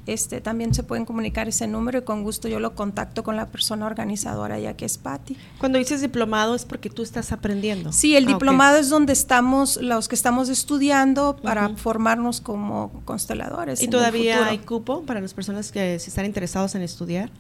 Este, 0.06 0.42
también 0.42 0.74
se 0.74 0.82
pueden 0.82 1.06
comunicar 1.06 1.48
ese 1.48 1.66
número 1.66 2.00
y 2.00 2.02
con 2.02 2.22
gusto 2.22 2.46
yo 2.46 2.60
lo 2.60 2.74
contacto 2.74 3.22
con 3.22 3.36
la 3.36 3.46
persona 3.46 3.86
organizadora 3.86 4.58
ya 4.58 4.76
que 4.76 4.84
es 4.84 4.98
Patti. 4.98 5.34
Cuando 5.58 5.78
dices 5.78 6.02
diplomado 6.02 6.54
es 6.54 6.66
porque 6.66 6.90
tú 6.90 7.02
estás 7.02 7.32
aprendiendo. 7.32 7.90
Sí, 7.90 8.14
el 8.14 8.24
Ah, 8.26 8.28
diplomado 8.28 8.76
es 8.76 8.90
donde 8.90 9.14
estamos, 9.14 9.78
los 9.78 10.08
que 10.08 10.14
estamos 10.14 10.50
estudiando 10.50 11.36
para 11.42 11.70
formarnos 11.76 12.42
como 12.42 12.92
consteladores. 13.06 13.80
¿Y 13.80 13.86
en 13.86 13.90
todavía 13.90 14.46
hay 14.46 14.58
cupo 14.58 15.04
para 15.04 15.22
las 15.22 15.32
personas 15.32 15.72
que 15.72 15.98
si 15.98 16.10
están 16.10 16.26
interesados 16.26 16.74
en 16.74 16.82
estudiar? 16.82 17.30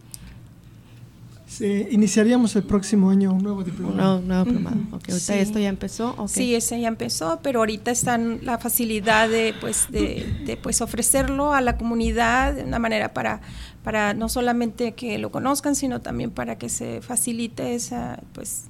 Se- 1.58 1.88
iniciaríamos 1.90 2.56
el 2.56 2.64
próximo 2.64 3.10
año 3.10 3.32
un 3.32 3.42
nuevo 3.42 3.62
diploma. 3.62 3.94
No, 3.94 4.20
no 4.20 4.44
diplomado. 4.44 4.76
Ok, 4.92 5.08
ahorita 5.10 5.18
Sí. 5.18 5.32
esto 5.34 5.58
ya 5.58 5.68
empezó. 5.68 6.16
Sí, 6.28 6.54
ese 6.54 6.80
ya 6.80 6.88
empezó, 6.88 7.40
pero 7.42 7.60
ahorita 7.60 7.90
está 7.90 8.16
en 8.16 8.40
la 8.44 8.58
facilidad 8.58 9.28
de, 9.28 9.54
pues, 9.60 9.86
de, 9.90 10.26
de, 10.44 10.56
pues, 10.56 10.80
ofrecerlo 10.80 11.52
a 11.54 11.60
la 11.60 11.76
comunidad 11.76 12.54
de 12.54 12.64
una 12.64 12.78
manera 12.78 13.12
para, 13.14 13.40
para 13.82 14.14
no 14.14 14.28
solamente 14.28 14.92
que 14.94 15.18
lo 15.18 15.30
conozcan, 15.30 15.74
sino 15.76 16.00
también 16.00 16.30
para 16.30 16.56
que 16.58 16.68
se 16.68 17.00
facilite 17.02 17.74
esa, 17.74 18.20
pues, 18.32 18.64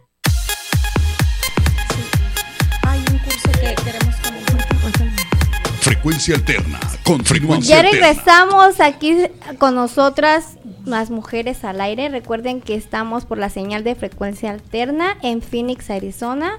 Frecuencia 6.08 6.36
alterna 6.36 6.80
con 7.04 7.22
frecuencia 7.22 7.74
Ya 7.76 7.80
alterna. 7.86 8.06
regresamos 8.08 8.80
aquí 8.80 9.14
con 9.58 9.74
nosotras, 9.74 10.56
las 10.86 11.10
mujeres 11.10 11.64
al 11.64 11.82
aire. 11.82 12.08
Recuerden 12.08 12.62
que 12.62 12.74
estamos 12.76 13.26
por 13.26 13.36
la 13.36 13.50
señal 13.50 13.84
de 13.84 13.94
frecuencia 13.94 14.50
alterna 14.50 15.18
en 15.20 15.42
Phoenix, 15.42 15.90
Arizona. 15.90 16.52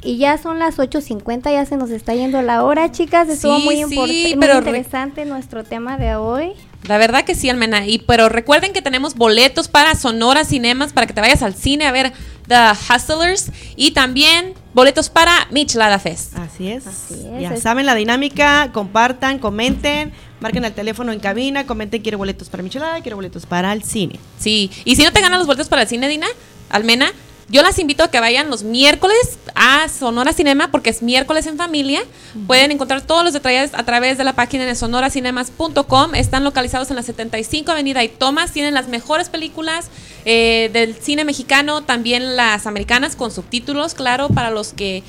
Y 0.00 0.18
ya 0.18 0.38
son 0.38 0.60
las 0.60 0.78
8.50, 0.78 1.50
ya 1.50 1.66
se 1.66 1.76
nos 1.76 1.90
está 1.90 2.14
yendo 2.14 2.40
la 2.42 2.62
hora, 2.62 2.92
chicas. 2.92 3.28
Estuvo 3.28 3.58
Sí, 3.58 3.64
muy, 3.64 3.84
sí, 4.08 4.36
pero 4.38 4.52
re- 4.54 4.58
interesante 4.60 5.24
nuestro 5.24 5.64
tema 5.64 5.96
de 5.96 6.14
hoy. 6.14 6.52
La 6.88 6.98
verdad 6.98 7.24
que 7.24 7.34
sí, 7.34 7.48
Almena. 7.48 7.86
Y 7.86 7.98
pero 7.98 8.28
recuerden 8.28 8.72
que 8.72 8.82
tenemos 8.82 9.14
boletos 9.14 9.68
para 9.68 9.94
Sonora 9.94 10.44
Cinemas 10.44 10.92
para 10.92 11.06
que 11.06 11.12
te 11.14 11.20
vayas 11.20 11.42
al 11.42 11.54
cine 11.54 11.86
a 11.86 11.92
ver 11.92 12.12
The 12.46 12.54
Hustlers 12.94 13.50
y 13.74 13.92
también 13.92 14.52
boletos 14.74 15.08
para 15.08 15.32
Michelada 15.50 15.98
Fest. 15.98 16.36
Así 16.36 16.68
es. 16.70 16.86
Así 16.86 17.14
es, 17.14 17.40
Ya 17.42 17.54
es- 17.54 17.62
saben 17.62 17.86
la 17.86 17.94
dinámica, 17.94 18.70
compartan, 18.72 19.38
comenten, 19.38 20.12
marquen 20.40 20.64
el 20.64 20.72
teléfono 20.74 21.10
en 21.12 21.20
cabina, 21.20 21.66
comenten 21.66 22.02
quiero 22.02 22.18
boletos 22.18 22.50
para 22.50 22.62
Michelada, 22.62 23.00
quiero 23.00 23.16
boletos 23.16 23.46
para 23.46 23.72
el 23.72 23.82
cine. 23.82 24.20
Sí, 24.38 24.70
y 24.84 24.96
si 24.96 25.04
no 25.04 25.12
te 25.12 25.22
ganan 25.22 25.38
los 25.38 25.46
boletos 25.46 25.68
para 25.68 25.82
el 25.82 25.88
cine, 25.88 26.06
Dina, 26.08 26.26
Almena, 26.68 27.12
yo 27.48 27.62
las 27.62 27.78
invito 27.78 28.02
a 28.04 28.10
que 28.10 28.20
vayan 28.20 28.48
los 28.50 28.62
miércoles 28.62 29.38
a 29.54 29.88
Sonora 29.88 30.32
Cinema 30.32 30.70
porque 30.70 30.90
es 30.90 31.02
miércoles 31.02 31.46
en 31.46 31.56
familia. 31.58 32.00
Pueden 32.46 32.70
encontrar 32.72 33.02
todos 33.02 33.22
los 33.22 33.32
detalles 33.32 33.72
a 33.74 33.82
través 33.84 34.16
de 34.18 34.24
la 34.24 34.32
página 34.34 34.64
de 34.64 34.74
sonoracinemas.com. 34.74 36.14
Están 36.14 36.44
localizados 36.44 36.90
en 36.90 36.96
la 36.96 37.02
75 37.02 37.70
Avenida 37.70 38.02
y 38.02 38.08
Thomas. 38.08 38.52
Tienen 38.52 38.74
las 38.74 38.88
mejores 38.88 39.28
películas 39.28 39.88
eh, 40.24 40.70
del 40.72 40.94
cine 40.94 41.24
mexicano, 41.24 41.82
también 41.82 42.36
las 42.36 42.66
americanas 42.66 43.14
con 43.16 43.30
subtítulos, 43.30 43.94
claro, 43.94 44.28
para 44.28 44.50
los 44.50 44.72
que 44.72 45.02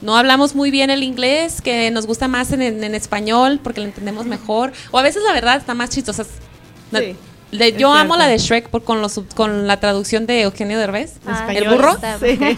no 0.00 0.16
hablamos 0.16 0.54
muy 0.54 0.70
bien 0.70 0.90
el 0.90 1.02
inglés, 1.02 1.60
que 1.62 1.90
nos 1.90 2.06
gusta 2.06 2.26
más 2.26 2.52
en, 2.52 2.62
en- 2.62 2.82
en 2.82 2.94
español 2.94 3.60
porque 3.62 3.80
lo 3.80 3.86
entendemos 3.86 4.26
mejor. 4.26 4.72
O 4.90 4.98
a 4.98 5.02
veces 5.02 5.22
la 5.24 5.32
verdad 5.32 5.56
está 5.58 5.74
más 5.74 5.90
chistosa. 5.90 6.24
Sí, 6.24 7.16
De- 7.52 7.72
yo 7.78 7.92
amo 7.92 8.16
la 8.16 8.26
de 8.26 8.38
Shrek 8.38 8.68
por, 8.70 8.82
con, 8.82 9.00
los, 9.02 9.20
con 9.34 9.66
la 9.66 9.78
traducción 9.78 10.26
de 10.26 10.42
Eugenio 10.42 10.78
Derbez. 10.78 11.18
Ah, 11.26 11.46
¿El 11.52 11.68
burro? 11.68 11.96
Sí. 12.18 12.38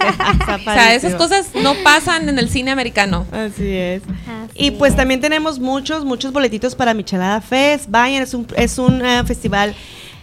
O 0.55 0.73
sea, 0.73 0.95
esas 0.95 1.15
cosas 1.17 1.49
no 1.63 1.75
pasan 1.85 2.29
en 2.29 2.39
el 2.39 2.49
cine 2.49 2.71
americano. 2.71 3.27
Así 3.33 3.77
es. 3.77 4.03
Así 4.05 4.53
y 4.55 4.71
pues 4.73 4.93
es. 4.93 4.97
también 4.97 5.21
tenemos 5.21 5.59
muchos, 5.59 6.05
muchos 6.05 6.33
boletitos 6.33 6.75
para 6.75 6.95
Michelada 6.95 7.41
Fest. 7.41 7.87
Vayan, 7.89 8.23
es 8.23 8.35
un, 8.35 8.47
es 8.57 8.79
un 8.79 9.05
eh, 9.05 9.23
festival 9.27 9.75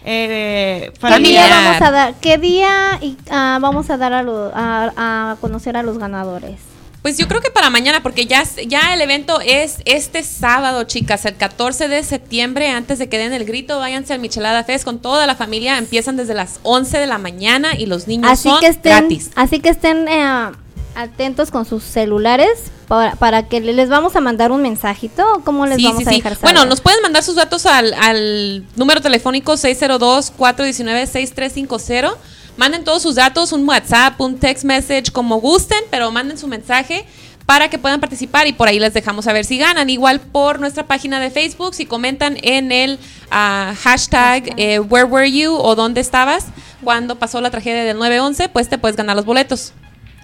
eh, 0.04 0.90
¿Qué 0.94 1.00
familiar. 1.00 1.46
día 1.48 1.56
vamos 1.64 1.82
a 1.82 1.90
dar? 1.90 2.14
¿Qué 2.20 2.38
día 2.38 2.98
y, 3.00 3.16
ah, 3.30 3.58
vamos 3.60 3.90
a 3.90 3.96
dar 3.98 4.12
a, 4.14 4.22
lo- 4.22 4.50
a- 4.54 4.92
a 5.32 5.36
conocer 5.40 5.76
a 5.76 5.82
los 5.82 5.98
ganadores? 5.98 6.56
Pues 7.02 7.18
yo 7.18 7.26
creo 7.26 7.40
que 7.40 7.50
para 7.50 7.68
mañana, 7.68 8.00
porque 8.02 8.26
ya, 8.26 8.44
ya 8.68 8.94
el 8.94 9.00
evento 9.00 9.40
es 9.40 9.78
este 9.86 10.22
sábado, 10.22 10.84
chicas, 10.84 11.24
el 11.24 11.34
14 11.36 11.88
de 11.88 12.04
septiembre, 12.04 12.68
antes 12.70 13.00
de 13.00 13.08
que 13.08 13.18
den 13.18 13.32
el 13.32 13.44
grito, 13.44 13.80
váyanse 13.80 14.12
al 14.12 14.20
Michelada 14.20 14.62
Fest 14.62 14.84
con 14.84 15.00
toda 15.00 15.26
la 15.26 15.34
familia, 15.34 15.78
empiezan 15.78 16.16
desde 16.16 16.34
las 16.34 16.60
11 16.62 16.98
de 16.98 17.06
la 17.08 17.18
mañana 17.18 17.74
y 17.76 17.86
los 17.86 18.06
niños 18.06 18.30
Así 18.30 18.48
son 18.48 18.60
que 18.60 18.68
estén, 18.68 18.92
gratis. 19.08 19.30
así 19.34 19.58
que 19.58 19.70
estén 19.70 20.06
eh, 20.06 20.52
atentos 20.94 21.50
con 21.50 21.64
sus 21.64 21.82
celulares 21.82 22.70
para, 22.86 23.16
para 23.16 23.48
que 23.48 23.60
le- 23.60 23.72
les 23.72 23.88
vamos 23.88 24.14
a 24.14 24.20
mandar 24.20 24.52
un 24.52 24.62
mensajito. 24.62 25.24
o 25.34 25.40
¿Cómo 25.40 25.66
les 25.66 25.78
Sí, 25.78 25.84
vamos 25.86 26.04
sí, 26.04 26.08
a 26.08 26.12
sí. 26.12 26.16
dejar 26.18 26.36
saber? 26.36 26.54
Bueno, 26.54 26.66
nos 26.68 26.80
pueden 26.80 27.02
mandar 27.02 27.24
sus 27.24 27.34
datos 27.34 27.66
al, 27.66 27.94
al 27.94 28.64
número 28.76 29.00
telefónico 29.00 29.54
602-419-6350. 29.54 32.14
Manden 32.62 32.84
todos 32.84 33.02
sus 33.02 33.16
datos, 33.16 33.50
un 33.50 33.68
WhatsApp, 33.68 34.20
un 34.20 34.38
text 34.38 34.62
message, 34.62 35.10
como 35.10 35.40
gusten, 35.40 35.80
pero 35.90 36.12
manden 36.12 36.38
su 36.38 36.46
mensaje 36.46 37.04
para 37.44 37.68
que 37.68 37.76
puedan 37.76 37.98
participar 37.98 38.46
y 38.46 38.52
por 38.52 38.68
ahí 38.68 38.78
les 38.78 38.94
dejamos 38.94 39.24
saber 39.24 39.44
si 39.44 39.58
ganan. 39.58 39.90
Igual 39.90 40.20
por 40.20 40.60
nuestra 40.60 40.86
página 40.86 41.18
de 41.18 41.32
Facebook, 41.32 41.74
si 41.74 41.86
comentan 41.86 42.36
en 42.40 42.70
el 42.70 43.00
ah, 43.32 43.74
hashtag 43.82 44.54
eh, 44.58 44.78
Where 44.78 45.06
Were 45.06 45.32
You 45.32 45.56
o 45.56 45.74
¿Dónde 45.74 46.00
estabas? 46.00 46.46
Cuando 46.84 47.18
pasó 47.18 47.40
la 47.40 47.50
tragedia 47.50 47.82
del 47.82 47.98
911, 47.98 48.48
pues 48.50 48.68
te 48.68 48.78
puedes 48.78 48.96
ganar 48.96 49.16
los 49.16 49.24
boletos. 49.24 49.72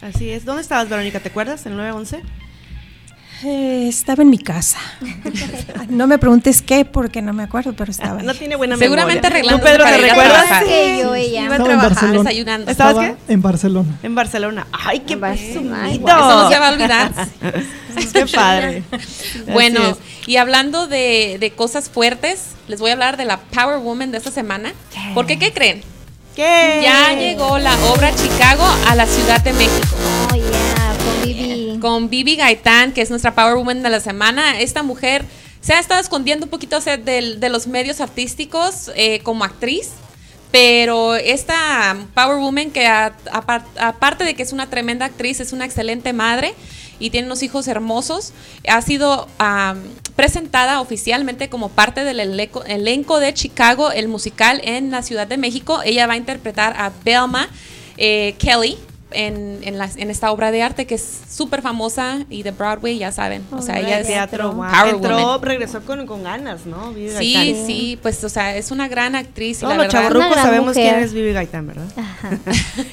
Así 0.00 0.30
es. 0.30 0.44
¿Dónde 0.44 0.62
estabas, 0.62 0.88
Verónica? 0.88 1.18
¿Te 1.18 1.30
acuerdas? 1.30 1.66
¿En 1.66 1.72
el 1.72 1.78
911? 1.78 2.22
Eh, 3.44 3.86
estaba 3.88 4.22
en 4.24 4.30
mi 4.30 4.38
casa. 4.38 4.78
no 5.88 6.06
me 6.08 6.18
preguntes 6.18 6.60
qué 6.60 6.84
porque 6.84 7.22
no 7.22 7.32
me 7.32 7.44
acuerdo, 7.44 7.72
pero 7.74 7.90
estaba. 7.92 8.20
No 8.22 8.32
ahí. 8.32 8.38
tiene 8.38 8.56
buena 8.56 8.76
Seguramente 8.76 9.28
memoria. 9.30 9.36
arreglando 9.38 9.58
¿Tú, 9.60 9.64
Pedro, 9.64 9.84
te 9.84 9.96
recuerdas? 10.08 10.64
que 10.64 10.98
yo 11.00 11.14
ella. 11.14 11.44
Iba 11.44 11.54
a 11.54 11.56
en 11.58 11.64
trabajar. 11.64 11.90
Barcelona. 11.90 12.18
Desayunando. 12.30 12.70
¿Estabas 12.70 12.94
Estaba 12.96 13.16
qué? 13.26 13.32
en 13.32 13.42
Barcelona. 13.42 13.98
En 14.02 14.14
Barcelona. 14.16 14.66
¡Ay, 14.72 15.00
qué 15.00 15.16
presumido! 15.16 15.76
Eso 16.08 16.42
no 16.42 16.48
se 16.50 16.58
va 16.58 16.68
a 16.68 16.72
olvidar. 16.72 17.12
¡Qué 18.12 18.26
padre! 18.26 18.82
Bueno, 19.52 19.96
y 20.26 20.36
hablando 20.36 20.86
de, 20.88 21.36
de 21.38 21.50
cosas 21.52 21.88
fuertes, 21.90 22.50
les 22.66 22.80
voy 22.80 22.90
a 22.90 22.94
hablar 22.94 23.16
de 23.16 23.24
la 23.24 23.38
Power 23.38 23.78
Woman 23.78 24.10
de 24.10 24.18
esta 24.18 24.30
semana. 24.32 24.72
Porque, 25.14 25.38
¿qué 25.38 25.52
creen? 25.52 25.82
¿Qué? 26.34 26.80
Ya 26.82 27.14
llegó 27.14 27.58
la 27.58 27.74
obra 27.92 28.12
Chicago 28.14 28.64
a 28.88 28.94
la 28.94 29.06
Ciudad 29.06 29.40
de 29.42 29.52
México. 29.52 29.88
Oh, 30.32 30.34
yeah, 30.34 30.94
con 31.04 31.22
Vivi. 31.24 31.57
Con 31.80 32.10
Vivi 32.10 32.36
Gaitán, 32.36 32.92
que 32.92 33.02
es 33.02 33.10
nuestra 33.10 33.34
Power 33.34 33.56
Woman 33.56 33.82
de 33.82 33.90
la 33.90 34.00
semana. 34.00 34.60
Esta 34.60 34.82
mujer 34.82 35.24
se 35.60 35.74
ha 35.74 35.80
estado 35.80 36.00
escondiendo 36.00 36.46
un 36.46 36.50
poquito 36.50 36.80
de, 36.80 37.48
los 37.50 37.66
medios 37.66 38.00
artísticos 38.00 38.90
eh, 38.94 39.20
como 39.20 39.44
actriz. 39.44 39.90
Pero 40.50 41.14
esta 41.14 41.96
Power 42.14 42.38
Woman, 42.38 42.70
que 42.70 42.86
aparte 42.86 44.24
de 44.24 44.34
que 44.34 44.42
es 44.42 44.52
una 44.52 44.70
tremenda 44.70 45.04
actriz, 45.04 45.40
es 45.40 45.52
una 45.52 45.66
excelente 45.66 46.14
madre 46.14 46.54
y 46.98 47.10
tiene 47.10 47.26
unos 47.26 47.42
hijos 47.42 47.68
hermosos, 47.68 48.32
ha 48.66 48.80
sido 48.80 49.28
presentada 50.16 50.80
oficialmente 50.80 51.48
como 51.48 51.68
parte 51.68 52.02
del 52.02 52.20
elenco, 52.20 52.64
elenco 52.64 53.20
de 53.20 53.34
Chicago, 53.34 53.92
el 53.92 54.08
musical 54.08 54.60
en 54.64 54.90
la 54.90 55.02
Ciudad 55.02 55.26
de 55.26 55.36
México. 55.36 55.80
Ella 55.84 56.06
va 56.06 56.14
a 56.14 56.16
interpretar 56.16 56.74
a 56.78 56.92
Belma 57.04 57.48
eh, 57.98 58.34
Kelly. 58.38 58.78
En, 59.10 59.60
en 59.62 59.78
las- 59.78 59.96
en 59.96 60.10
esta 60.10 60.30
obra 60.30 60.50
de 60.50 60.62
arte 60.62 60.86
que 60.86 60.94
es 60.96 61.20
súper 61.30 61.62
famosa 61.62 62.26
y 62.28 62.42
de 62.42 62.50
Broadway, 62.50 62.98
ya 62.98 63.10
saben. 63.10 63.42
O 63.52 63.62
sea, 63.62 63.80
ella 63.80 64.00
es 64.00 64.06
Teatro, 64.06 64.52
wow. 64.52 64.66
Power 64.70 64.94
Entró, 64.96 65.16
Woman. 65.16 65.42
regresó 65.42 65.80
con, 65.80 66.06
con 66.06 66.22
ganas, 66.22 66.66
¿no? 66.66 66.92
Vivi 66.92 67.10
Sí, 67.18 67.32
Gaitán. 67.32 67.66
sí, 67.66 67.98
pues, 68.02 68.22
o 68.24 68.28
sea, 68.28 68.54
es 68.54 68.70
una 68.70 68.86
gran 68.86 69.14
actriz. 69.14 69.58
y 69.58 69.60
Todos 69.62 69.76
la 69.78 69.84
los 69.84 69.92
verdad- 69.94 70.08
chavorrucos 70.08 70.36
sabemos 70.42 70.66
mujer. 70.76 70.90
quién 70.92 71.04
es 71.04 71.12
Vivi 71.14 71.32
Gaitán, 71.32 71.66
¿verdad? 71.68 71.86
Ajá. 71.96 72.38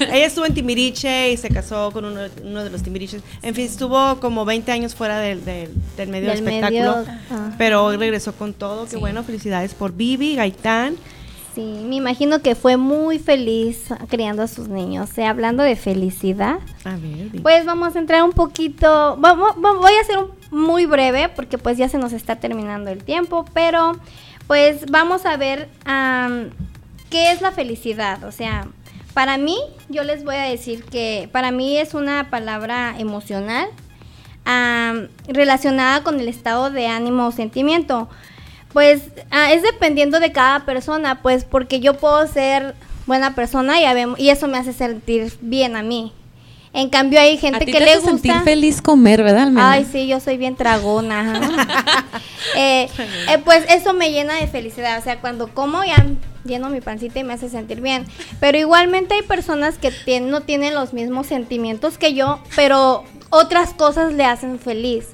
Ella 0.00 0.24
estuvo 0.26 0.46
en 0.46 0.54
Timbiriche 0.54 1.32
y 1.32 1.36
se 1.36 1.50
casó 1.50 1.90
con 1.92 2.06
uno, 2.06 2.20
uno 2.42 2.64
de 2.64 2.70
los 2.70 2.82
Timbiriches. 2.82 3.20
En 3.42 3.54
fin, 3.54 3.66
estuvo 3.66 4.18
como 4.18 4.46
20 4.46 4.72
años 4.72 4.94
fuera 4.94 5.18
del, 5.18 5.44
del, 5.44 5.70
del 5.98 6.08
medio 6.08 6.30
Del 6.30 6.38
espectáculo. 6.38 6.96
medio, 6.96 7.18
ah. 7.30 7.50
Pero 7.58 7.84
hoy 7.84 7.98
regresó 7.98 8.32
con 8.32 8.54
todo. 8.54 8.84
Qué 8.84 8.92
Sí. 8.92 8.96
bueno, 8.96 9.22
felicidades 9.22 9.74
por 9.74 9.92
Vivi 9.92 10.34
Gaitán. 10.36 10.96
Sí, 11.56 11.62
me 11.62 11.94
imagino 11.94 12.42
que 12.42 12.54
fue 12.54 12.76
muy 12.76 13.18
feliz 13.18 13.86
criando 14.10 14.42
a 14.42 14.46
sus 14.46 14.68
niños. 14.68 15.16
Eh, 15.16 15.24
hablando 15.24 15.62
de 15.62 15.74
felicidad, 15.74 16.58
A 16.84 16.90
ver, 16.90 17.00
Vivi. 17.00 17.38
pues 17.38 17.64
vamos 17.64 17.96
a 17.96 17.98
entrar 17.98 18.22
un 18.24 18.32
poquito. 18.32 19.16
Vamos, 19.18 19.56
voy 19.56 19.92
a 19.92 20.18
un 20.18 20.32
muy 20.50 20.84
breve 20.84 21.30
porque 21.30 21.56
pues 21.56 21.78
ya 21.78 21.88
se 21.88 21.96
nos 21.96 22.12
está 22.12 22.36
terminando 22.36 22.90
el 22.90 23.02
tiempo, 23.02 23.46
pero 23.54 23.96
pues 24.46 24.84
vamos 24.90 25.24
a 25.24 25.38
ver 25.38 25.70
qué 27.08 27.32
es 27.32 27.40
la 27.40 27.52
felicidad. 27.52 28.24
O 28.24 28.32
sea, 28.32 28.68
para 29.14 29.38
mí, 29.38 29.56
yo 29.88 30.04
les 30.04 30.24
voy 30.24 30.36
a 30.36 30.42
decir 30.42 30.84
que 30.84 31.30
para 31.32 31.52
mí 31.52 31.78
es 31.78 31.94
una 31.94 32.28
palabra 32.28 32.96
emocional 32.98 33.66
relacionada 35.26 36.02
con 36.02 36.20
el 36.20 36.28
estado 36.28 36.70
de 36.70 36.86
ánimo 36.88 37.28
o 37.28 37.32
sentimiento. 37.32 38.10
Pues 38.76 39.04
ah, 39.30 39.54
es 39.54 39.62
dependiendo 39.62 40.20
de 40.20 40.32
cada 40.32 40.66
persona, 40.66 41.22
pues 41.22 41.44
porque 41.44 41.80
yo 41.80 41.94
puedo 41.94 42.26
ser 42.26 42.74
buena 43.06 43.34
persona 43.34 43.80
y, 43.80 43.86
y 44.22 44.28
eso 44.28 44.48
me 44.48 44.58
hace 44.58 44.74
sentir 44.74 45.32
bien 45.40 45.76
a 45.76 45.82
mí. 45.82 46.12
En 46.74 46.90
cambio 46.90 47.18
hay 47.18 47.38
gente 47.38 47.56
A 47.56 47.60
ti 47.60 47.72
que 47.72 47.78
te 47.78 47.80
le 47.86 47.92
hace 47.92 48.02
sentir 48.02 48.32
gusta. 48.32 48.44
feliz 48.44 48.82
comer, 48.82 49.22
¿verdad, 49.22 49.44
Almena? 49.44 49.72
Ay, 49.72 49.86
sí, 49.90 50.06
yo 50.06 50.20
soy 50.20 50.36
bien 50.36 50.56
tragona. 50.56 51.40
Eh, 52.54 52.88
eh, 53.28 53.38
pues 53.44 53.64
eso 53.70 53.92
me 53.94 54.12
llena 54.12 54.34
de 54.34 54.46
felicidad. 54.46 54.98
O 54.98 55.02
sea, 55.02 55.20
cuando 55.20 55.48
como 55.48 55.82
ya 55.82 56.06
lleno 56.44 56.68
mi 56.68 56.80
pancita 56.80 57.18
y 57.18 57.24
me 57.24 57.32
hace 57.32 57.48
sentir 57.48 57.80
bien. 57.80 58.04
Pero 58.40 58.58
igualmente 58.58 59.14
hay 59.14 59.22
personas 59.22 59.78
que 59.78 60.20
no 60.20 60.42
tienen 60.42 60.74
los 60.74 60.92
mismos 60.92 61.26
sentimientos 61.26 61.96
que 61.98 62.12
yo, 62.12 62.40
pero 62.54 63.04
otras 63.30 63.74
cosas 63.74 64.12
le 64.12 64.24
hacen 64.24 64.58
feliz. 64.58 65.08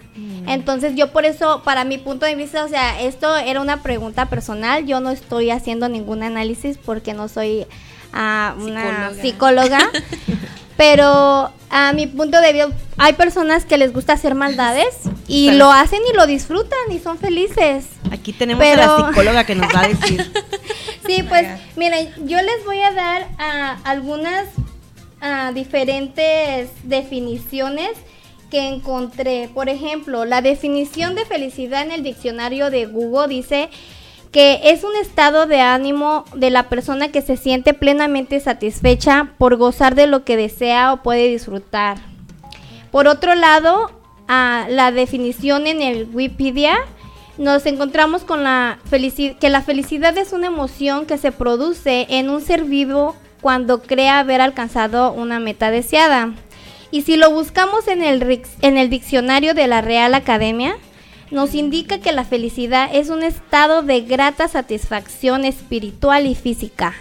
Entonces 0.46 0.94
yo 0.94 1.10
por 1.10 1.24
eso, 1.24 1.62
para 1.64 1.84
mi 1.84 1.96
punto 1.98 2.26
de 2.26 2.34
vista, 2.34 2.64
o 2.64 2.68
sea, 2.68 3.00
esto 3.00 3.34
era 3.36 3.60
una 3.60 3.82
pregunta 3.82 4.26
personal. 4.26 4.84
Yo 4.84 5.00
no 5.00 5.10
estoy 5.10 5.50
haciendo 5.50 5.88
ningún 5.88 6.22
análisis 6.22 6.76
porque 6.76 7.14
no 7.14 7.28
soy 7.28 7.66
ah, 8.12 8.54
una 8.58 9.10
Psicóloga. 9.14 9.22
psicóloga. 9.22 9.90
Pero 10.76 11.52
a 11.70 11.92
mi 11.94 12.06
punto 12.06 12.40
de 12.40 12.52
vista, 12.52 12.70
hay 12.98 13.12
personas 13.12 13.64
que 13.64 13.78
les 13.78 13.92
gusta 13.92 14.14
hacer 14.14 14.34
maldades 14.34 14.96
y 15.28 15.52
lo 15.52 15.70
hacen 15.70 16.00
y 16.10 16.16
lo 16.16 16.26
disfrutan 16.26 16.78
y 16.90 16.98
son 16.98 17.18
felices. 17.18 17.86
Aquí 18.10 18.32
tenemos 18.32 18.64
a 18.64 18.76
la 18.76 19.08
psicóloga 19.08 19.44
que 19.44 19.54
nos 19.54 19.74
va 19.74 19.80
a 19.82 19.88
decir. 19.88 20.32
Sí, 21.04 21.24
pues 21.24 21.46
miren, 21.76 22.10
yo 22.28 22.40
les 22.40 22.64
voy 22.64 22.80
a 22.80 22.92
dar 22.92 23.26
ah, 23.36 23.76
algunas 23.82 24.46
ah, 25.22 25.52
diferentes 25.54 26.68
definiciones 26.82 27.90
que 28.50 28.68
encontré. 28.68 29.48
Por 29.54 29.70
ejemplo, 29.70 30.26
la 30.26 30.42
definición 30.42 31.14
de 31.14 31.24
felicidad 31.24 31.82
en 31.82 31.92
el 31.92 32.02
diccionario 32.02 32.70
de 32.70 32.84
Google 32.84 33.28
dice 33.28 33.70
que 34.30 34.60
es 34.64 34.84
un 34.84 34.94
estado 34.96 35.46
de 35.46 35.60
ánimo 35.60 36.24
de 36.34 36.50
la 36.50 36.68
persona 36.68 37.08
que 37.08 37.22
se 37.22 37.36
siente 37.36 37.74
plenamente 37.74 38.40
satisfecha 38.40 39.32
por 39.38 39.56
gozar 39.56 39.94
de 39.94 40.06
lo 40.06 40.24
que 40.24 40.36
desea 40.36 40.92
o 40.92 41.02
puede 41.02 41.28
disfrutar. 41.28 41.98
Por 42.90 43.08
otro 43.08 43.34
lado, 43.34 43.90
a 44.28 44.66
la 44.68 44.92
definición 44.92 45.66
en 45.66 45.82
el 45.82 46.08
Wikipedia 46.12 46.78
nos 47.38 47.64
encontramos 47.66 48.24
con 48.24 48.44
la 48.44 48.78
felicidad, 48.84 49.38
que 49.38 49.50
la 49.50 49.62
felicidad 49.62 50.16
es 50.18 50.32
una 50.32 50.48
emoción 50.48 51.06
que 51.06 51.18
se 51.18 51.32
produce 51.32 52.06
en 52.10 52.30
un 52.30 52.40
ser 52.40 52.64
vivo 52.64 53.16
cuando 53.42 53.82
cree 53.82 54.08
haber 54.08 54.40
alcanzado 54.40 55.12
una 55.12 55.38
meta 55.40 55.70
deseada. 55.70 56.32
Y 56.90 57.02
si 57.02 57.16
lo 57.16 57.30
buscamos 57.30 57.88
en 57.88 58.02
el, 58.02 58.20
rix- 58.22 58.48
en 58.62 58.78
el 58.78 58.88
diccionario 58.88 59.52
de 59.52 59.66
la 59.66 59.80
Real 59.82 60.14
Academia, 60.14 60.76
nos 61.30 61.54
indica 61.54 61.98
que 61.98 62.12
la 62.12 62.24
felicidad 62.24 62.88
es 62.92 63.08
un 63.10 63.22
estado 63.22 63.82
de 63.82 64.02
grata 64.02 64.48
satisfacción 64.48 65.44
espiritual 65.44 66.26
y 66.26 66.34
física. 66.34 66.94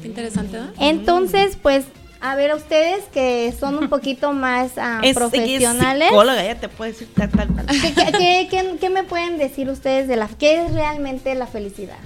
Qué 0.00 0.08
interesante, 0.08 0.56
¿no? 0.58 0.68
Entonces, 0.78 1.58
pues, 1.60 1.84
a 2.20 2.36
ver, 2.36 2.52
a 2.52 2.54
ustedes 2.56 3.02
que 3.12 3.52
son 3.58 3.76
un 3.78 3.88
poquito 3.88 4.32
más 4.32 4.78
ah, 4.78 5.00
Es- 5.02 5.02
ella 5.02 5.10
es 5.10 5.16
profesionales, 5.16 6.08
psicóloga, 6.08 6.44
ella 6.44 6.60
te 6.60 6.68
puede 6.68 6.92
decir 6.92 7.08
tal, 7.14 7.28
tal, 7.30 7.48
tal. 7.54 7.66
¿qué, 7.66 7.92
qué- 7.92 8.12
qué- 8.12 8.48
qué- 8.48 8.76
qué 8.80 8.90
me 8.90 9.02
pueden 9.02 9.36
decir 9.38 9.68
ustedes 9.68 10.06
de 10.08 10.14
la 10.16 10.28
qué 10.28 10.62
es 10.64 10.72
realmente 10.72 11.34
la 11.34 11.48
felicidad? 11.48 11.98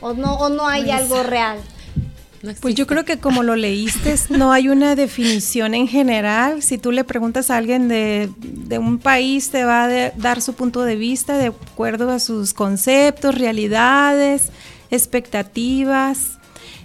¿O 0.00 0.12
no, 0.14 0.34
o 0.36 0.48
no 0.48 0.68
hay 0.68 0.90
algo 0.92 1.22
real? 1.24 1.58
No 2.46 2.52
Pues 2.60 2.74
yo 2.74 2.86
creo 2.86 3.04
que 3.04 3.18
como 3.18 3.42
lo 3.42 3.56
leíste, 3.56 4.14
no 4.30 4.52
hay 4.52 4.68
una 4.68 4.94
definición 4.94 5.74
en 5.74 5.88
general. 5.88 6.62
Si 6.62 6.78
tú 6.78 6.92
le 6.92 7.04
preguntas 7.04 7.50
a 7.50 7.56
alguien 7.56 7.88
de, 7.88 8.30
de 8.38 8.78
un 8.78 8.98
país, 8.98 9.50
te 9.50 9.64
va 9.64 9.84
a 9.84 9.88
de- 9.88 10.12
dar 10.16 10.40
su 10.40 10.54
punto 10.54 10.82
de 10.84 10.96
vista 10.96 11.36
de 11.38 11.46
acuerdo 11.46 12.10
a 12.10 12.18
sus 12.18 12.54
conceptos, 12.54 13.34
realidades, 13.34 14.50
expectativas. 14.90 16.38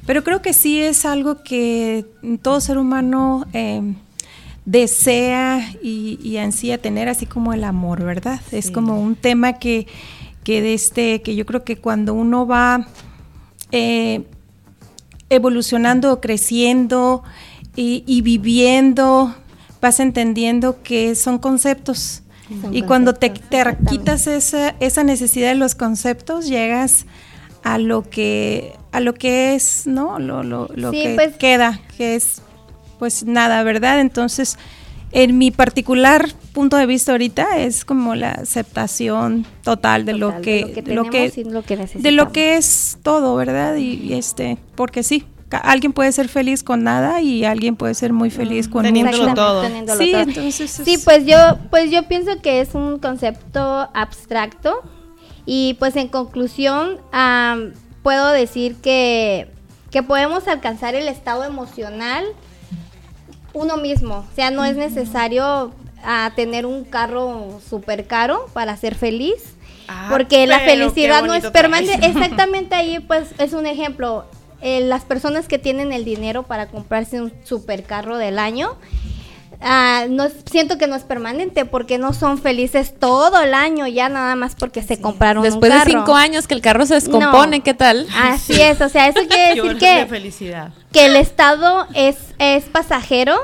Pero 0.05 0.23
creo 0.23 0.41
que 0.41 0.53
sí 0.53 0.81
es 0.81 1.05
algo 1.05 1.43
que 1.43 2.05
todo 2.41 2.59
ser 2.59 2.77
humano 2.79 3.45
eh, 3.53 3.93
desea 4.65 5.73
y, 5.83 6.19
y 6.23 6.37
ansía 6.37 6.79
tener, 6.79 7.07
así 7.07 7.25
como 7.25 7.53
el 7.53 7.63
amor, 7.63 8.03
¿verdad? 8.03 8.41
Es 8.51 8.71
como 8.71 8.99
un 8.99 9.15
tema 9.15 9.53
que, 9.53 9.87
que, 10.43 10.61
de 10.61 10.73
este, 10.73 11.21
que 11.21 11.35
yo 11.35 11.45
creo 11.45 11.63
que 11.63 11.77
cuando 11.77 12.13
uno 12.13 12.47
va... 12.47 12.87
eh, 13.71 14.23
evolucionando, 15.31 16.21
creciendo 16.21 17.23
y, 17.75 18.03
y 18.05 18.21
viviendo, 18.21 19.33
vas 19.81 19.99
entendiendo 19.99 20.81
que 20.83 21.15
son 21.15 21.39
conceptos. 21.39 22.21
Son 22.61 22.75
y 22.75 22.81
cuando 22.83 23.13
te, 23.13 23.31
quitas 23.89 24.27
esa, 24.27 24.75
esa 24.81 25.03
necesidad 25.03 25.49
de 25.49 25.55
los 25.55 25.73
conceptos, 25.73 26.47
llegas 26.47 27.05
a 27.63 27.77
lo 27.77 28.03
que, 28.09 28.73
a 28.91 28.99
lo 28.99 29.13
que 29.13 29.55
es, 29.55 29.87
¿no? 29.87 30.19
Lo, 30.19 30.43
lo, 30.43 30.69
lo 30.75 30.91
Sí, 30.91 31.01
que 31.03 31.15
pues- 31.15 31.35
queda, 31.37 31.79
que 31.97 32.15
es 32.15 32.41
pues 32.99 33.23
nada, 33.25 33.63
¿verdad? 33.63 33.99
Entonces, 34.01 34.57
en 35.13 35.37
mi 35.37 35.51
particular 35.51 36.29
punto 36.53 36.77
de 36.77 36.85
vista 36.85 37.11
ahorita 37.11 37.57
es 37.57 37.83
como 37.85 38.15
la 38.15 38.31
aceptación 38.31 39.45
total 39.63 40.05
de 40.05 40.13
Total, 40.13 40.35
lo 40.35 40.41
que, 40.41 40.65
de 40.81 40.93
lo 40.95 41.03
lo 41.03 41.09
que, 41.09 41.29
tenemos 41.31 41.37
y 41.37 41.43
lo 41.43 41.61
que 41.63 41.75
de 41.75 41.77
lo 41.77 41.83
necesitamos. 41.83 42.33
que 42.33 42.55
es 42.57 42.97
todo, 43.03 43.35
¿verdad? 43.35 43.75
Y, 43.75 43.93
y 43.95 44.13
este, 44.13 44.57
porque 44.75 45.03
sí, 45.03 45.25
ca- 45.49 45.57
alguien 45.57 45.91
puede 45.93 46.11
ser 46.11 46.29
feliz 46.29 46.63
con 46.63 46.83
nada 46.83 47.21
y 47.21 47.43
alguien 47.45 47.75
puede 47.75 47.93
ser 47.93 48.13
muy 48.13 48.29
feliz 48.29 48.67
con 48.69 48.83
Teniéndolo 48.83 49.33
todo. 49.33 49.61
teniéndolo 49.63 49.99
Sí, 50.01 50.11
todo. 50.11 50.21
entonces 50.21 50.71
Sí, 50.71 50.93
es- 50.93 51.03
pues 51.03 51.25
yo, 51.25 51.37
pues 51.69 51.91
yo 51.91 52.03
pienso 52.07 52.41
que 52.41 52.61
es 52.61 52.73
un 52.73 52.99
concepto 52.99 53.89
abstracto 53.93 54.81
y 55.45 55.75
pues 55.79 55.95
en 55.95 56.07
conclusión 56.07 56.97
am, 57.11 57.73
puedo 58.03 58.29
decir 58.29 58.75
que, 58.75 59.47
que 59.89 60.03
podemos 60.03 60.47
alcanzar 60.47 60.95
el 60.95 61.07
estado 61.07 61.43
emocional 61.43 62.23
uno 63.53 63.77
mismo, 63.77 64.25
o 64.31 64.35
sea, 64.35 64.51
no 64.51 64.65
es 64.65 64.75
necesario 64.75 65.73
ah, 66.03 66.31
tener 66.35 66.65
un 66.65 66.83
carro 66.83 67.59
súper 67.67 68.07
caro 68.07 68.47
para 68.53 68.75
ser 68.77 68.95
feliz. 68.95 69.55
Ah, 69.87 70.07
Porque 70.09 70.47
la 70.47 70.59
felicidad 70.59 71.23
no 71.23 71.33
es 71.33 71.49
permanente. 71.49 72.05
Exactamente 72.07 72.75
ahí, 72.75 72.99
pues, 72.99 73.29
es 73.37 73.53
un 73.53 73.65
ejemplo. 73.65 74.25
Eh, 74.61 74.81
las 74.81 75.05
personas 75.05 75.47
que 75.47 75.57
tienen 75.57 75.91
el 75.91 76.05
dinero 76.05 76.43
para 76.43 76.67
comprarse 76.67 77.19
un 77.19 77.33
supercarro 77.43 78.17
del 78.17 78.37
año, 78.37 78.77
ah, 79.61 80.05
no 80.09 80.23
es- 80.25 80.33
siento 80.49 80.77
que 80.77 80.87
no 80.87 80.95
es 80.95 81.03
permanente 81.03 81.65
porque 81.65 81.97
no 81.97 82.13
son 82.13 82.37
felices 82.37 82.93
todo 82.99 83.39
el 83.41 83.53
año 83.53 83.87
ya 83.87 84.09
nada 84.09 84.35
más 84.35 84.55
porque 84.55 84.81
se 84.83 84.99
compraron 84.99 85.43
Después 85.43 85.71
un 85.71 85.77
de 85.77 85.83
carro. 85.85 85.91
cinco 85.99 86.15
años 86.15 86.47
que 86.47 86.53
el 86.53 86.61
carro 86.61 86.85
se 86.85 86.95
descompone, 86.95 87.57
No. 87.59 87.63
¿qué 87.63 87.73
tal? 87.73 88.07
Así 88.15 88.59
es, 88.61 88.81
o 88.81 88.89
sea, 88.89 89.07
eso 89.07 89.19
quiere 89.29 89.55
decir 89.55 89.77
que 89.77 89.95
de 89.99 90.05
felicidad. 90.07 90.73
que 90.91 91.05
el 91.05 91.15
estado 91.15 91.87
es, 91.93 92.17
es 92.39 92.63
pasajero 92.65 93.35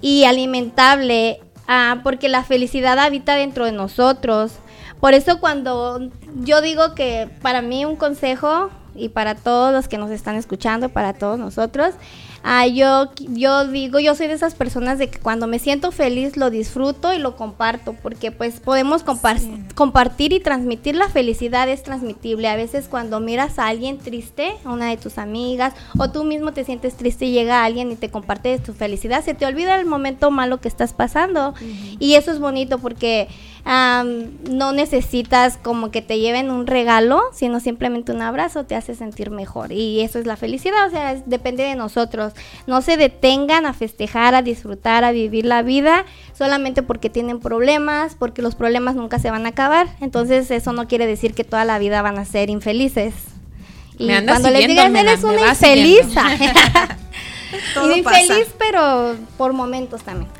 y 0.00 0.24
alimentable, 0.24 1.40
ah, 1.66 2.00
porque 2.02 2.28
la 2.28 2.44
felicidad 2.44 2.98
habita 2.98 3.34
dentro 3.34 3.64
de 3.64 3.72
nosotros. 3.72 4.52
Por 5.00 5.14
eso 5.14 5.38
cuando 5.40 6.00
yo 6.42 6.60
digo 6.60 6.94
que 6.94 7.28
para 7.42 7.62
mí 7.62 7.84
un 7.84 7.96
consejo, 7.96 8.70
y 8.94 9.10
para 9.10 9.36
todos 9.36 9.72
los 9.72 9.86
que 9.86 9.96
nos 9.96 10.10
están 10.10 10.34
escuchando, 10.34 10.88
para 10.88 11.12
todos 11.12 11.38
nosotros, 11.38 11.94
ah, 12.42 12.66
yo, 12.66 13.10
yo 13.18 13.66
digo, 13.66 13.98
yo 13.98 14.14
soy 14.14 14.26
de 14.26 14.34
esas 14.34 14.54
personas 14.54 14.98
de 14.98 15.08
que 15.10 15.18
cuando 15.18 15.46
me 15.46 15.58
siento 15.58 15.92
feliz 15.92 16.36
lo 16.36 16.50
disfruto 16.50 17.12
y 17.12 17.18
lo 17.18 17.36
comparto, 17.36 17.94
porque 18.02 18.30
pues 18.32 18.60
podemos 18.60 19.04
compar- 19.04 19.40
compartir 19.74 20.32
y 20.32 20.40
transmitir 20.40 20.94
la 20.94 21.08
felicidad, 21.08 21.68
es 21.68 21.82
transmitible. 21.82 22.48
A 22.48 22.56
veces 22.56 22.86
cuando 22.88 23.20
miras 23.20 23.58
a 23.58 23.66
alguien 23.68 23.98
triste, 23.98 24.52
a 24.64 24.72
una 24.72 24.88
de 24.90 24.96
tus 24.96 25.18
amigas, 25.18 25.74
o 25.98 26.10
tú 26.10 26.24
mismo 26.24 26.52
te 26.52 26.64
sientes 26.64 26.96
triste 26.96 27.26
y 27.26 27.32
llega 27.32 27.64
alguien 27.64 27.90
y 27.92 27.96
te 27.96 28.10
comparte 28.10 28.58
tu 28.58 28.72
felicidad, 28.72 29.24
se 29.24 29.34
te 29.34 29.46
olvida 29.46 29.78
el 29.78 29.86
momento 29.86 30.30
malo 30.30 30.60
que 30.60 30.68
estás 30.68 30.92
pasando. 30.92 31.54
Y 31.98 32.14
eso 32.14 32.30
es 32.30 32.38
bonito 32.38 32.78
porque 32.78 33.28
no 33.70 34.72
necesitas 34.72 35.58
como 35.62 35.90
que 35.90 36.00
te 36.00 36.18
lleven 36.18 36.50
un 36.50 36.66
regalo, 36.66 37.20
sino 37.34 37.60
simplemente 37.60 38.12
un 38.12 38.22
abrazo 38.22 38.64
te 38.64 38.74
hace 38.74 38.94
sentir 38.94 39.30
mejor. 39.30 39.72
Y 39.72 40.00
eso 40.00 40.18
es 40.18 40.26
la 40.26 40.36
felicidad, 40.36 40.86
o 40.86 40.90
sea, 40.90 41.12
es- 41.12 41.22
depende 41.26 41.64
de 41.64 41.74
nosotros. 41.74 42.32
No 42.66 42.80
se 42.80 42.96
detengan 42.96 43.66
a 43.66 43.74
festejar, 43.74 44.34
a 44.34 44.40
disfrutar, 44.40 45.04
a 45.04 45.12
vivir 45.12 45.44
la 45.44 45.60
vida 45.62 46.06
solamente 46.36 46.82
porque 46.82 47.10
tienen 47.10 47.40
problemas, 47.40 48.14
porque 48.18 48.40
los 48.40 48.54
problemas 48.54 48.94
nunca 48.94 49.18
se 49.18 49.30
van 49.30 49.44
a 49.44 49.50
acabar. 49.50 49.88
Entonces 50.00 50.50
eso 50.50 50.72
no 50.72 50.88
quiere 50.88 51.06
decir 51.06 51.34
que 51.34 51.44
toda 51.44 51.66
la 51.66 51.78
vida 51.78 52.00
van 52.00 52.18
a 52.18 52.24
ser 52.24 52.48
infelices. 52.48 53.12
Y 53.98 54.06
Me 54.06 54.14
andas 54.16 54.40
cuando 54.40 54.50
les 54.58 54.66
digas, 54.68 54.94
eres 54.94 55.24
una 55.24 55.48
infeliz. 55.50 56.06
Infeliz, 57.96 58.48
pero 58.58 59.16
por 59.36 59.52
momentos 59.52 60.02
también. 60.02 60.30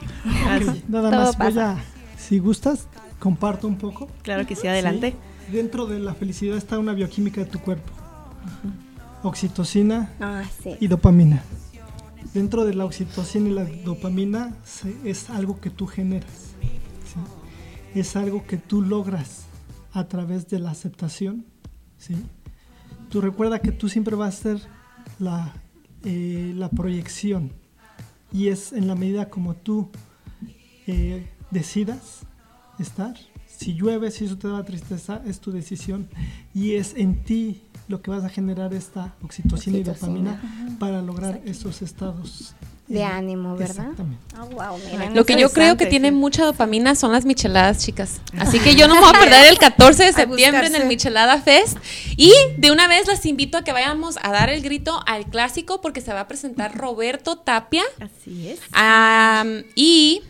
Así. 0.49 0.83
Nada 0.89 1.11
Todo 1.11 1.21
más 1.35 1.39
voy 1.39 1.63
a, 1.63 1.77
si 2.17 2.39
gustas, 2.39 2.87
comparto 3.19 3.67
un 3.67 3.77
poco. 3.79 4.09
Claro 4.23 4.47
que 4.47 4.55
sí, 4.57 4.67
adelante. 4.67 5.15
Sí. 5.47 5.53
Dentro 5.57 5.87
de 5.87 5.99
la 5.99 6.15
felicidad 6.15 6.57
está 6.57 6.79
una 6.79 6.93
bioquímica 6.93 7.41
de 7.43 7.47
tu 7.51 7.59
cuerpo. 7.61 7.93
Oxitocina 9.23 10.13
Ah, 10.21 10.45
sí. 10.63 10.77
y 10.81 10.87
dopamina. 10.89 11.43
Dentro 12.35 12.65
de 12.65 12.75
la 12.75 12.85
oxitocina 12.85 13.49
y 13.49 13.53
la 13.53 13.65
dopamina 13.85 14.55
se- 14.65 14.95
es 15.05 15.31
algo 15.31 15.61
que 15.61 15.71
tú 15.71 15.87
generas. 15.87 16.55
¿sí? 17.05 17.99
Es 17.99 18.17
algo 18.17 18.47
que 18.47 18.59
tú 18.59 18.83
logras 18.83 19.47
a 19.93 20.05
través 20.07 20.49
de 20.49 20.59
la 20.59 20.71
aceptación. 20.71 21.47
¿sí? 21.97 22.15
Tú 23.09 23.21
recuerda 23.21 23.59
que 23.61 23.73
tú 23.73 23.89
siempre 23.89 24.15
vas 24.15 24.37
a 24.39 24.43
ser 24.43 24.61
la, 25.19 25.53
eh, 26.05 26.53
la 26.55 26.69
proyección 26.69 27.53
y 28.33 28.49
es 28.49 28.73
en 28.73 28.87
la 28.87 28.95
medida 28.95 29.31
como 29.31 29.55
tú 29.55 29.91
eh, 30.87 31.27
decidas 31.51 32.21
estar. 32.83 33.15
Si 33.47 33.75
llueve, 33.75 34.11
si 34.11 34.25
eso 34.27 34.39
te 34.39 34.49
da 34.49 34.65
tristeza, 34.65 35.21
es 35.27 35.41
tu 35.41 35.51
decisión 35.51 36.09
y 36.55 36.75
es 36.75 36.95
en 36.97 37.25
ti 37.25 37.63
lo 37.89 38.03
que 38.03 38.11
vas 38.11 38.23
a 38.23 38.29
generar 38.29 38.73
esta 38.75 39.15
oxitocina, 39.23 39.79
y 39.79 39.83
dopamina 39.83 40.77
para 40.79 41.03
lograr 41.03 41.41
esos 41.45 41.83
estados 41.83 42.55
de 42.89 43.01
eh, 43.01 43.05
ánimo, 43.05 43.55
¿verdad? 43.57 43.91
Exactamente. 43.91 44.23
Ah, 44.35 44.45
wow, 44.45 44.79
miren, 44.91 45.15
Lo 45.15 45.25
que 45.27 45.39
yo 45.39 45.51
creo 45.51 45.77
que 45.77 45.87
tiene 45.87 46.11
mucha 46.11 46.45
dopamina 46.45 46.95
son 46.95 47.13
las 47.13 47.25
micheladas, 47.27 47.85
chicas. 47.85 48.21
Así 48.39 48.59
que 48.61 48.75
yo 48.75 48.89
no 48.89 48.95
me 48.95 49.01
voy 49.01 49.11
a 49.15 49.21
perder 49.21 49.51
el 49.51 49.59
14 49.59 50.05
de 50.05 50.13
septiembre 50.13 50.67
en 50.67 50.75
el. 50.75 50.89
Michelada 50.89 51.41
Fest. 51.43 51.77
Y 52.17 52.33
de 52.57 52.73
una 52.73 52.89
vez 52.89 53.07
las 53.07 53.27
invito 53.27 53.59
a 53.59 53.65
que 53.65 53.73
vayamos 53.73 54.17
a 54.23 54.33
dar 54.33 54.49
el 54.49 54.63
grito 54.63 55.03
al 55.07 55.27
clásico 55.27 55.83
porque 55.83 56.01
se 56.01 56.15
va 56.15 56.21
a 56.21 56.29
presentar 56.29 56.77
Roberto 56.77 57.37
Tapia. 57.37 57.83
Así 58.01 58.49
es. 58.49 58.61
Y 59.75 60.23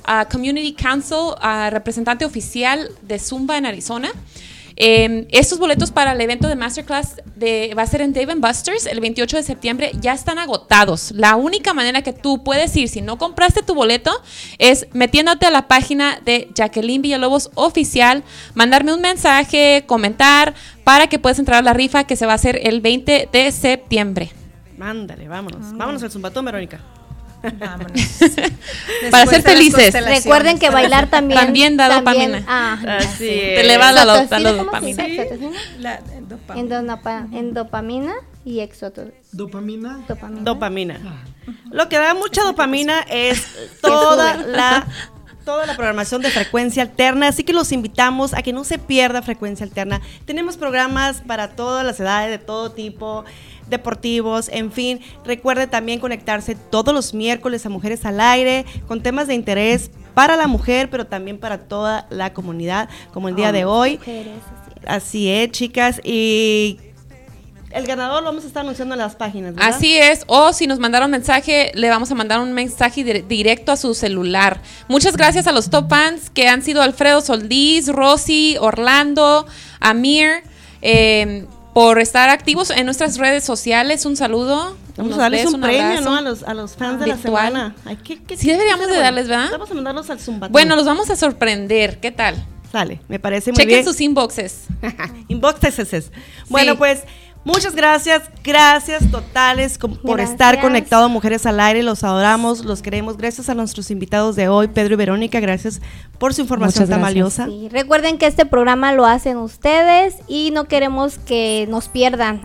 uh, 0.06 0.30
Community 0.30 0.72
Council, 0.72 1.34
uh, 1.42 1.68
representante 1.68 2.24
oficial 2.24 2.88
de 3.02 3.18
Zumba 3.18 3.58
en 3.58 3.66
Arizona. 3.66 4.12
Eh, 4.84 5.28
estos 5.30 5.60
boletos 5.60 5.92
para 5.92 6.10
el 6.10 6.20
evento 6.20 6.48
de 6.48 6.56
Masterclass 6.56 7.14
de, 7.36 7.72
va 7.78 7.82
a 7.82 7.86
ser 7.86 8.00
en 8.00 8.12
Dave 8.12 8.34
Buster's 8.34 8.86
el 8.86 8.98
28 8.98 9.36
de 9.36 9.42
septiembre, 9.44 9.92
ya 10.00 10.12
están 10.12 10.40
agotados. 10.40 11.12
La 11.12 11.36
única 11.36 11.72
manera 11.72 12.02
que 12.02 12.12
tú 12.12 12.42
puedes 12.42 12.74
ir 12.74 12.88
si 12.88 13.00
no 13.00 13.16
compraste 13.16 13.62
tu 13.62 13.76
boleto 13.76 14.10
es 14.58 14.88
metiéndote 14.92 15.46
a 15.46 15.52
la 15.52 15.68
página 15.68 16.18
de 16.24 16.48
Jacqueline 16.56 17.00
Villalobos 17.00 17.52
oficial, 17.54 18.24
mandarme 18.54 18.92
un 18.92 19.00
mensaje, 19.00 19.84
comentar 19.86 20.52
para 20.82 21.06
que 21.06 21.20
puedas 21.20 21.38
entrar 21.38 21.60
a 21.60 21.62
la 21.62 21.74
rifa 21.74 22.02
que 22.02 22.16
se 22.16 22.26
va 22.26 22.32
a 22.32 22.34
hacer 22.34 22.58
el 22.64 22.80
20 22.80 23.28
de 23.32 23.52
septiembre. 23.52 24.32
Mándale, 24.76 25.28
vámonos. 25.28 25.76
Vámonos 25.76 26.02
al 26.02 26.10
zumbatón, 26.10 26.44
Verónica. 26.44 26.80
Vámonos. 27.58 27.92
Para 29.10 29.26
ser 29.26 29.42
felices. 29.42 29.94
Recuerden 29.94 30.58
que 30.58 30.70
bailar 30.70 31.08
también. 31.08 31.40
También 31.40 31.76
da 31.76 31.88
dopamina. 31.98 32.42
Ah, 32.46 32.78
Así 32.98 33.18
Te 33.26 33.54
es. 33.54 33.60
eleva 33.64 33.92
la, 33.92 34.04
do- 34.04 34.14
la 34.14 34.28
¿cómo 34.28 34.38
se 34.50 34.52
dopamina. 34.56 35.04
La, 35.78 36.00
dopamina. 36.28 36.54
Endonapa- 36.56 37.28
Endopamina 37.32 38.12
y 38.44 38.60
exoto- 38.60 39.10
Dopamina. 39.32 40.00
dopamina. 40.08 40.40
Dopamina. 40.42 41.00
Lo 41.70 41.88
que 41.88 41.98
da 41.98 42.14
mucha 42.14 42.42
dopamina 42.42 43.00
es 43.10 43.44
toda 43.80 44.36
la 44.36 44.86
toda 45.44 45.66
la 45.66 45.74
programación 45.74 46.22
de 46.22 46.30
frecuencia 46.30 46.84
alterna, 46.84 47.26
así 47.26 47.42
que 47.42 47.52
los 47.52 47.72
invitamos 47.72 48.32
a 48.32 48.42
que 48.42 48.52
no 48.52 48.62
se 48.62 48.78
pierda 48.78 49.22
frecuencia 49.22 49.66
alterna. 49.66 50.00
Tenemos 50.24 50.56
programas 50.56 51.20
para 51.20 51.56
todas 51.56 51.84
las 51.84 51.98
edades, 51.98 52.30
de 52.30 52.38
todo 52.38 52.70
tipo, 52.70 53.24
deportivos, 53.72 54.48
en 54.52 54.70
fin. 54.70 55.00
Recuerde 55.24 55.66
también 55.66 55.98
conectarse 55.98 56.54
todos 56.54 56.94
los 56.94 57.12
miércoles 57.14 57.66
a 57.66 57.68
Mujeres 57.68 58.04
al 58.04 58.20
Aire 58.20 58.64
con 58.86 59.02
temas 59.02 59.26
de 59.26 59.34
interés 59.34 59.90
para 60.14 60.36
la 60.36 60.46
mujer, 60.46 60.88
pero 60.90 61.06
también 61.06 61.38
para 61.38 61.58
toda 61.58 62.06
la 62.10 62.32
comunidad, 62.32 62.88
como 63.12 63.28
el 63.28 63.34
día 63.34 63.50
de 63.50 63.64
hoy. 63.64 63.98
Mujeres, 63.98 64.34
así 64.46 64.70
es. 64.76 64.88
Así 64.88 65.28
es, 65.30 65.50
chicas. 65.50 66.00
Y 66.04 66.78
el 67.70 67.86
ganador 67.86 68.22
lo 68.22 68.28
vamos 68.28 68.44
a 68.44 68.46
estar 68.48 68.60
anunciando 68.62 68.94
en 68.94 68.98
las 69.00 69.16
páginas. 69.16 69.54
¿verdad? 69.54 69.70
Así 69.74 69.96
es, 69.96 70.24
o 70.26 70.52
si 70.52 70.66
nos 70.66 70.78
mandaron 70.78 71.10
mensaje, 71.10 71.72
le 71.74 71.88
vamos 71.88 72.10
a 72.10 72.14
mandar 72.14 72.40
un 72.40 72.52
mensaje 72.52 73.02
dire- 73.02 73.26
directo 73.26 73.72
a 73.72 73.76
su 73.78 73.94
celular. 73.94 74.60
Muchas 74.88 75.16
gracias 75.16 75.46
a 75.46 75.52
los 75.52 75.70
top 75.70 75.88
fans 75.88 76.28
que 76.28 76.48
han 76.48 76.60
sido 76.62 76.82
Alfredo 76.82 77.22
Soldiz, 77.22 77.88
Rosy, 77.88 78.58
Orlando, 78.60 79.46
Amir, 79.80 80.42
eh, 80.82 81.46
por 81.74 81.98
estar 82.00 82.28
activos 82.28 82.70
en 82.70 82.84
nuestras 82.84 83.16
redes 83.18 83.44
sociales. 83.44 84.04
Un 84.06 84.16
saludo. 84.16 84.76
Vamos 84.96 85.14
a 85.14 85.22
darles 85.22 85.46
un 85.46 85.60
premio. 85.60 86.00
¿no? 86.02 86.14
A 86.16 86.20
los, 86.20 86.42
a 86.42 86.52
los 86.54 86.76
fans 86.76 87.00
de 87.00 87.06
la 87.06 87.16
semana. 87.16 87.74
Ay, 87.86 87.96
¿qué- 88.04 88.22
qué- 88.22 88.36
Sí 88.36 88.50
deberíamos 88.50 88.88
de 88.88 88.96
darles, 88.98 89.26
¿verdad? 89.28 89.48
Vamos 89.52 89.70
a 89.70 89.74
mandarlos 89.74 90.10
al 90.10 90.20
Zumbatón. 90.20 90.52
Bueno, 90.52 90.76
los 90.76 90.84
vamos 90.84 91.08
a 91.10 91.16
sorprender. 91.16 91.98
¿Qué 92.00 92.10
tal? 92.10 92.44
Sale, 92.70 93.00
me 93.08 93.18
parece 93.18 93.52
muy 93.52 93.56
Chequen 93.56 93.68
bien. 93.76 93.84
sus 93.84 94.00
inboxes. 94.00 94.64
Inboxes. 95.28 96.10
Bueno, 96.48 96.72
Sí. 96.72 96.78
pues 96.78 97.00
muchas 97.44 97.74
gracias, 97.74 98.22
gracias 98.44 99.10
totales 99.10 99.78
por 99.78 100.16
Gracias. 100.16 100.30
estar 100.30 100.60
conectado 100.60 101.04
a 101.04 101.08
Mujeres 101.08 101.46
al 101.46 101.60
Aire, 101.60 101.82
los 101.82 102.04
adoramos, 102.04 102.64
los 102.64 102.82
queremos. 102.82 103.16
Gracias 103.16 103.48
a 103.48 103.54
nuestros 103.54 103.90
invitados 103.90 104.36
de 104.36 104.48
hoy, 104.48 104.68
Pedro 104.68 104.94
y 104.94 104.96
Verónica, 104.96 105.40
gracias 105.40 105.80
por 106.18 106.34
su 106.34 106.42
información 106.42 106.88
tan 106.88 107.00
valiosa. 107.00 107.46
Sí, 107.46 107.68
recuerden 107.70 108.18
que 108.18 108.26
este 108.26 108.46
programa 108.46 108.92
lo 108.92 109.06
hacen 109.06 109.36
ustedes 109.36 110.16
y 110.28 110.50
no 110.52 110.64
queremos 110.64 111.18
que 111.18 111.66
nos 111.68 111.88
pierdan. 111.88 112.42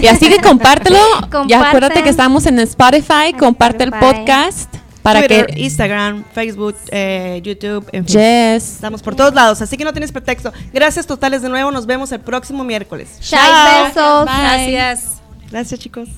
Y 0.00 0.06
así 0.06 0.28
que 0.28 0.40
compártelo. 0.40 0.98
ya 1.20 1.28
Compartan. 1.30 1.64
acuérdate 1.64 2.02
que 2.02 2.10
estamos 2.10 2.46
en 2.46 2.58
Spotify. 2.60 3.32
Comparte 3.38 3.84
el 3.84 3.92
podcast 3.92 4.72
para 5.02 5.26
que 5.26 5.46
Instagram, 5.56 6.24
Facebook, 6.32 6.76
eh, 6.90 7.40
YouTube, 7.42 7.86
en 7.92 8.06
fin. 8.06 8.20
Estamos 8.20 9.02
por 9.02 9.14
todos 9.14 9.34
lados, 9.34 9.60
así 9.62 9.76
que 9.76 9.84
no 9.84 9.92
tienes 9.92 10.12
pretexto. 10.12 10.52
Gracias 10.72 11.06
totales 11.06 11.42
de 11.42 11.48
nuevo, 11.48 11.70
nos 11.70 11.86
vemos 11.86 12.12
el 12.12 12.20
próximo 12.20 12.64
miércoles. 12.64 13.18
Chao. 13.20 13.84
besos. 13.84 14.24
Gracias. 14.24 15.20
Gracias, 15.50 15.80
chicos. 15.80 16.08